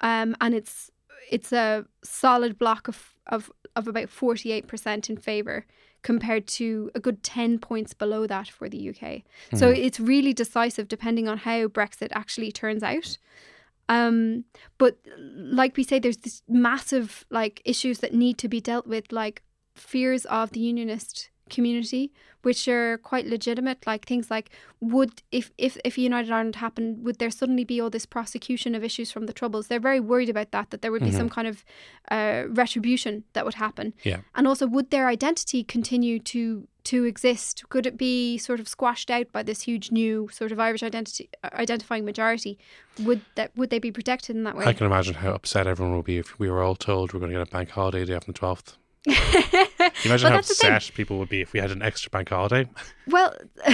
um, 0.00 0.36
and 0.40 0.54
it's 0.54 0.90
it's 1.30 1.52
a 1.52 1.86
solid 2.02 2.58
block 2.58 2.88
of 2.88 3.14
of 3.26 3.50
of 3.76 3.88
about 3.88 4.08
forty 4.08 4.52
eight 4.52 4.66
percent 4.66 5.08
in 5.10 5.16
favour 5.16 5.64
compared 6.02 6.46
to 6.46 6.90
a 6.94 7.00
good 7.00 7.22
10 7.22 7.58
points 7.58 7.94
below 7.94 8.26
that 8.26 8.46
for 8.46 8.68
the 8.68 8.90
UK. 8.90 9.22
So 9.58 9.70
it's 9.70 9.98
really 9.98 10.34
decisive 10.34 10.86
depending 10.86 11.28
on 11.28 11.38
how 11.38 11.66
Brexit 11.66 12.10
actually 12.12 12.52
turns 12.52 12.82
out. 12.82 13.16
Um, 13.88 14.44
but 14.78 14.98
like 15.18 15.76
we 15.76 15.82
say, 15.82 15.98
there's 15.98 16.18
this 16.18 16.42
massive 16.48 17.24
like 17.30 17.60
issues 17.64 17.98
that 17.98 18.14
need 18.14 18.38
to 18.38 18.48
be 18.48 18.60
dealt 18.60 18.86
with, 18.86 19.12
like 19.12 19.42
fears 19.74 20.24
of 20.26 20.52
the 20.52 20.60
unionist 20.60 21.30
community, 21.54 22.12
which 22.42 22.68
are 22.68 22.98
quite 22.98 23.26
legitimate. 23.26 23.78
Like 23.86 24.06
things 24.06 24.30
like 24.30 24.50
would 24.80 25.22
if 25.30 25.50
if 25.58 25.78
if 25.84 25.96
United 25.98 26.30
Ireland 26.30 26.56
happened, 26.56 27.04
would 27.04 27.18
there 27.18 27.30
suddenly 27.30 27.64
be 27.64 27.80
all 27.80 27.90
this 27.90 28.06
prosecution 28.06 28.74
of 28.74 28.84
issues 28.84 29.10
from 29.12 29.26
the 29.26 29.32
Troubles? 29.32 29.68
They're 29.68 29.88
very 29.90 30.00
worried 30.00 30.28
about 30.28 30.50
that. 30.50 30.70
That 30.70 30.82
there 30.82 30.92
would 30.92 31.04
be 31.04 31.12
some 31.12 31.28
kind 31.28 31.48
of 31.48 31.64
uh, 32.10 32.44
retribution 32.48 33.24
that 33.32 33.44
would 33.44 33.54
happen. 33.54 33.94
Yeah. 34.02 34.20
And 34.34 34.46
also, 34.46 34.66
would 34.66 34.90
their 34.90 35.08
identity 35.08 35.64
continue 35.64 36.18
to 36.32 36.68
to 36.84 37.04
exist? 37.04 37.64
Could 37.70 37.86
it 37.86 37.96
be 37.96 38.38
sort 38.38 38.60
of 38.60 38.68
squashed 38.68 39.10
out 39.10 39.32
by 39.32 39.42
this 39.42 39.62
huge 39.62 39.90
new 39.90 40.28
sort 40.30 40.52
of 40.52 40.60
Irish 40.60 40.82
identity 40.82 41.30
identifying 41.52 42.04
majority? 42.04 42.58
Would 43.00 43.22
that 43.36 43.50
would 43.56 43.70
they 43.70 43.78
be 43.78 43.90
protected 43.90 44.36
in 44.36 44.44
that 44.44 44.56
way? 44.56 44.66
I 44.66 44.72
can 44.72 44.86
imagine 44.86 45.14
how 45.14 45.32
upset 45.32 45.66
everyone 45.66 45.94
will 45.94 46.02
be 46.02 46.18
if 46.18 46.38
we 46.38 46.50
were 46.50 46.62
all 46.62 46.76
told 46.76 47.12
we're 47.12 47.20
going 47.20 47.32
to 47.32 47.38
get 47.38 47.48
a 47.48 47.50
bank 47.50 47.70
holiday 47.70 48.04
day 48.04 48.14
after 48.14 48.32
the 48.32 48.38
twelfth. 48.38 48.76
Imagine 49.06 50.28
how 50.28 50.36
that's 50.36 50.48
the 50.48 50.54
thing. 50.54 50.72
upset 50.72 50.94
people 50.94 51.18
would 51.18 51.28
be 51.28 51.40
if 51.40 51.52
we 51.52 51.60
had 51.60 51.70
an 51.70 51.82
extra 51.82 52.10
bank 52.10 52.28
holiday? 52.30 52.68
Well, 53.06 53.34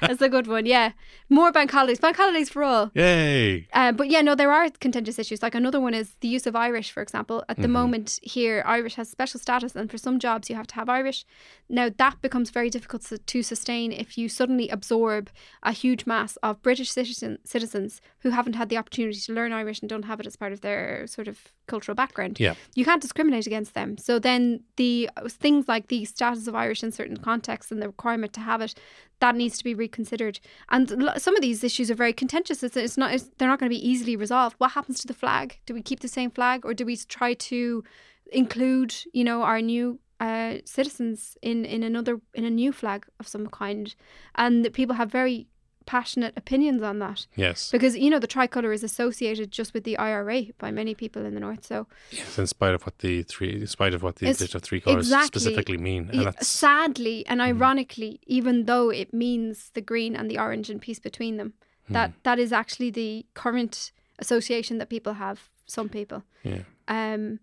that's 0.00 0.20
a 0.20 0.28
good 0.28 0.46
one. 0.46 0.66
Yeah, 0.66 0.92
more 1.28 1.52
bank 1.52 1.70
holidays. 1.70 2.00
Bank 2.00 2.16
holidays 2.16 2.48
for 2.48 2.64
all. 2.64 2.90
Yay! 2.94 3.68
Uh, 3.72 3.92
but 3.92 4.08
yeah, 4.10 4.20
no, 4.20 4.34
there 4.34 4.50
are 4.50 4.68
contentious 4.70 5.18
issues. 5.18 5.42
Like 5.42 5.54
another 5.54 5.80
one 5.80 5.94
is 5.94 6.14
the 6.20 6.28
use 6.28 6.46
of 6.46 6.56
Irish, 6.56 6.90
for 6.90 7.02
example. 7.02 7.44
At 7.48 7.56
the 7.56 7.62
Mm-hmm. 7.64 7.72
moment 7.72 8.18
here, 8.22 8.64
Irish 8.66 8.94
has 8.96 9.08
special 9.08 9.38
status, 9.38 9.76
and 9.76 9.88
for 9.90 9.98
some 9.98 10.18
jobs, 10.18 10.50
you 10.50 10.56
have 10.56 10.66
to 10.68 10.74
have 10.74 10.88
Irish. 10.88 11.24
Now, 11.68 11.88
that 11.98 12.20
becomes 12.20 12.50
very 12.50 12.68
difficult 12.68 13.02
to, 13.06 13.18
to 13.18 13.42
sustain 13.44 13.92
if 13.92 14.18
you 14.18 14.28
suddenly 14.28 14.68
absorb 14.70 15.30
a 15.62 15.70
huge 15.70 16.04
mass 16.04 16.36
of 16.42 16.60
British 16.62 16.90
citizen, 16.90 17.38
citizens 17.44 18.00
who 18.20 18.30
haven't 18.30 18.54
had 18.54 18.70
the 18.70 18.76
opportunity 18.76 19.20
to 19.20 19.32
learn 19.32 19.52
Irish 19.52 19.80
and 19.80 19.88
don't 19.88 20.02
have 20.04 20.18
it 20.18 20.26
as 20.26 20.34
part 20.36 20.52
of 20.52 20.62
their 20.62 21.06
sort 21.06 21.28
of 21.28 21.38
cultural 21.68 21.94
background. 21.94 22.40
Yeah. 22.40 22.54
You 22.74 22.84
can't 22.84 23.00
discriminate 23.00 23.46
against 23.46 23.74
them. 23.74 23.96
So 24.00 24.18
then 24.18 24.62
the 24.76 25.08
things 25.28 25.68
like 25.68 25.88
the 25.88 26.04
status 26.04 26.46
of 26.46 26.54
Irish 26.54 26.82
in 26.82 26.92
certain 26.92 27.16
contexts 27.16 27.70
and 27.70 27.80
the 27.80 27.86
requirement 27.86 28.32
to 28.32 28.40
have 28.40 28.60
it, 28.60 28.74
that 29.20 29.36
needs 29.36 29.58
to 29.58 29.64
be 29.64 29.74
reconsidered. 29.74 30.40
And 30.70 31.10
some 31.18 31.36
of 31.36 31.42
these 31.42 31.62
issues 31.62 31.90
are 31.90 31.94
very 31.94 32.12
contentious. 32.12 32.62
It's, 32.62 32.76
it's 32.76 32.96
not. 32.96 33.12
It's, 33.14 33.30
they're 33.36 33.48
not 33.48 33.58
going 33.58 33.70
to 33.70 33.76
be 33.76 33.88
easily 33.88 34.16
resolved. 34.16 34.56
What 34.58 34.72
happens 34.72 35.00
to 35.00 35.06
the 35.06 35.14
flag? 35.14 35.58
Do 35.66 35.74
we 35.74 35.82
keep 35.82 36.00
the 36.00 36.08
same 36.08 36.30
flag, 36.30 36.64
or 36.64 36.74
do 36.74 36.84
we 36.84 36.96
try 36.96 37.34
to 37.34 37.84
include, 38.32 38.94
you 39.12 39.24
know, 39.24 39.42
our 39.42 39.60
new 39.60 39.98
uh, 40.18 40.58
citizens 40.64 41.36
in 41.42 41.64
in 41.64 41.82
another 41.82 42.20
in 42.34 42.44
a 42.44 42.50
new 42.50 42.72
flag 42.72 43.06
of 43.18 43.28
some 43.28 43.46
kind? 43.46 43.94
And 44.34 44.64
that 44.64 44.72
people 44.72 44.96
have 44.96 45.10
very 45.10 45.46
passionate 45.86 46.34
opinions 46.36 46.82
on 46.82 46.98
that 47.00 47.26
Yes. 47.36 47.70
because 47.70 47.96
you 47.96 48.10
know 48.10 48.18
the 48.18 48.26
tricolour 48.26 48.72
is 48.72 48.84
associated 48.84 49.50
just 49.50 49.74
with 49.74 49.84
the 49.84 49.96
IRA 49.96 50.44
by 50.58 50.70
many 50.70 50.94
people 50.94 51.24
in 51.24 51.34
the 51.34 51.40
north. 51.40 51.64
So 51.66 51.86
yes. 52.10 52.38
In 52.38 52.46
spite 52.46 52.74
of 52.74 52.82
what 52.86 52.98
the 52.98 53.22
three, 53.24 53.60
in 53.60 53.66
spite 53.66 53.94
of 53.94 54.02
what 54.02 54.16
the 54.16 54.26
digital 54.26 54.60
three 54.60 54.82
exactly. 54.86 55.40
specifically 55.40 55.78
mean, 55.78 56.10
and 56.12 56.26
that's 56.26 56.46
sadly 56.46 57.26
and 57.26 57.40
Mm. 57.40 57.44
ironically, 57.44 58.20
even 58.26 58.66
though 58.66 58.90
it 58.90 59.12
means 59.12 59.70
the 59.74 59.80
green 59.80 60.14
and 60.14 60.30
the 60.30 60.38
orange 60.38 60.70
and 60.70 60.80
peace 60.80 60.98
between 61.00 61.36
them, 61.38 61.54
Mm. 61.88 61.94
that 61.94 62.12
that 62.22 62.38
is 62.38 62.52
actually 62.52 62.90
the 62.90 63.26
current 63.34 63.90
association 64.18 64.78
that 64.78 64.88
people 64.88 65.14
have. 65.14 65.48
Some 65.66 65.88
people, 65.88 66.24
yeah. 66.42 66.62
um, 66.88 67.38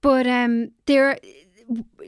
but 0.00 0.24
um, 0.26 0.70
there, 0.86 1.18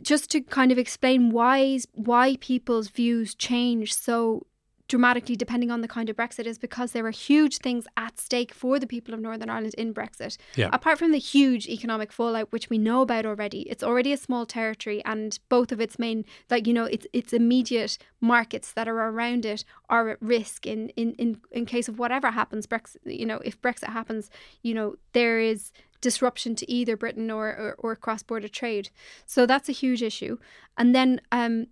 just 0.03 0.30
to 0.30 0.41
kind 0.41 0.70
of 0.72 0.78
explain 0.78 1.30
why 1.30 1.78
why 1.93 2.37
people's 2.41 2.89
views 2.89 3.34
change 3.34 3.93
so 3.95 4.47
dramatically 4.89 5.37
depending 5.37 5.70
on 5.70 5.80
the 5.80 5.89
kind 5.89 6.09
of 6.09 6.16
Brexit 6.16 6.47
is 6.47 6.59
because 6.59 6.93
there 6.93 7.07
are 7.07 7.11
huge 7.11 7.59
things 7.59 7.87
at 7.97 8.18
stake 8.18 8.55
for 8.55 8.78
the 8.78 8.87
people 8.87 9.14
of 9.14 9.20
Northern 9.20 9.51
Ireland 9.51 9.74
in 9.74 9.93
Brexit. 9.93 10.37
Yeah. 10.55 10.70
Apart 10.72 10.99
from 10.99 11.12
the 11.12 11.18
huge 11.18 11.66
economic 11.66 12.12
fallout, 12.12 12.53
which 12.53 12.70
we 12.70 12.78
know 12.78 13.03
about 13.03 13.26
already, 13.26 13.62
it's 13.62 13.82
already 13.82 14.12
a 14.12 14.16
small 14.16 14.47
territory, 14.47 15.05
and 15.05 15.39
both 15.49 15.72
of 15.72 15.80
its 15.80 15.99
main, 15.99 16.24
like 16.51 16.66
you 16.66 16.72
know, 16.72 16.84
its 16.84 17.07
its 17.12 17.32
immediate 17.32 17.99
markets 18.20 18.72
that 18.72 18.89
are 18.89 19.09
around 19.09 19.45
it 19.45 19.64
are 19.89 20.11
at 20.11 20.22
risk 20.22 20.66
in 20.66 20.91
in 20.91 21.14
in, 21.14 21.41
in 21.51 21.66
case 21.66 21.89
of 21.89 21.99
whatever 21.99 22.30
happens. 22.30 22.66
Brexit, 22.66 22.99
you 23.05 23.26
know, 23.26 23.41
if 23.45 23.61
Brexit 23.61 23.89
happens, 23.89 24.30
you 24.62 24.74
know, 24.74 24.97
there 25.12 25.41
is 25.41 25.72
disruption 26.01 26.55
to 26.55 26.70
either 26.70 26.97
Britain 26.97 27.30
or 27.30 27.49
or, 27.49 27.74
or 27.78 27.97
cross 27.97 28.22
border 28.22 28.49
trade. 28.49 28.91
So 29.26 29.47
that's 29.47 29.68
a 29.68 29.72
huge 29.72 30.03
issue, 30.03 30.39
and 30.76 30.95
then 30.95 31.20
um, 31.32 31.66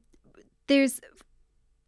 there's 0.67 1.01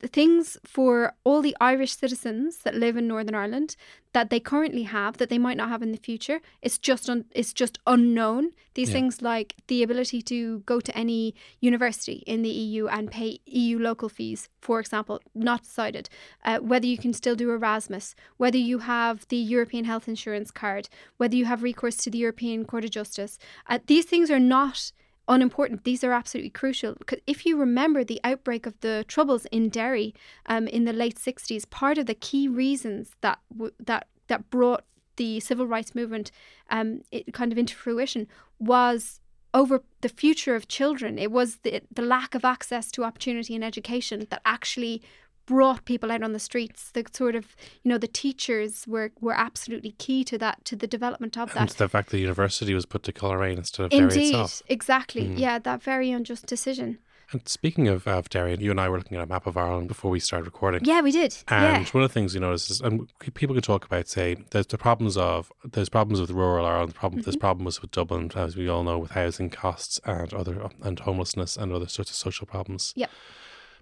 the 0.01 0.09
things 0.09 0.59
for 0.65 1.15
all 1.25 1.41
the 1.41 1.57
Irish 1.61 1.97
citizens 1.97 2.59
that 2.59 2.75
live 2.75 2.97
in 2.97 3.09
Northern 3.09 3.35
Ireland 3.35 3.77
that 4.13 4.29
they 4.31 4.41
currently 4.41 4.83
have 4.85 5.17
that 5.17 5.29
they 5.31 5.39
might 5.39 5.57
not 5.57 5.69
have 5.71 5.83
in 5.83 5.93
the 5.93 5.99
future. 5.99 6.41
It's 6.63 6.79
just 6.79 7.09
un- 7.09 7.25
it's 7.33 7.53
just 7.53 7.79
unknown. 7.87 8.51
These 8.75 8.89
Yeah. 8.91 8.95
things 8.95 9.23
like 9.23 9.55
the 9.69 9.83
ability 9.83 10.21
to 10.23 10.61
go 10.61 10.81
to 10.81 10.97
any 10.97 11.35
university 11.61 12.23
in 12.27 12.43
the 12.43 12.51
EU 12.51 12.87
and 12.89 13.11
pay 13.11 13.41
EU 13.47 13.79
local 13.79 14.09
fees, 14.11 14.49
for 14.61 14.81
example, 14.81 15.21
not 15.35 15.63
decided. 15.65 16.09
Uh, 16.45 16.59
whether 16.59 16.87
you 16.87 16.99
can 16.99 17.13
still 17.15 17.35
do 17.37 17.51
Erasmus, 17.51 18.15
whether 18.37 18.59
you 18.59 18.79
have 18.81 19.27
the 19.29 19.37
European 19.37 19.85
Health 19.87 20.09
Insurance 20.09 20.51
card, 20.51 20.89
whether 21.17 21.37
you 21.37 21.47
have 21.47 21.63
recourse 21.63 21.97
to 21.99 22.11
the 22.11 22.19
European 22.19 22.65
Court 22.67 22.85
of 22.85 22.91
Justice. 22.91 23.39
Uh, 23.67 23.79
these 23.87 24.05
things 24.05 24.31
are 24.31 24.41
not 24.41 24.93
unimportant. 25.29 25.85
These 25.85 26.05
are 26.05 26.13
absolutely 26.13 26.51
crucial. 26.51 26.95
Because 26.99 27.21
If 27.27 27.45
you 27.47 27.57
remember 27.57 28.05
the 28.05 28.21
outbreak 28.25 28.67
of 28.67 28.79
the 28.81 29.05
troubles 29.09 29.47
in 29.47 29.69
Derry 29.69 30.15
um, 30.47 30.67
in 30.69 30.85
the 30.85 30.93
late 30.93 31.19
sixties, 31.19 31.65
part 31.65 31.99
of 31.99 32.07
the 32.07 32.15
key 32.15 32.49
reasons 32.49 33.13
that 33.21 33.39
w- 33.53 33.73
that 33.79 34.09
that 34.29 34.51
brought 34.51 34.85
the 35.17 35.41
civil 35.41 35.67
rights 35.67 35.95
movement 35.95 36.31
um, 36.71 37.01
it 37.11 37.33
kind 37.33 37.51
of 37.53 37.59
into 37.59 37.75
fruition 37.75 38.29
was 38.59 39.21
over 39.55 39.83
the 40.03 40.09
future 40.11 40.55
of 40.55 40.69
children. 40.69 41.19
It 41.19 41.33
was 41.33 41.59
the 41.59 41.81
the 41.91 42.03
lack 42.03 42.35
of 42.35 42.45
access 42.45 42.91
to 42.93 43.05
opportunity 43.05 43.55
and 43.55 43.65
education 43.65 44.27
that 44.31 44.43
actually 44.45 45.03
brought 45.47 45.85
people 45.85 46.11
out 46.13 46.23
on 46.23 46.33
the 46.33 46.39
streets. 46.39 46.91
The 46.93 47.05
sort 47.13 47.35
of 47.35 47.57
you 47.83 47.89
know 47.91 47.99
the 47.99 48.09
teachers 48.09 48.87
were 48.87 49.13
were 49.21 49.35
absolutely 49.35 49.93
key 49.93 50.25
to 50.25 50.39
that 50.39 50.65
to 50.67 50.77
the 50.77 50.87
development 50.87 51.39
of 51.39 51.55
that. 51.55 51.61
And 51.61 51.71
the 51.71 51.89
fact 51.89 52.11
the 52.11 52.19
university 52.19 52.75
was 52.75 52.87
put 52.87 53.03
to 53.05 53.13
Coleraine 53.13 53.59
instead 53.59 53.85
of 53.85 53.91
Derry 53.91 54.03
Indeed, 54.05 54.29
itself. 54.29 54.63
exactly. 54.69 55.23
Mm. 55.23 55.39
Yeah, 55.39 55.59
that 55.61 55.83
very 55.83 56.11
unjust 56.11 56.47
decision. 56.47 56.99
And 57.33 57.49
speaking 57.49 57.89
of, 57.89 58.07
of 58.07 58.29
Derry, 58.29 58.57
you 58.61 58.71
and 58.71 58.81
I 58.81 58.89
were 58.89 58.99
looking 58.99 59.17
at 59.17 59.23
a 59.25 59.27
map 59.27 59.49
of 59.49 59.57
Ireland 59.57 59.89
before 59.89 60.13
we 60.13 60.21
started 60.21 60.45
recording. 60.45 60.85
Yeah, 60.85 61.01
we 61.01 61.11
did. 61.11 61.37
And 61.49 61.85
yeah. 61.85 61.91
one 61.91 62.05
of 62.05 62.09
the 62.09 62.15
things 62.15 62.35
you 62.35 62.41
notice 62.41 62.71
is, 62.71 62.81
and 62.81 63.11
people 63.35 63.53
can 63.57 63.63
talk 63.63 63.85
about, 63.85 64.07
say, 64.07 64.37
there's 64.53 64.69
the 64.69 64.79
problems 64.79 65.17
of 65.17 65.51
there's 65.65 65.89
problems 65.89 66.21
with 66.21 66.31
rural 66.31 66.65
Ireland. 66.65 66.95
Problem, 66.95 67.23
There's 67.23 67.35
Mm-hmm. 67.35 67.41
problems 67.41 67.83
with 67.83 67.91
Dublin, 67.91 68.31
as 68.37 68.57
we 68.57 68.69
all 68.69 68.85
know, 68.85 68.99
with 69.01 69.11
housing 69.11 69.51
costs 69.51 69.99
and 70.05 70.33
other 70.33 70.69
and 70.83 71.01
homelessness 71.01 71.57
and 71.57 71.73
other 71.73 71.89
sorts 71.89 72.11
of 72.13 72.17
social 72.17 72.47
problems. 72.47 72.93
Yep. 72.95 73.11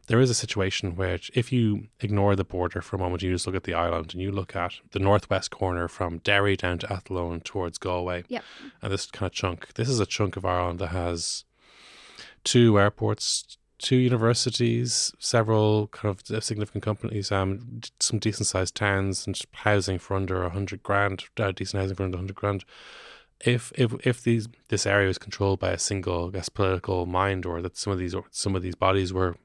There 0.07 0.21
is 0.21 0.29
a 0.29 0.35
situation 0.35 0.97
where 0.97 1.19
if 1.33 1.51
you 1.51 1.89
ignore 2.01 2.37
the 2.37 2.45
border 2.45 2.83
for 2.83 2.97
a 2.97 2.99
moment, 2.99 3.23
you 3.23 3.33
just 3.33 3.47
look 3.47 3.57
at 3.57 3.65
the 3.65 3.75
island 3.75 4.13
and 4.13 4.23
you 4.23 4.31
look 4.31 4.55
at 4.55 4.75
the 4.91 4.99
northwest 4.99 5.51
corner 5.51 5.89
from 5.89 6.19
Derry 6.19 6.57
down 6.57 6.79
to 6.81 6.93
Athlone 6.93 7.41
towards 7.41 7.79
Galway. 7.79 8.25
Yep. 8.29 8.45
And 8.83 8.93
this 8.93 9.07
kind 9.07 9.31
of 9.31 9.33
chunk, 9.33 9.73
this 9.75 9.89
is 9.89 10.01
a 10.01 10.07
chunk 10.07 10.37
of 10.37 10.45
Ireland 10.45 10.79
that 10.81 10.89
has 10.89 11.45
two 12.45 12.79
airports, 12.79 13.57
two 13.79 13.97
universities, 13.97 15.13
several 15.19 15.89
kind 15.89 16.15
of 16.31 16.45
significant 16.45 16.85
companies, 16.85 17.33
um, 17.33 17.81
some 17.99 18.19
decent 18.19 18.47
sized 18.47 18.75
towns, 18.75 19.27
and 19.27 19.41
housing 19.53 19.99
for 19.99 20.17
under 20.17 20.45
a 20.45 20.51
hundred 20.51 20.83
grand, 20.83 21.25
uh, 21.39 21.53
decent 21.53 21.81
housing 21.81 21.97
for 21.97 22.05
under 22.05 22.17
a 22.17 22.21
hundred 22.21 22.37
grand. 22.37 22.65
If 23.41 23.73
if 23.75 23.95
if 24.07 24.23
these 24.23 24.49
this 24.69 24.87
area 24.87 25.09
is 25.09 25.19
controlled 25.19 25.61
by 25.61 25.71
a 25.71 25.79
single, 25.79 26.29
I 26.29 26.31
guess, 26.33 26.49
political 26.49 27.05
mind, 27.05 27.45
or 27.47 27.61
that 27.63 27.77
some 27.77 27.93
of 27.93 27.99
these 27.99 28.15
or 28.15 28.25
some 28.31 28.55
of 28.55 28.63
these 28.63 28.75
bodies 28.75 29.13
were 29.13 29.37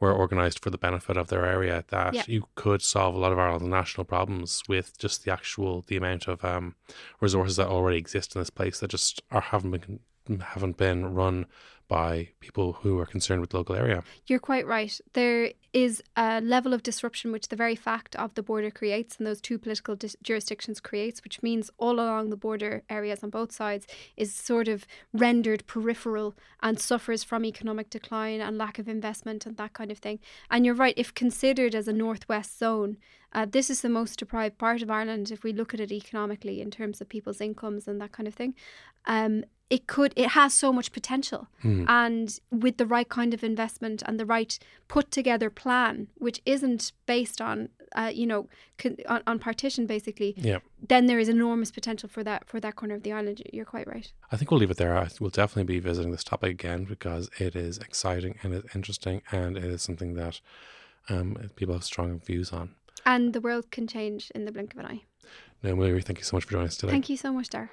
were 0.00 0.12
organized 0.12 0.58
for 0.60 0.70
the 0.70 0.78
benefit 0.78 1.16
of 1.16 1.28
their 1.28 1.44
area, 1.44 1.84
that 1.88 2.14
Yeah. 2.14 2.24
you 2.26 2.48
could 2.54 2.82
solve 2.82 3.14
a 3.14 3.18
lot 3.18 3.32
of 3.32 3.38
Ireland's 3.38 3.66
national 3.68 4.04
problems 4.04 4.62
with 4.68 4.98
just 4.98 5.24
the 5.24 5.32
actual 5.32 5.82
the 5.86 5.96
amount 5.96 6.26
of 6.28 6.44
um, 6.44 6.74
resources 7.20 7.56
that 7.56 7.68
already 7.68 7.98
exist 7.98 8.34
in 8.34 8.40
this 8.40 8.50
place 8.50 8.80
that 8.80 8.90
just 8.90 9.22
are 9.30 9.40
haven't 9.40 9.70
been 9.72 10.00
haven't 10.40 10.76
been 10.78 11.14
run 11.14 11.46
by 11.88 12.28
people 12.40 12.74
who 12.74 12.98
are 12.98 13.06
concerned 13.06 13.40
with 13.40 13.50
the 13.50 13.56
local 13.56 13.74
area. 13.74 14.02
You're 14.26 14.38
quite 14.38 14.66
right. 14.66 14.98
There 15.12 15.52
is 15.72 16.02
a 16.16 16.40
level 16.40 16.72
of 16.72 16.82
disruption 16.82 17.32
which 17.32 17.48
the 17.48 17.56
very 17.56 17.74
fact 17.74 18.14
of 18.16 18.34
the 18.34 18.42
border 18.42 18.70
creates 18.70 19.16
and 19.16 19.26
those 19.26 19.40
two 19.40 19.58
political 19.58 19.96
dis- 19.96 20.16
jurisdictions 20.22 20.80
creates, 20.80 21.22
which 21.22 21.42
means 21.42 21.70
all 21.78 21.94
along 21.94 22.30
the 22.30 22.36
border 22.36 22.82
areas 22.88 23.22
on 23.22 23.30
both 23.30 23.52
sides 23.52 23.86
is 24.16 24.32
sort 24.32 24.68
of 24.68 24.86
rendered 25.12 25.66
peripheral 25.66 26.34
and 26.62 26.80
suffers 26.80 27.22
from 27.24 27.44
economic 27.44 27.90
decline 27.90 28.40
and 28.40 28.56
lack 28.56 28.78
of 28.78 28.88
investment 28.88 29.44
and 29.44 29.56
that 29.56 29.72
kind 29.72 29.90
of 29.90 29.98
thing. 29.98 30.20
And 30.50 30.64
you're 30.64 30.74
right, 30.74 30.94
if 30.96 31.14
considered 31.14 31.74
as 31.74 31.88
a 31.88 31.92
northwest 31.92 32.58
zone, 32.58 32.96
uh, 33.32 33.46
this 33.50 33.68
is 33.68 33.80
the 33.80 33.88
most 33.88 34.20
deprived 34.20 34.58
part 34.58 34.80
of 34.80 34.90
Ireland 34.90 35.32
if 35.32 35.42
we 35.42 35.52
look 35.52 35.74
at 35.74 35.80
it 35.80 35.90
economically 35.90 36.60
in 36.60 36.70
terms 36.70 37.00
of 37.00 37.08
people's 37.08 37.40
incomes 37.40 37.88
and 37.88 38.00
that 38.00 38.12
kind 38.12 38.28
of 38.28 38.34
thing. 38.34 38.54
Um, 39.06 39.44
it 39.70 39.86
could 39.86 40.12
it 40.16 40.28
has 40.30 40.52
so 40.54 40.72
much 40.72 40.92
potential 40.92 41.48
Hmm. 41.62 41.84
and 41.88 42.38
with 42.50 42.76
the 42.76 42.86
right 42.86 43.08
kind 43.08 43.32
of 43.34 43.42
investment 43.42 44.02
and 44.06 44.20
the 44.20 44.26
right 44.26 44.58
put 44.88 45.10
together 45.10 45.48
plan 45.50 46.08
which 46.16 46.40
isn't 46.44 46.92
based 47.06 47.40
on 47.40 47.70
uh, 47.96 48.10
you 48.14 48.26
know 48.26 48.46
con- 48.78 48.96
on, 49.08 49.22
on 49.26 49.38
partition 49.38 49.86
basically 49.86 50.34
Yeah. 50.36 50.58
then 50.88 51.06
there 51.06 51.18
is 51.18 51.28
enormous 51.28 51.70
potential 51.70 52.08
for 52.08 52.22
that 52.24 52.46
for 52.46 52.60
that 52.60 52.76
corner 52.76 52.94
of 52.94 53.02
the 53.04 53.12
island 53.12 53.42
you're 53.52 53.64
quite 53.64 53.86
right 53.88 54.12
I 54.30 54.36
think 54.36 54.50
we'll 54.50 54.60
leave 54.60 54.70
it 54.70 54.76
there. 54.76 54.96
I- 54.96 55.08
We'll 55.20 55.30
definitely 55.30 55.72
be 55.74 55.80
visiting 55.80 56.10
this 56.12 56.24
topic 56.24 56.50
again 56.50 56.84
because 56.84 57.30
it 57.38 57.56
is 57.56 57.78
exciting 57.78 58.38
and 58.42 58.52
it's 58.52 58.74
interesting 58.76 59.22
and 59.32 59.56
it 59.56 59.64
is 59.64 59.82
something 59.82 60.14
that 60.14 60.40
um, 61.08 61.36
people 61.56 61.74
have 61.74 61.84
strong 61.84 62.20
views 62.20 62.52
on. 62.52 62.74
and 63.06 63.32
the 63.32 63.40
world 63.40 63.70
can 63.70 63.86
change 63.86 64.30
in 64.34 64.44
the 64.44 64.52
blink 64.52 64.74
of 64.74 64.80
an 64.80 64.86
eye 64.86 65.02
No, 65.62 65.70
thank 66.00 66.18
you 66.18 66.24
so 66.24 66.36
much 66.36 66.44
for 66.44 66.50
joining 66.52 66.68
us 66.68 66.76
today. 66.76 66.92
thank 66.92 67.08
you 67.08 67.16
so 67.16 67.32
much 67.32 67.48
dar 67.48 67.70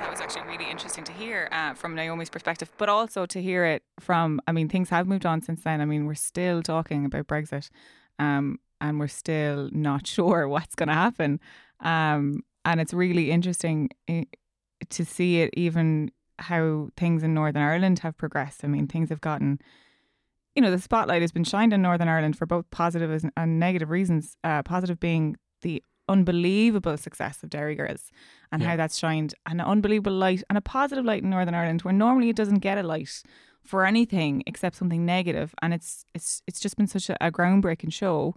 That 0.00 0.10
was 0.10 0.20
actually 0.20 0.42
really 0.42 0.70
interesting 0.70 1.04
to 1.04 1.12
hear 1.12 1.48
uh, 1.52 1.74
from 1.74 1.94
Naomi's 1.94 2.30
perspective, 2.30 2.70
but 2.78 2.88
also 2.88 3.26
to 3.26 3.42
hear 3.42 3.64
it 3.64 3.82
from, 4.00 4.40
I 4.46 4.52
mean, 4.52 4.68
things 4.68 4.90
have 4.90 5.06
moved 5.06 5.26
on 5.26 5.42
since 5.42 5.62
then. 5.62 5.80
I 5.80 5.84
mean, 5.84 6.06
we're 6.06 6.14
still 6.14 6.62
talking 6.62 7.04
about 7.04 7.26
Brexit. 7.26 7.70
Um, 8.18 8.58
and 8.80 9.00
we're 9.00 9.08
still 9.08 9.70
not 9.72 10.06
sure 10.14 10.48
what's 10.48 10.74
going 10.74 10.88
to 10.88 10.94
happen. 10.94 11.40
Um, 11.80 12.42
and 12.64 12.80
it's 12.80 12.94
really 12.94 13.30
interesting 13.30 13.90
eh, 14.08 14.24
to 14.90 15.04
see 15.04 15.40
it 15.40 15.50
even 15.54 16.10
how 16.38 16.88
things 16.96 17.22
in 17.22 17.34
Northern 17.34 17.62
Ireland 17.62 18.00
have 18.00 18.16
progressed. 18.16 18.64
I 18.64 18.68
mean, 18.68 18.86
things 18.86 19.10
have 19.10 19.20
gotten, 19.20 19.60
you 20.54 20.62
know, 20.62 20.70
the 20.70 20.78
spotlight 20.80 21.22
has 21.22 21.32
been 21.32 21.44
shined 21.44 21.72
on 21.74 21.82
Northern 21.82 22.08
Ireland 22.08 22.36
for 22.38 22.46
both 22.46 22.66
and 23.36 23.58
negative 23.60 23.90
reasons. 23.90 24.36
Uh, 24.44 24.62
positive 24.62 25.00
being 25.00 25.36
the 25.62 25.82
unbelievable 26.08 26.96
success 26.96 27.42
of 27.42 27.50
Derry 27.50 27.74
Girls 27.74 28.10
and 28.52 28.62
Yeah. 28.62 28.70
how 28.70 28.76
that's 28.76 28.98
shined 28.98 29.34
an 29.46 29.60
unbelievable 29.60 30.12
light 30.12 30.42
and 30.48 30.58
a 30.58 30.60
positive 30.60 31.04
light 31.04 31.22
in 31.22 31.30
Northern 31.30 31.54
Ireland 31.54 31.82
where 31.82 31.94
normally 31.94 32.28
it 32.28 32.36
doesn't 32.36 32.58
get 32.58 32.78
a 32.78 32.82
light 32.82 33.22
for 33.62 33.86
anything 33.86 34.42
except 34.46 34.76
something 34.76 35.04
negative. 35.06 35.14
negative 35.24 35.54
and 35.62 35.72
it's 35.72 36.04
it's 36.14 36.42
it's 36.46 36.60
just 36.60 36.76
been 36.76 36.86
such 36.86 37.08
a, 37.08 37.16
a 37.26 37.30
groundbreaking 37.32 37.92
show 37.92 38.34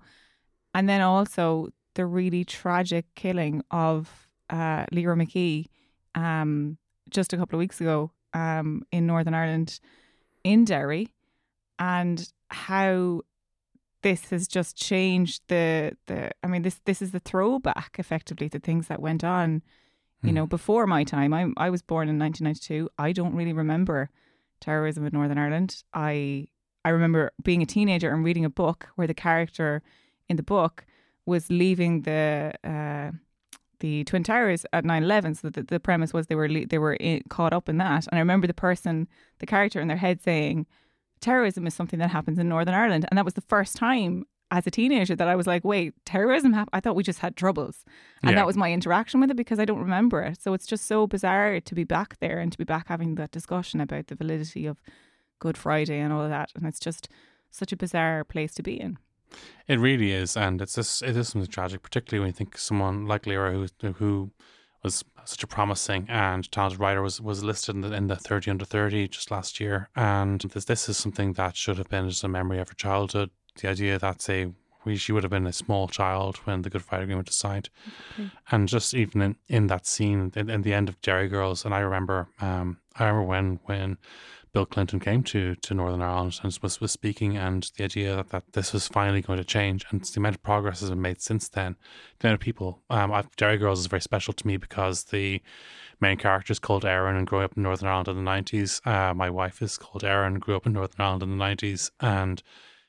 and 0.73 0.87
then 0.87 1.01
also 1.01 1.67
the 1.95 2.05
really 2.05 2.45
tragic 2.45 3.05
killing 3.15 3.61
of 3.69 4.27
uh, 4.49 4.85
Lyra 4.91 5.15
McKee 5.17 5.65
um, 6.15 6.77
just 7.09 7.33
a 7.33 7.37
couple 7.37 7.57
of 7.57 7.59
weeks 7.59 7.81
ago 7.81 8.11
um, 8.33 8.83
in 8.91 9.05
Northern 9.05 9.33
Ireland 9.33 9.79
in 10.45 10.63
Derry 10.63 11.09
and 11.79 12.31
how 12.49 13.21
this 14.03 14.29
has 14.29 14.47
just 14.47 14.77
changed 14.77 15.41
the 15.47 15.95
the 16.07 16.31
I 16.43 16.47
mean 16.47 16.61
this 16.61 16.79
this 16.85 17.01
is 17.01 17.11
the 17.11 17.19
throwback 17.19 17.95
effectively 17.97 18.49
to 18.49 18.59
things 18.59 18.87
that 18.87 19.01
went 19.01 19.23
on 19.23 19.63
you 20.23 20.29
Hmm. 20.29 20.35
know 20.35 20.47
before 20.47 20.87
my 20.87 21.03
time. 21.03 21.33
I 21.33 21.47
I 21.57 21.69
was 21.69 21.81
born 21.81 22.07
in 22.09 22.17
1992 22.19 22.89
I 22.97 23.11
don't 23.11 23.35
really 23.35 23.53
remember 23.53 24.09
terrorism 24.59 25.05
in 25.05 25.13
Northern 25.13 25.37
Ireland. 25.37 25.83
I 25.93 26.47
I 26.85 26.89
remember 26.89 27.31
being 27.43 27.61
a 27.61 27.65
teenager 27.65 28.11
and 28.13 28.23
reading 28.23 28.45
a 28.45 28.49
book 28.49 28.89
where 28.95 29.07
the 29.07 29.13
character 29.13 29.81
in 30.29 30.37
the 30.37 30.43
book 30.43 30.85
was 31.25 31.49
leaving 31.49 32.03
the 32.03 32.53
uh, 32.63 33.11
the 33.79 34.03
Twin 34.05 34.23
Towers 34.23 34.65
at 34.73 34.85
9/11 34.85 35.35
so 35.37 35.49
the, 35.49 35.63
the 35.63 35.79
premise 35.79 36.13
was 36.13 36.27
they 36.27 36.35
were 36.35 36.49
le- 36.49 36.65
they 36.65 36.77
were 36.79 36.93
in, 36.95 37.21
caught 37.29 37.53
up 37.53 37.67
in 37.69 37.77
that. 37.77 38.07
And 38.07 38.17
I 38.17 38.19
remember 38.19 38.47
the 38.47 38.53
person 38.53 39.07
the 39.39 39.45
character 39.45 39.79
in 39.81 39.87
their 39.87 39.97
head 39.97 40.21
saying 40.21 40.65
terrorism 41.21 41.65
is 41.67 41.73
something 41.73 41.99
that 41.99 42.09
happens 42.11 42.39
in 42.39 42.49
Northern 42.49 42.73
Ireland. 42.75 43.05
And 43.09 43.17
that 43.17 43.25
was 43.25 43.33
the 43.33 43.41
first 43.41 43.75
time 43.75 44.25
as 44.49 44.65
a 44.65 44.71
teenager 44.71 45.15
that 45.15 45.27
I 45.27 45.35
was 45.35 45.45
like, 45.45 45.65
wait, 45.65 45.93
terrorism 46.05 46.53
hap- 46.53 46.69
I 46.71 46.79
thought 46.79 46.95
we 46.95 47.03
just 47.03 47.19
had 47.19 47.35
troubles. 47.35 47.83
And 48.23 48.31
Yeah. 48.31 48.35
that 48.37 48.45
was 48.47 48.55
my 48.55 48.71
interaction 48.71 49.19
with 49.19 49.29
it 49.29 49.35
because 49.37 49.59
I 49.59 49.65
don't 49.65 49.81
remember 49.81 50.21
it. 50.21 50.41
So 50.41 50.53
it's 50.53 50.65
just 50.65 50.85
so 50.85 51.05
bizarre 51.05 51.59
to 51.59 51.75
be 51.75 51.83
back 51.83 52.17
there 52.19 52.39
and 52.39 52.51
to 52.51 52.57
be 52.57 52.63
back 52.63 52.87
having 52.87 53.15
that 53.15 53.31
discussion 53.31 53.81
about 53.81 54.07
the 54.07 54.15
validity 54.15 54.65
of 54.65 54.81
Good 55.39 55.57
Friday 55.57 55.99
and 55.99 56.13
all 56.13 56.21
of 56.23 56.29
that. 56.29 56.51
And 56.55 56.65
it's 56.65 56.79
just 56.79 57.09
such 57.51 57.73
a 57.73 57.77
bizarre 57.77 58.23
place 58.23 58.53
to 58.55 58.63
be 58.63 58.79
in. 58.79 58.97
It 59.67 59.79
really 59.79 60.11
is, 60.13 60.37
and 60.37 60.61
it's 60.61 60.75
just 60.75 61.01
it 61.03 61.17
is 61.17 61.27
something 61.27 61.51
tragic, 61.51 61.81
particularly 61.83 62.21
when 62.21 62.27
you 62.29 62.33
think 62.33 62.57
someone 62.57 63.05
like 63.05 63.27
Lyra, 63.27 63.51
who 63.51 63.67
who 63.93 64.31
was 64.83 65.03
such 65.25 65.43
a 65.43 65.47
promising 65.47 66.05
and 66.09 66.49
talented 66.51 66.79
writer, 66.79 67.01
was 67.01 67.19
was 67.19 67.43
listed 67.43 67.75
in 67.75 67.81
the, 67.81 67.93
in 67.93 68.07
the 68.07 68.15
thirty 68.15 68.49
under 68.49 68.65
thirty 68.65 69.07
just 69.07 69.31
last 69.31 69.59
year, 69.59 69.89
and 69.95 70.41
this 70.41 70.65
this 70.65 70.89
is 70.89 70.97
something 70.97 71.33
that 71.33 71.55
should 71.55 71.77
have 71.77 71.89
been 71.89 72.09
just 72.09 72.23
a 72.23 72.27
memory 72.27 72.59
of 72.59 72.69
her 72.69 72.75
childhood. 72.75 73.29
The 73.59 73.69
idea 73.69 73.99
that 73.99 74.21
say 74.21 74.53
we, 74.85 74.95
she 74.95 75.11
would 75.11 75.23
have 75.23 75.31
been 75.31 75.47
a 75.47 75.53
small 75.53 75.87
child 75.87 76.37
when 76.45 76.61
the 76.61 76.69
Good 76.69 76.83
Friday 76.83 77.03
Agreement 77.03 77.27
was 77.27 77.35
signed, 77.35 77.69
and 78.51 78.69
just 78.69 78.93
even 78.93 79.21
in, 79.21 79.35
in 79.47 79.67
that 79.67 79.85
scene 79.85 80.31
in, 80.35 80.49
in 80.49 80.61
the 80.61 80.73
end 80.73 80.89
of 80.89 81.01
Derry 81.01 81.27
Girls, 81.27 81.65
and 81.65 81.73
I 81.73 81.79
remember 81.79 82.29
um 82.39 82.77
I 82.95 83.05
remember 83.05 83.27
when 83.27 83.59
when 83.65 83.97
Bill 84.53 84.65
Clinton 84.65 84.99
came 84.99 85.23
to, 85.23 85.55
to 85.55 85.73
Northern 85.73 86.01
Ireland 86.01 86.39
and 86.43 86.57
was, 86.61 86.81
was 86.81 86.91
speaking, 86.91 87.37
and 87.37 87.69
the 87.77 87.83
idea 87.83 88.15
that, 88.15 88.29
that 88.29 88.53
this 88.53 88.73
was 88.73 88.87
finally 88.87 89.21
going 89.21 89.37
to 89.37 89.45
change, 89.45 89.85
and 89.89 90.01
the 90.01 90.19
amount 90.19 90.35
of 90.35 90.43
progress 90.43 90.79
has 90.81 90.89
been 90.89 91.01
made 91.01 91.21
since 91.21 91.49
then. 91.49 91.75
The 92.19 92.27
amount 92.27 92.41
of 92.41 92.45
people, 92.45 92.81
um, 92.89 93.11
I've, 93.11 93.35
Girls 93.35 93.79
is 93.79 93.87
very 93.87 94.01
special 94.01 94.33
to 94.33 94.47
me 94.47 94.57
because 94.57 95.05
the 95.05 95.41
main 95.99 96.17
character 96.17 96.51
is 96.51 96.59
called 96.59 96.85
Erin 96.85 97.15
and 97.15 97.27
growing 97.27 97.45
up 97.45 97.57
in 97.57 97.63
Northern 97.63 97.87
Ireland 97.89 98.07
in 98.07 98.23
the 98.23 98.29
90s. 98.29 98.85
Uh, 98.85 99.13
my 99.13 99.29
wife 99.29 99.61
is 99.61 99.77
called 99.77 100.03
Erin, 100.03 100.39
grew 100.39 100.55
up 100.55 100.65
in 100.65 100.73
Northern 100.73 101.01
Ireland 101.01 101.23
in 101.23 101.37
the 101.37 101.43
90s. 101.43 101.91
And 101.99 102.41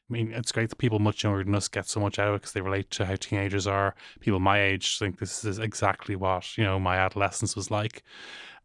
I 0.08 0.12
mean, 0.12 0.32
it's 0.32 0.52
great 0.52 0.70
that 0.70 0.76
people 0.76 0.98
much 0.98 1.22
younger 1.22 1.44
than 1.44 1.54
us 1.54 1.68
get 1.68 1.86
so 1.86 2.00
much 2.00 2.18
out 2.18 2.28
of 2.28 2.34
it 2.34 2.38
because 2.38 2.52
they 2.52 2.60
relate 2.60 2.90
to 2.92 3.04
how 3.04 3.16
teenagers 3.16 3.66
are. 3.66 3.94
People 4.20 4.40
my 4.40 4.60
age 4.60 4.98
think 4.98 5.18
this 5.18 5.44
is 5.44 5.58
exactly 5.58 6.16
what, 6.16 6.56
you 6.56 6.64
know, 6.64 6.78
my 6.78 6.96
adolescence 6.96 7.54
was 7.54 7.70
like 7.70 8.02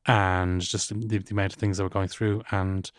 and 0.05 0.61
just 0.61 0.89
the, 0.89 1.17
the 1.17 1.31
amount 1.31 1.53
of 1.53 1.59
things 1.59 1.77
that 1.77 1.83
we're 1.83 1.89
going 1.89 2.07
through. 2.07 2.43
And 2.51 2.89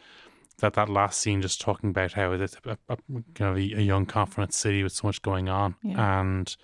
that 0.58 0.74
that 0.74 0.88
last 0.88 1.20
scene 1.20 1.42
just 1.42 1.60
talking 1.60 1.90
about 1.90 2.12
how 2.12 2.32
it's 2.32 2.56
a, 2.64 2.78
a, 2.88 2.96
kind 3.34 3.50
of 3.50 3.56
a, 3.56 3.82
young 3.82 4.06
confident 4.06 4.54
city 4.54 4.82
with 4.82 4.92
so 4.92 5.08
much 5.08 5.20
going 5.22 5.48
on. 5.48 5.74
Yeah. 5.82 6.20
and 6.20 6.56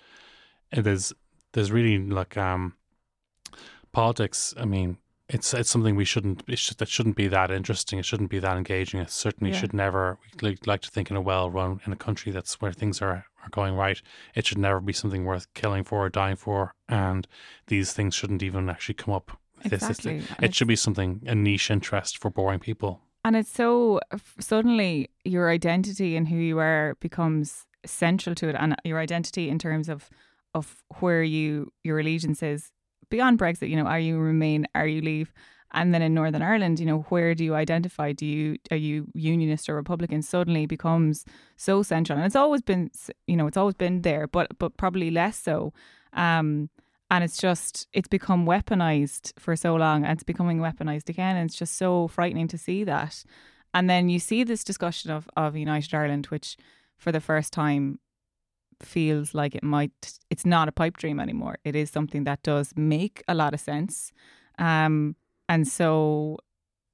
is 0.71 1.13
there's 1.53 1.71
really 1.71 1.97
like 1.97 2.37
um 2.37 2.75
politics 3.91 4.53
i 4.57 4.63
mean 4.63 4.97
it's 5.27 5.53
it's 5.53 5.69
something 5.69 5.95
we 5.95 6.05
shouldn't 6.05 6.43
it 6.47 6.59
should, 6.59 6.77
that 6.77 6.89
shouldn't 6.89 7.15
be 7.15 7.29
that 7.29 7.51
interesting. 7.51 7.97
It 7.97 8.05
shouldn't 8.05 8.29
be 8.29 8.39
that 8.39 8.57
engaging. 8.57 8.99
It 8.99 9.09
certainly 9.09 9.53
Yeah. 9.53 9.59
should 9.59 9.73
never 9.73 10.17
we 10.41 10.49
like, 10.49 10.67
like 10.67 10.81
to 10.81 10.89
think 10.89 11.09
in 11.09 11.15
a 11.15 11.21
well 11.21 11.49
run 11.49 11.79
in 11.85 11.93
a 11.93 11.95
country 11.95 12.31
that's 12.33 12.59
where 12.59 12.73
things 12.73 13.01
are 13.01 13.25
are 13.43 13.49
going 13.49 13.75
right 13.75 14.01
it 14.35 14.45
should 14.45 14.57
never 14.57 14.79
be 14.81 14.93
something 14.93 15.23
worth 15.25 15.51
killing 15.53 15.83
for 15.83 16.05
or 16.05 16.09
dying 16.09 16.35
for. 16.35 16.75
And 16.89 17.27
these 17.67 17.93
things 17.93 18.13
shouldn't 18.13 18.43
even 18.43 18.69
actually 18.69 18.95
come 18.95 19.13
up 19.13 19.39
this 19.63 19.89
Exactly. 19.89 20.23
It 20.41 20.55
should 20.55 20.67
be 20.67 20.75
something 20.75 21.21
a 21.25 21.35
niche 21.35 21.71
interest 21.71 22.17
for 22.17 22.29
boring 22.29 22.59
people. 22.59 23.01
And 23.23 23.35
it's 23.35 23.51
so 23.51 23.99
suddenly 24.39 25.09
your 25.23 25.49
identity 25.49 26.15
and 26.15 26.27
who 26.27 26.37
you 26.37 26.59
are 26.59 26.95
becomes 26.99 27.65
central 27.85 28.35
to 28.35 28.49
it, 28.49 28.55
and 28.57 28.75
your 28.83 28.99
identity 28.99 29.49
in 29.49 29.59
terms 29.59 29.89
of 29.89 30.09
of 30.53 30.83
where 30.99 31.23
you 31.23 31.71
your 31.83 31.99
allegiance 31.99 32.43
is 32.43 32.71
beyond 33.09 33.39
Brexit. 33.39 33.69
You 33.69 33.75
know, 33.77 33.85
are 33.85 33.99
you 33.99 34.17
Remain? 34.17 34.67
Are 34.75 34.87
you 34.87 35.01
Leave? 35.01 35.33
And 35.73 35.93
then 35.93 36.01
in 36.01 36.13
Northern 36.13 36.41
Ireland, 36.41 36.79
you 36.79 36.85
know, 36.85 37.05
where 37.09 37.33
do 37.33 37.45
you 37.45 37.55
identify? 37.55 38.11
Do 38.11 38.25
you 38.25 38.57
are 38.71 38.77
you 38.77 39.07
Unionist 39.13 39.69
or 39.69 39.75
Republican? 39.75 40.21
Suddenly 40.21 40.65
becomes 40.65 41.25
so 41.55 41.83
central, 41.83 42.17
and 42.17 42.25
it's 42.25 42.35
always 42.35 42.61
been, 42.61 42.91
you 43.27 43.37
know, 43.37 43.47
it's 43.47 43.57
always 43.57 43.75
been 43.75 44.01
there, 44.01 44.27
but 44.27 44.57
but 44.59 44.75
probably 44.77 45.11
less 45.11 45.37
so. 45.37 45.73
Um, 46.13 46.69
and 47.11 47.25
it's 47.25 47.37
just 47.37 47.87
it's 47.91 48.07
become 48.07 48.45
weaponized 48.45 49.37
for 49.37 49.55
so 49.55 49.75
long 49.75 50.03
and 50.03 50.13
it's 50.13 50.23
becoming 50.23 50.59
weaponized 50.59 51.09
again 51.09 51.35
and 51.35 51.49
it's 51.49 51.59
just 51.59 51.77
so 51.77 52.07
frightening 52.07 52.47
to 52.47 52.57
see 52.57 52.83
that. 52.85 53.23
And 53.73 53.89
then 53.89 54.09
you 54.09 54.17
see 54.19 54.43
this 54.43 54.63
discussion 54.63 55.11
of 55.11 55.29
of 55.35 55.55
united 55.55 55.93
ireland 55.93 56.25
which 56.27 56.57
for 56.97 57.11
the 57.11 57.19
first 57.19 57.53
time 57.53 57.99
feels 58.81 59.35
like 59.35 59.53
it 59.53 59.63
might 59.63 59.91
it's 60.29 60.45
not 60.45 60.67
a 60.69 60.71
pipe 60.71 60.97
dream 60.97 61.19
anymore. 61.19 61.57
It 61.63 61.75
is 61.75 61.91
something 61.91 62.23
that 62.23 62.41
does 62.41 62.73
make 62.75 63.23
a 63.27 63.35
lot 63.35 63.53
of 63.53 63.59
sense. 63.59 64.11
Um 64.57 65.15
and 65.49 65.67
so 65.67 66.37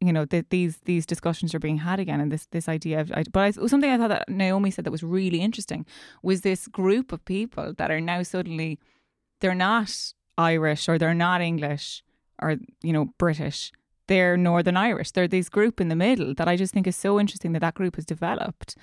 you 0.02 0.12
know 0.12 0.26
that 0.26 0.50
these 0.50 0.78
these 0.86 1.06
discussions 1.06 1.54
are 1.54 1.60
being 1.60 1.78
had 1.78 2.00
again 2.00 2.20
and 2.22 2.32
this 2.32 2.48
this 2.48 2.68
idea 2.68 3.02
of 3.02 3.12
but 3.32 3.40
I, 3.40 3.52
something 3.52 3.90
i 3.90 3.98
thought 3.98 4.10
that 4.10 4.30
naomi 4.30 4.70
said 4.70 4.86
that 4.86 4.92
was 4.92 5.02
really 5.02 5.42
interesting 5.42 5.88
was 6.22 6.42
this 6.42 6.68
group 6.68 7.12
of 7.12 7.26
people 7.26 7.74
that 7.80 7.90
are 7.90 8.00
now 8.00 8.22
suddenly 8.22 8.78
they're 9.40 9.56
not 9.56 10.14
Irish 10.38 10.88
or 10.88 10.98
they're 10.98 11.14
not 11.14 11.42
English 11.42 12.04
or 12.42 12.56
you 12.82 12.94
know 12.94 13.14
British. 13.18 13.72
They're 14.08 14.38
Northern 14.38 14.78
Irish. 14.78 15.12
They're 15.12 15.28
this 15.28 15.50
group 15.50 15.82
in 15.82 15.90
the 15.90 15.96
middle 15.96 16.34
that 16.36 16.48
I 16.48 16.56
just 16.56 16.74
think 16.74 16.88
is 16.88 16.96
so 16.96 17.20
interesting 17.20 17.52
that 17.52 17.60
that 17.60 17.74
group 17.74 17.98
has 17.98 18.06
developed. 18.06 18.78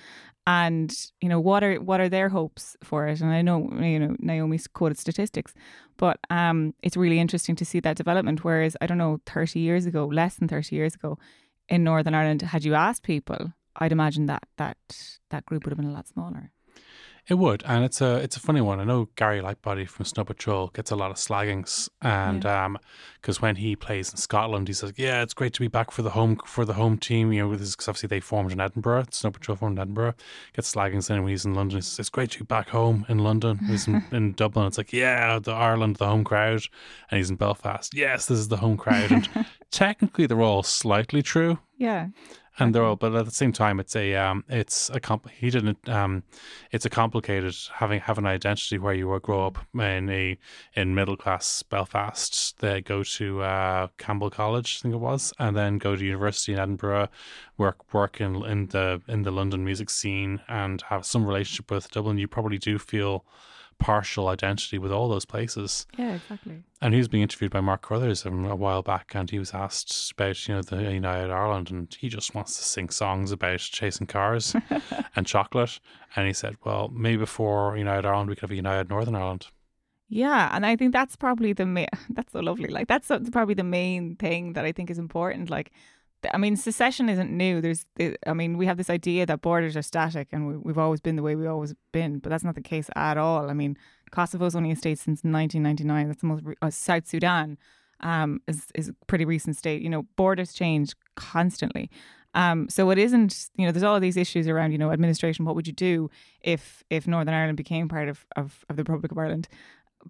And 0.45 0.95
you 1.21 1.29
know 1.29 1.39
what 1.39 1.63
are 1.63 1.75
what 1.81 1.99
are 1.99 2.09
their 2.09 2.29
hopes 2.29 2.77
for 2.83 3.07
it? 3.07 3.21
And 3.21 3.31
I 3.31 3.41
know 3.41 3.67
you 3.81 3.99
know 3.99 4.15
Naomi's 4.19 4.67
quoted 4.67 4.99
statistics, 4.99 5.53
but 5.97 6.19
um, 6.29 6.75
it's 6.83 6.97
really 6.97 7.19
interesting 7.19 7.55
to 7.55 7.65
see 7.65 7.79
that 7.79 7.97
development. 7.97 8.43
Whereas 8.43 8.77
I 8.81 8.85
don't 8.85 8.99
know, 8.99 9.19
thirty 9.25 9.59
years 9.59 9.87
ago, 9.87 10.05
less 10.05 10.35
than 10.35 10.47
thirty 10.47 10.75
years 10.75 10.93
ago, 10.93 11.17
in 11.67 11.83
Northern 11.83 12.13
Ireland, 12.13 12.43
had 12.43 12.63
you 12.63 12.75
asked 12.75 13.01
people, 13.01 13.53
I'd 13.77 13.91
imagine 13.91 14.27
that 14.27 14.43
that 14.57 14.77
that 15.31 15.45
group 15.47 15.65
would 15.65 15.71
have 15.71 15.79
been 15.79 15.89
a 15.89 15.93
lot 15.93 16.07
smaller. 16.07 16.51
It 17.27 17.35
would, 17.35 17.63
and 17.65 17.83
it's 17.83 18.01
a 18.01 18.17
it's 18.17 18.37
a 18.37 18.39
funny 18.39 18.61
one. 18.61 18.79
I 18.79 18.83
know 18.83 19.09
Gary 19.15 19.41
Lightbody 19.41 19.89
from 19.89 20.05
Snow 20.05 20.23
Patrol 20.23 20.67
gets 20.67 20.91
a 20.91 20.95
lot 20.95 21.09
of 21.09 21.17
slaggings, 21.17 21.89
and 21.99 22.45
um, 22.45 22.77
because 23.19 23.41
when 23.41 23.55
he 23.55 23.75
plays 23.75 24.11
in 24.11 24.17
Scotland, 24.17 24.67
he 24.67 24.75
says, 24.75 24.93
"Yeah, 24.95 25.23
it's 25.23 25.33
great 25.33 25.51
to 25.53 25.59
be 25.59 25.67
back 25.67 25.89
for 25.89 26.03
the 26.03 26.11
home 26.11 26.37
for 26.45 26.65
the 26.65 26.73
home 26.73 26.99
team." 26.99 27.33
You 27.33 27.47
know, 27.47 27.49
because 27.49 27.87
obviously 27.87 28.07
they 28.07 28.19
formed 28.19 28.51
in 28.51 28.61
Edinburgh. 28.61 29.05
Snow 29.09 29.31
Patrol 29.31 29.55
formed 29.55 29.77
in 29.79 29.81
Edinburgh. 29.81 30.13
Gets 30.53 30.75
slaggings 30.75 31.07
then 31.07 31.23
when 31.23 31.31
he's 31.31 31.45
in 31.45 31.55
London. 31.55 31.77
He 31.77 31.81
says, 31.81 31.97
"It's 31.97 32.09
great 32.09 32.29
to 32.31 32.39
be 32.39 32.45
back 32.45 32.69
home 32.69 33.07
in 33.09 33.17
London." 33.17 33.57
He's 33.57 33.87
in, 33.87 34.03
in 34.11 34.33
Dublin. 34.33 34.67
It's 34.67 34.77
like, 34.77 34.93
yeah, 34.93 35.39
the 35.39 35.51
Ireland, 35.51 35.95
the 35.95 36.05
home 36.05 36.23
crowd, 36.23 36.61
and 37.09 37.17
he's 37.17 37.31
in 37.31 37.37
Belfast. 37.37 37.95
Yes, 37.95 38.27
this 38.27 38.37
is 38.37 38.49
the 38.49 38.57
home 38.57 38.77
crowd, 38.77 39.11
and 39.11 39.27
technically 39.71 40.27
they're 40.27 40.41
all 40.43 40.61
slightly 40.61 41.23
true. 41.23 41.57
Yeah, 41.77 42.09
and 42.57 42.73
they're 42.73 42.83
all, 42.83 42.95
but 42.95 43.13
at 43.15 43.25
the 43.25 43.31
same 43.31 43.51
time, 43.51 43.79
it's 43.79 43.95
a 43.95 44.15
um, 44.15 44.43
it's 44.47 44.89
a 44.89 44.99
comp. 44.99 45.29
He 45.29 45.49
didn't 45.49 45.87
um, 45.89 46.23
it's 46.71 46.85
a 46.85 46.89
complicated 46.89 47.55
having 47.73 47.99
have 48.01 48.17
an 48.17 48.25
identity 48.25 48.77
where 48.77 48.93
you 48.93 49.19
grow 49.21 49.47
up 49.47 49.57
in 49.73 50.09
a 50.09 50.37
in 50.73 50.95
middle 50.95 51.17
class 51.17 51.63
Belfast. 51.63 52.57
They 52.59 52.81
go 52.81 53.03
to 53.03 53.41
uh, 53.41 53.87
Campbell 53.97 54.29
College, 54.29 54.79
I 54.79 54.81
think 54.83 54.95
it 54.95 54.99
was, 54.99 55.33
and 55.37 55.55
then 55.55 55.77
go 55.77 55.95
to 55.95 56.05
university 56.05 56.53
in 56.53 56.59
Edinburgh, 56.59 57.09
work 57.57 57.93
work 57.93 58.21
in 58.21 58.43
in 58.45 58.67
the 58.67 59.01
in 59.07 59.23
the 59.23 59.31
London 59.31 59.65
music 59.65 59.89
scene, 59.89 60.41
and 60.47 60.81
have 60.83 61.05
some 61.05 61.25
relationship 61.25 61.69
with 61.71 61.91
Dublin. 61.91 62.17
You 62.17 62.27
probably 62.27 62.57
do 62.57 62.79
feel 62.79 63.25
partial 63.79 64.27
identity 64.27 64.77
with 64.77 64.91
all 64.91 65.09
those 65.09 65.25
places. 65.25 65.85
Yeah, 65.97 66.15
exactly. 66.15 66.63
And 66.81 66.93
he 66.93 66.99
was 66.99 67.07
being 67.07 67.23
interviewed 67.23 67.51
by 67.51 67.61
Mark 67.61 67.81
Carruthers 67.81 68.25
a 68.25 68.31
while 68.31 68.81
back, 68.81 69.13
and 69.15 69.29
he 69.29 69.39
was 69.39 69.53
asked 69.53 70.11
about 70.11 70.47
you 70.47 70.55
know 70.55 70.61
the 70.61 70.91
United 70.91 71.31
Ireland, 71.31 71.71
and 71.71 71.93
he 71.99 72.09
just 72.09 72.35
wants 72.35 72.55
to 72.57 72.63
sing 72.63 72.89
songs 72.89 73.31
about 73.31 73.59
chasing 73.59 74.07
cars 74.07 74.55
and 75.15 75.25
chocolate. 75.25 75.79
And 76.15 76.27
he 76.27 76.33
said, 76.33 76.57
"Well, 76.63 76.89
maybe 76.89 77.17
before 77.17 77.77
United 77.77 78.05
Ireland, 78.05 78.29
we 78.29 78.35
could 78.35 78.43
have 78.43 78.51
a 78.51 78.55
United 78.55 78.89
Northern 78.89 79.15
Ireland." 79.15 79.47
Yeah, 80.07 80.49
and 80.53 80.65
I 80.65 80.75
think 80.75 80.93
that's 80.93 81.15
probably 81.15 81.53
the 81.53 81.65
main. 81.65 81.87
That's 82.09 82.31
so 82.31 82.39
lovely. 82.39 82.69
Like 82.69 82.87
that's 82.87 83.09
probably 83.31 83.55
the 83.55 83.63
main 83.63 84.15
thing 84.17 84.53
that 84.53 84.63
I 84.63 84.71
think 84.71 84.91
is 84.91 84.99
important. 84.99 85.49
Like, 85.49 85.71
I 86.33 86.37
mean, 86.37 86.55
secession 86.55 87.09
isn't 87.09 87.31
new. 87.31 87.61
There's, 87.61 87.85
the- 87.95 88.17
I 88.27 88.33
mean, 88.33 88.57
we 88.57 88.65
have 88.65 88.77
this 88.77 88.89
idea 88.89 89.25
that 89.25 89.41
borders 89.41 89.75
are 89.77 89.81
static, 89.81 90.29
and 90.31 90.47
we, 90.47 90.57
we've 90.57 90.77
always 90.77 91.01
been 91.01 91.15
the 91.15 91.23
way 91.23 91.35
we've 91.35 91.49
always 91.49 91.73
been, 91.91 92.19
but 92.19 92.29
that's 92.29 92.43
not 92.43 92.55
the 92.55 92.61
case 92.61 92.89
at 92.95 93.17
all. 93.17 93.49
I 93.49 93.53
mean, 93.53 93.77
Kosovo's 94.11 94.55
only 94.55 94.71
a 94.71 94.75
state 94.75 94.99
since 94.99 95.23
1999. 95.23 96.07
That's 96.07 96.21
the 96.21 96.27
most. 96.27 96.43
Re- 96.43 96.55
uh, 96.61 96.69
South 96.69 97.07
Sudan, 97.07 97.57
um, 98.01 98.41
is 98.47 98.67
is 98.75 98.89
a 98.89 98.93
pretty 99.07 99.25
recent 99.25 99.57
state. 99.57 99.81
You 99.81 99.89
know, 99.89 100.03
borders 100.15 100.53
change 100.53 100.93
constantly. 101.15 101.89
Um, 102.33 102.67
so 102.69 102.89
it 102.89 102.97
isn't, 102.97 103.49
you 103.55 103.65
know, 103.65 103.71
there's 103.71 103.83
all 103.83 103.97
these 104.01 104.17
issues 104.17 104.49
around, 104.49 104.73
you 104.73 104.77
know, 104.77 104.91
administration. 104.91 105.45
What 105.45 105.55
would 105.55 105.67
you 105.67 105.73
do 105.73 106.09
if 106.41 106.83
if 106.89 107.07
Northern 107.07 107.33
Ireland 107.33 107.57
became 107.57 107.87
part 107.87 108.09
of, 108.09 108.25
of, 108.35 108.65
of 108.69 108.75
the 108.75 108.83
Republic 108.83 109.11
of 109.11 109.17
Ireland? 109.17 109.47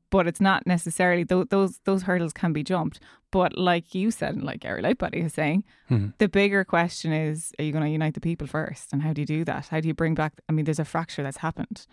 But 0.10 0.28
it's 0.28 0.42
not 0.42 0.66
necessarily 0.68 1.24
those 1.24 1.48
those 1.50 1.80
those 1.86 2.04
hurdles 2.04 2.34
can 2.34 2.54
be 2.54 2.64
jumped. 2.64 3.00
But 3.32 3.58
like 3.58 3.94
you 3.94 4.12
said, 4.12 4.36
and 4.36 4.44
like 4.44 4.62
Gary 4.62 4.82
Lightbody 4.82 5.24
is 5.26 5.34
saying, 5.34 5.64
Mhm. 5.90 6.14
the 6.20 6.30
bigger 6.30 6.64
question 6.64 7.12
is: 7.12 7.52
Are 7.60 7.64
you 7.66 7.72
going 7.74 7.84
to 7.84 7.90
unite 7.90 8.14
the 8.14 8.22
people 8.22 8.48
first? 8.48 8.94
And 8.94 9.02
how 9.02 9.12
do 9.14 9.22
you 9.22 9.26
do 9.28 9.44
that? 9.46 9.68
How 9.68 9.80
do 9.82 9.88
you 9.88 9.94
bring 9.94 10.16
back? 10.16 10.34
I 10.48 10.52
mean, 10.54 10.66
there's 10.66 10.80
a 10.80 10.86
fracture 10.86 11.24
that's 11.24 11.38
happened, 11.38 11.86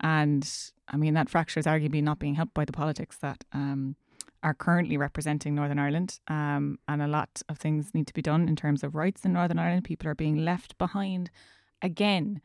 and 0.00 0.48
I 0.88 0.96
mean 0.96 1.14
that 1.14 1.30
fracture 1.30 1.60
is 1.60 1.66
arguably 1.66 2.02
not 2.02 2.18
being 2.18 2.34
helped 2.34 2.54
by 2.54 2.64
the 2.64 2.72
politics 2.72 3.16
that 3.18 3.44
um, 3.52 3.96
are 4.42 4.54
currently 4.54 4.96
representing 4.96 5.54
Northern 5.54 5.78
Ireland. 5.78 6.18
Um, 6.28 6.78
and 6.88 7.00
a 7.00 7.06
lot 7.06 7.42
of 7.48 7.58
things 7.58 7.94
need 7.94 8.06
to 8.08 8.14
be 8.14 8.22
done 8.22 8.48
in 8.48 8.56
terms 8.56 8.82
of 8.84 8.94
rights 8.94 9.24
in 9.24 9.32
Northern 9.32 9.58
Ireland. 9.58 9.84
People 9.84 10.08
are 10.08 10.14
being 10.14 10.36
left 10.44 10.76
behind 10.78 11.30
again 11.80 12.40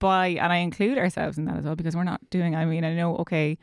by, 0.00 0.28
and 0.28 0.52
I 0.52 0.56
include 0.58 0.96
ourselves 0.98 1.38
in 1.38 1.44
that 1.46 1.56
as 1.58 1.64
well 1.64 1.76
because 1.76 1.94
we're 1.94 2.04
not 2.04 2.28
doing. 2.30 2.54
I 2.56 2.64
mean, 2.64 2.84
I 2.84 2.94
know 2.94 3.16
okay 3.18 3.58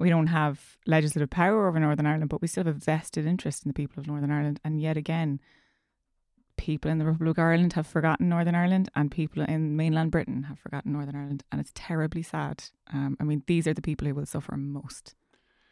we 0.00 0.10
don't 0.10 0.28
have 0.28 0.76
legislative 0.86 1.30
power 1.30 1.68
over 1.68 1.80
Northern 1.80 2.06
Ireland, 2.06 2.30
but 2.30 2.40
we 2.40 2.48
still 2.48 2.64
have 2.64 2.76
a 2.76 2.78
vested 2.78 3.26
interest 3.26 3.64
in 3.64 3.70
the 3.70 3.74
people 3.74 4.00
of 4.00 4.06
Northern 4.06 4.30
Ireland. 4.30 4.60
And 4.64 4.80
yet 4.80 4.96
again, 4.96 5.40
people 6.56 6.90
in 6.90 6.98
the 6.98 7.04
Republic 7.04 7.38
of 7.38 7.44
Ireland 7.44 7.72
have 7.74 7.86
forgotten 7.86 8.28
Northern 8.28 8.54
Ireland, 8.54 8.90
and 8.94 9.10
people 9.10 9.42
in 9.44 9.76
mainland 9.76 10.10
Britain 10.10 10.44
have 10.44 10.58
forgotten 10.58 10.92
Northern 10.92 11.16
Ireland, 11.16 11.44
and 11.50 11.60
it's 11.60 11.72
terribly 11.74 12.22
sad. 12.22 12.64
Um, 12.92 13.16
I 13.20 13.24
mean, 13.24 13.42
these 13.46 13.66
are 13.66 13.74
the 13.74 13.82
people 13.82 14.06
who 14.06 14.14
will 14.14 14.26
suffer 14.26 14.56
most 14.56 15.14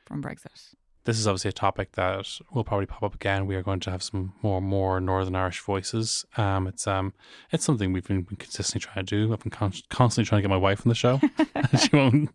from 0.07 0.23
Brexit. 0.23 0.75
This 1.07 1.21
is 1.21 1.29
obviously 1.29 1.51
a 1.51 1.53
topic 1.53 1.93
that 1.93 2.27
will 2.53 2.65
probably 2.65 2.87
pop 2.87 3.05
up 3.05 3.15
again. 3.15 3.47
We 3.47 3.55
are 3.55 3.63
going 3.63 3.79
to 3.79 3.93
have 3.93 4.03
some 4.03 4.33
more 4.43 4.61
more 4.61 5.01
Northern 5.01 5.37
Irish 5.37 5.61
voices. 5.61 6.27
Um, 6.37 6.67
it's 6.67 6.85
um, 6.89 7.15
it's 7.53 7.65
something 7.65 7.93
we've 7.93 8.09
been 8.09 8.25
consistently 8.25 8.85
trying 8.85 9.07
to 9.07 9.27
do. 9.27 9.33
I've 9.33 9.39
been 9.39 9.53
con- 9.53 9.73
constantly 9.89 10.29
trying 10.29 10.41
to 10.41 10.49
get 10.49 10.51
my 10.51 10.57
wife 10.57 10.81
on 10.85 10.89
the 10.89 10.97
show. 10.97 11.21
she 11.79 11.95
won't. 11.95 12.31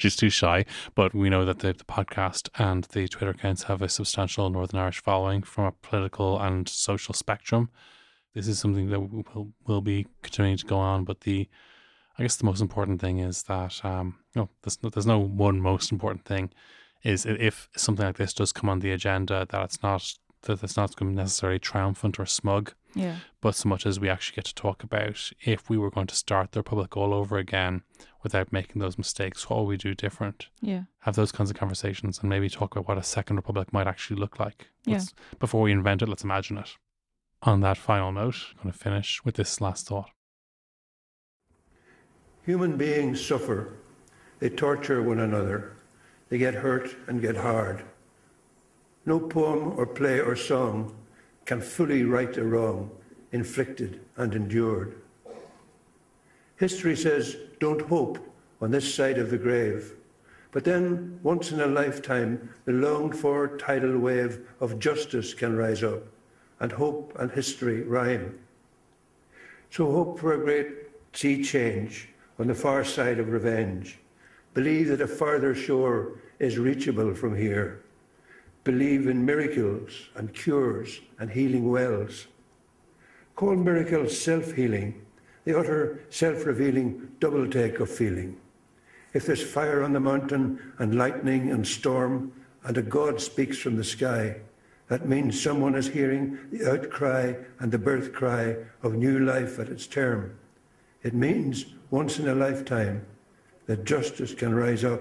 She's 0.00 0.16
too 0.16 0.28
shy. 0.28 0.64
But 0.96 1.14
we 1.14 1.30
know 1.30 1.44
that 1.44 1.60
the, 1.60 1.72
the 1.72 1.84
podcast 1.84 2.48
and 2.58 2.82
the 2.90 3.06
Twitter 3.06 3.30
accounts 3.30 3.62
have 3.64 3.80
a 3.80 3.88
substantial 3.88 4.50
Northern 4.50 4.80
Irish 4.80 5.00
following 5.00 5.42
from 5.42 5.66
a 5.66 5.72
political 5.72 6.40
and 6.40 6.68
social 6.68 7.14
spectrum. 7.14 7.70
This 8.34 8.48
is 8.48 8.58
something 8.58 8.90
that 8.90 8.98
will 8.98 9.52
will 9.68 9.82
be 9.82 10.04
continuing 10.22 10.56
to 10.56 10.66
go 10.66 10.78
on. 10.78 11.04
But 11.04 11.20
the, 11.20 11.48
I 12.18 12.24
guess 12.24 12.34
the 12.34 12.46
most 12.46 12.60
important 12.60 13.00
thing 13.00 13.20
is 13.20 13.44
that 13.44 13.84
um, 13.84 14.16
no, 14.34 14.48
there's 14.64 14.82
no, 14.82 14.90
there's 14.90 15.06
no 15.06 15.20
one 15.20 15.60
most 15.60 15.92
important 15.92 16.24
thing 16.24 16.50
is 17.06 17.24
if 17.26 17.68
something 17.76 18.04
like 18.06 18.16
this 18.16 18.34
does 18.34 18.52
come 18.52 18.68
on 18.68 18.80
the 18.80 18.90
agenda, 18.92 19.46
that 19.50 19.62
it's 19.64 19.82
not 19.82 20.14
that 20.42 20.62
it's 20.62 20.76
not 20.76 20.94
going 20.96 21.10
to 21.10 21.16
be 21.16 21.22
necessarily 21.22 21.58
triumphant 21.58 22.20
or 22.20 22.26
smug, 22.26 22.72
Yeah. 22.94 23.16
but 23.40 23.56
so 23.56 23.68
much 23.68 23.84
as 23.84 23.98
we 23.98 24.08
actually 24.08 24.36
get 24.36 24.44
to 24.44 24.54
talk 24.54 24.84
about 24.84 25.32
if 25.44 25.68
we 25.68 25.76
were 25.76 25.90
going 25.90 26.06
to 26.06 26.14
start 26.14 26.52
the 26.52 26.60
republic 26.60 26.96
all 26.96 27.12
over 27.12 27.36
again 27.36 27.82
without 28.22 28.52
making 28.52 28.80
those 28.80 28.96
mistakes, 28.96 29.48
what 29.50 29.58
would 29.60 29.68
we 29.68 29.76
do 29.76 29.92
different? 29.94 30.46
Yeah. 30.60 30.82
Have 31.00 31.16
those 31.16 31.32
kinds 31.32 31.50
of 31.50 31.56
conversations 31.56 32.20
and 32.20 32.28
maybe 32.28 32.48
talk 32.48 32.76
about 32.76 32.86
what 32.86 32.98
a 32.98 33.02
second 33.02 33.36
republic 33.36 33.72
might 33.72 33.88
actually 33.88 34.20
look 34.20 34.38
like. 34.38 34.68
Yeah. 34.84 34.98
Let's- 34.98 35.14
Before 35.40 35.62
we 35.62 35.72
invent 35.72 36.02
it, 36.02 36.08
let's 36.08 36.22
imagine 36.24 36.58
it. 36.58 36.70
On 37.42 37.60
that 37.60 37.76
final 37.76 38.12
note, 38.12 38.36
I'm 38.56 38.62
going 38.64 38.72
to 38.72 38.78
finish 38.78 39.24
with 39.24 39.34
this 39.34 39.60
last 39.60 39.88
thought. 39.88 40.10
Human 42.44 42.76
beings 42.76 43.24
suffer. 43.24 43.72
They 44.38 44.48
torture 44.50 45.02
one 45.02 45.18
another. 45.18 45.72
They 46.28 46.38
get 46.38 46.54
hurt 46.54 46.96
and 47.06 47.20
get 47.20 47.36
hard. 47.36 47.84
No 49.04 49.20
poem 49.20 49.78
or 49.78 49.86
play 49.86 50.20
or 50.20 50.34
song 50.34 50.96
can 51.44 51.60
fully 51.60 52.02
right 52.02 52.36
a 52.36 52.44
wrong 52.44 52.90
inflicted 53.32 54.00
and 54.16 54.34
endured. 54.34 55.00
History 56.56 56.96
says, 56.96 57.36
don't 57.60 57.82
hope 57.82 58.18
on 58.60 58.70
this 58.70 58.94
side 58.94 59.18
of 59.18 59.30
the 59.30 59.38
grave. 59.38 59.92
But 60.52 60.64
then, 60.64 61.20
once 61.22 61.52
in 61.52 61.60
a 61.60 61.66
lifetime, 61.66 62.48
the 62.64 62.72
longed 62.72 63.14
for 63.14 63.58
tidal 63.58 63.98
wave 63.98 64.48
of 64.58 64.78
justice 64.78 65.34
can 65.34 65.54
rise 65.54 65.82
up, 65.82 66.04
and 66.60 66.72
hope 66.72 67.12
and 67.18 67.30
history 67.30 67.82
rhyme. 67.82 68.38
So 69.70 69.90
hope 69.92 70.18
for 70.18 70.32
a 70.32 70.38
great 70.38 70.68
sea 71.12 71.44
change 71.44 72.08
on 72.38 72.46
the 72.46 72.54
far 72.54 72.84
side 72.84 73.18
of 73.18 73.28
revenge. 73.28 73.98
Believe 74.56 74.88
that 74.88 75.02
a 75.02 75.06
farther 75.06 75.54
shore 75.54 76.12
is 76.38 76.56
reachable 76.56 77.12
from 77.14 77.36
here. 77.36 77.82
Believe 78.64 79.06
in 79.06 79.22
miracles 79.22 80.08
and 80.14 80.32
cures 80.32 81.02
and 81.18 81.30
healing 81.30 81.70
wells. 81.70 82.26
Call 83.34 83.54
miracles 83.54 84.18
self 84.18 84.52
healing, 84.52 85.04
the 85.44 85.58
utter 85.58 86.06
self 86.08 86.46
revealing 86.46 87.06
double 87.20 87.46
take 87.46 87.80
of 87.80 87.90
feeling. 87.90 88.38
If 89.12 89.26
there's 89.26 89.42
fire 89.42 89.82
on 89.82 89.92
the 89.92 90.00
mountain 90.00 90.58
and 90.78 90.96
lightning 90.96 91.50
and 91.50 91.66
storm, 91.66 92.32
and 92.64 92.78
a 92.78 92.82
God 92.82 93.20
speaks 93.20 93.58
from 93.58 93.76
the 93.76 93.84
sky, 93.84 94.36
that 94.88 95.06
means 95.06 95.38
someone 95.38 95.74
is 95.74 95.88
hearing 95.88 96.38
the 96.50 96.66
outcry 96.72 97.34
and 97.58 97.70
the 97.70 97.78
birth 97.78 98.14
cry 98.14 98.56
of 98.82 98.94
new 98.94 99.18
life 99.18 99.58
at 99.58 99.68
its 99.68 99.86
term. 99.86 100.34
It 101.02 101.12
means 101.12 101.66
once 101.90 102.18
in 102.18 102.26
a 102.26 102.34
lifetime 102.34 103.04
that 103.66 103.84
justice 103.84 104.34
can 104.34 104.54
rise 104.54 104.84
up 104.84 105.00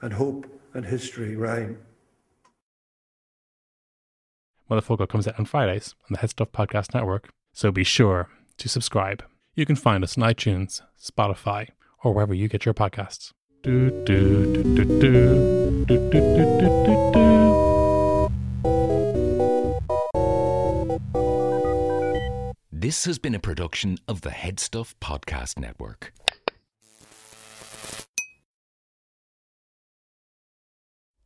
and 0.00 0.12
hope 0.12 0.46
and 0.74 0.84
history 0.84 1.36
rhyme. 1.36 1.78
Motherfoclóir 4.70 5.08
comes 5.08 5.28
out 5.28 5.38
on 5.38 5.44
Fridays 5.44 5.94
on 6.04 6.14
the 6.14 6.18
Head 6.18 6.30
Stuff 6.30 6.52
Podcast 6.52 6.94
Network, 6.94 7.28
so 7.52 7.70
be 7.70 7.84
sure 7.84 8.28
to 8.58 8.68
subscribe. 8.68 9.22
You 9.54 9.66
can 9.66 9.76
find 9.76 10.02
us 10.02 10.16
on 10.16 10.24
iTunes, 10.24 10.80
Spotify, 11.00 11.68
or 12.02 12.14
wherever 12.14 12.32
you 12.34 12.48
get 12.48 12.64
your 12.64 12.74
podcasts. 12.74 13.32
Do, 13.62 13.90
do, 14.04 14.52
do, 14.54 14.62
do, 14.62 14.84
do, 14.84 15.84
do, 15.84 15.86
do, 15.86 16.10
do, 16.10 16.10
do, 16.10 16.84
do, 16.86 17.12
do. 17.12 17.32
This 22.72 23.04
has 23.04 23.18
been 23.18 23.34
a 23.34 23.38
production 23.38 23.98
of 24.08 24.22
the 24.22 24.30
Headstuff 24.30 24.94
Podcast 25.00 25.58
Network. 25.58 26.12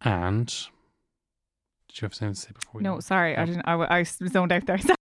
And 0.06 0.46
did 0.46 2.00
you 2.00 2.06
have 2.06 2.14
something 2.14 2.34
to 2.34 2.40
say 2.40 2.50
before? 2.54 2.78
we 2.78 2.84
No, 2.84 3.00
sorry, 3.00 3.36
I 3.36 3.44
didn't. 3.44 3.62
I, 3.66 3.98
I 3.98 4.02
zoned 4.04 4.52
out 4.52 4.64
there. 4.66 4.78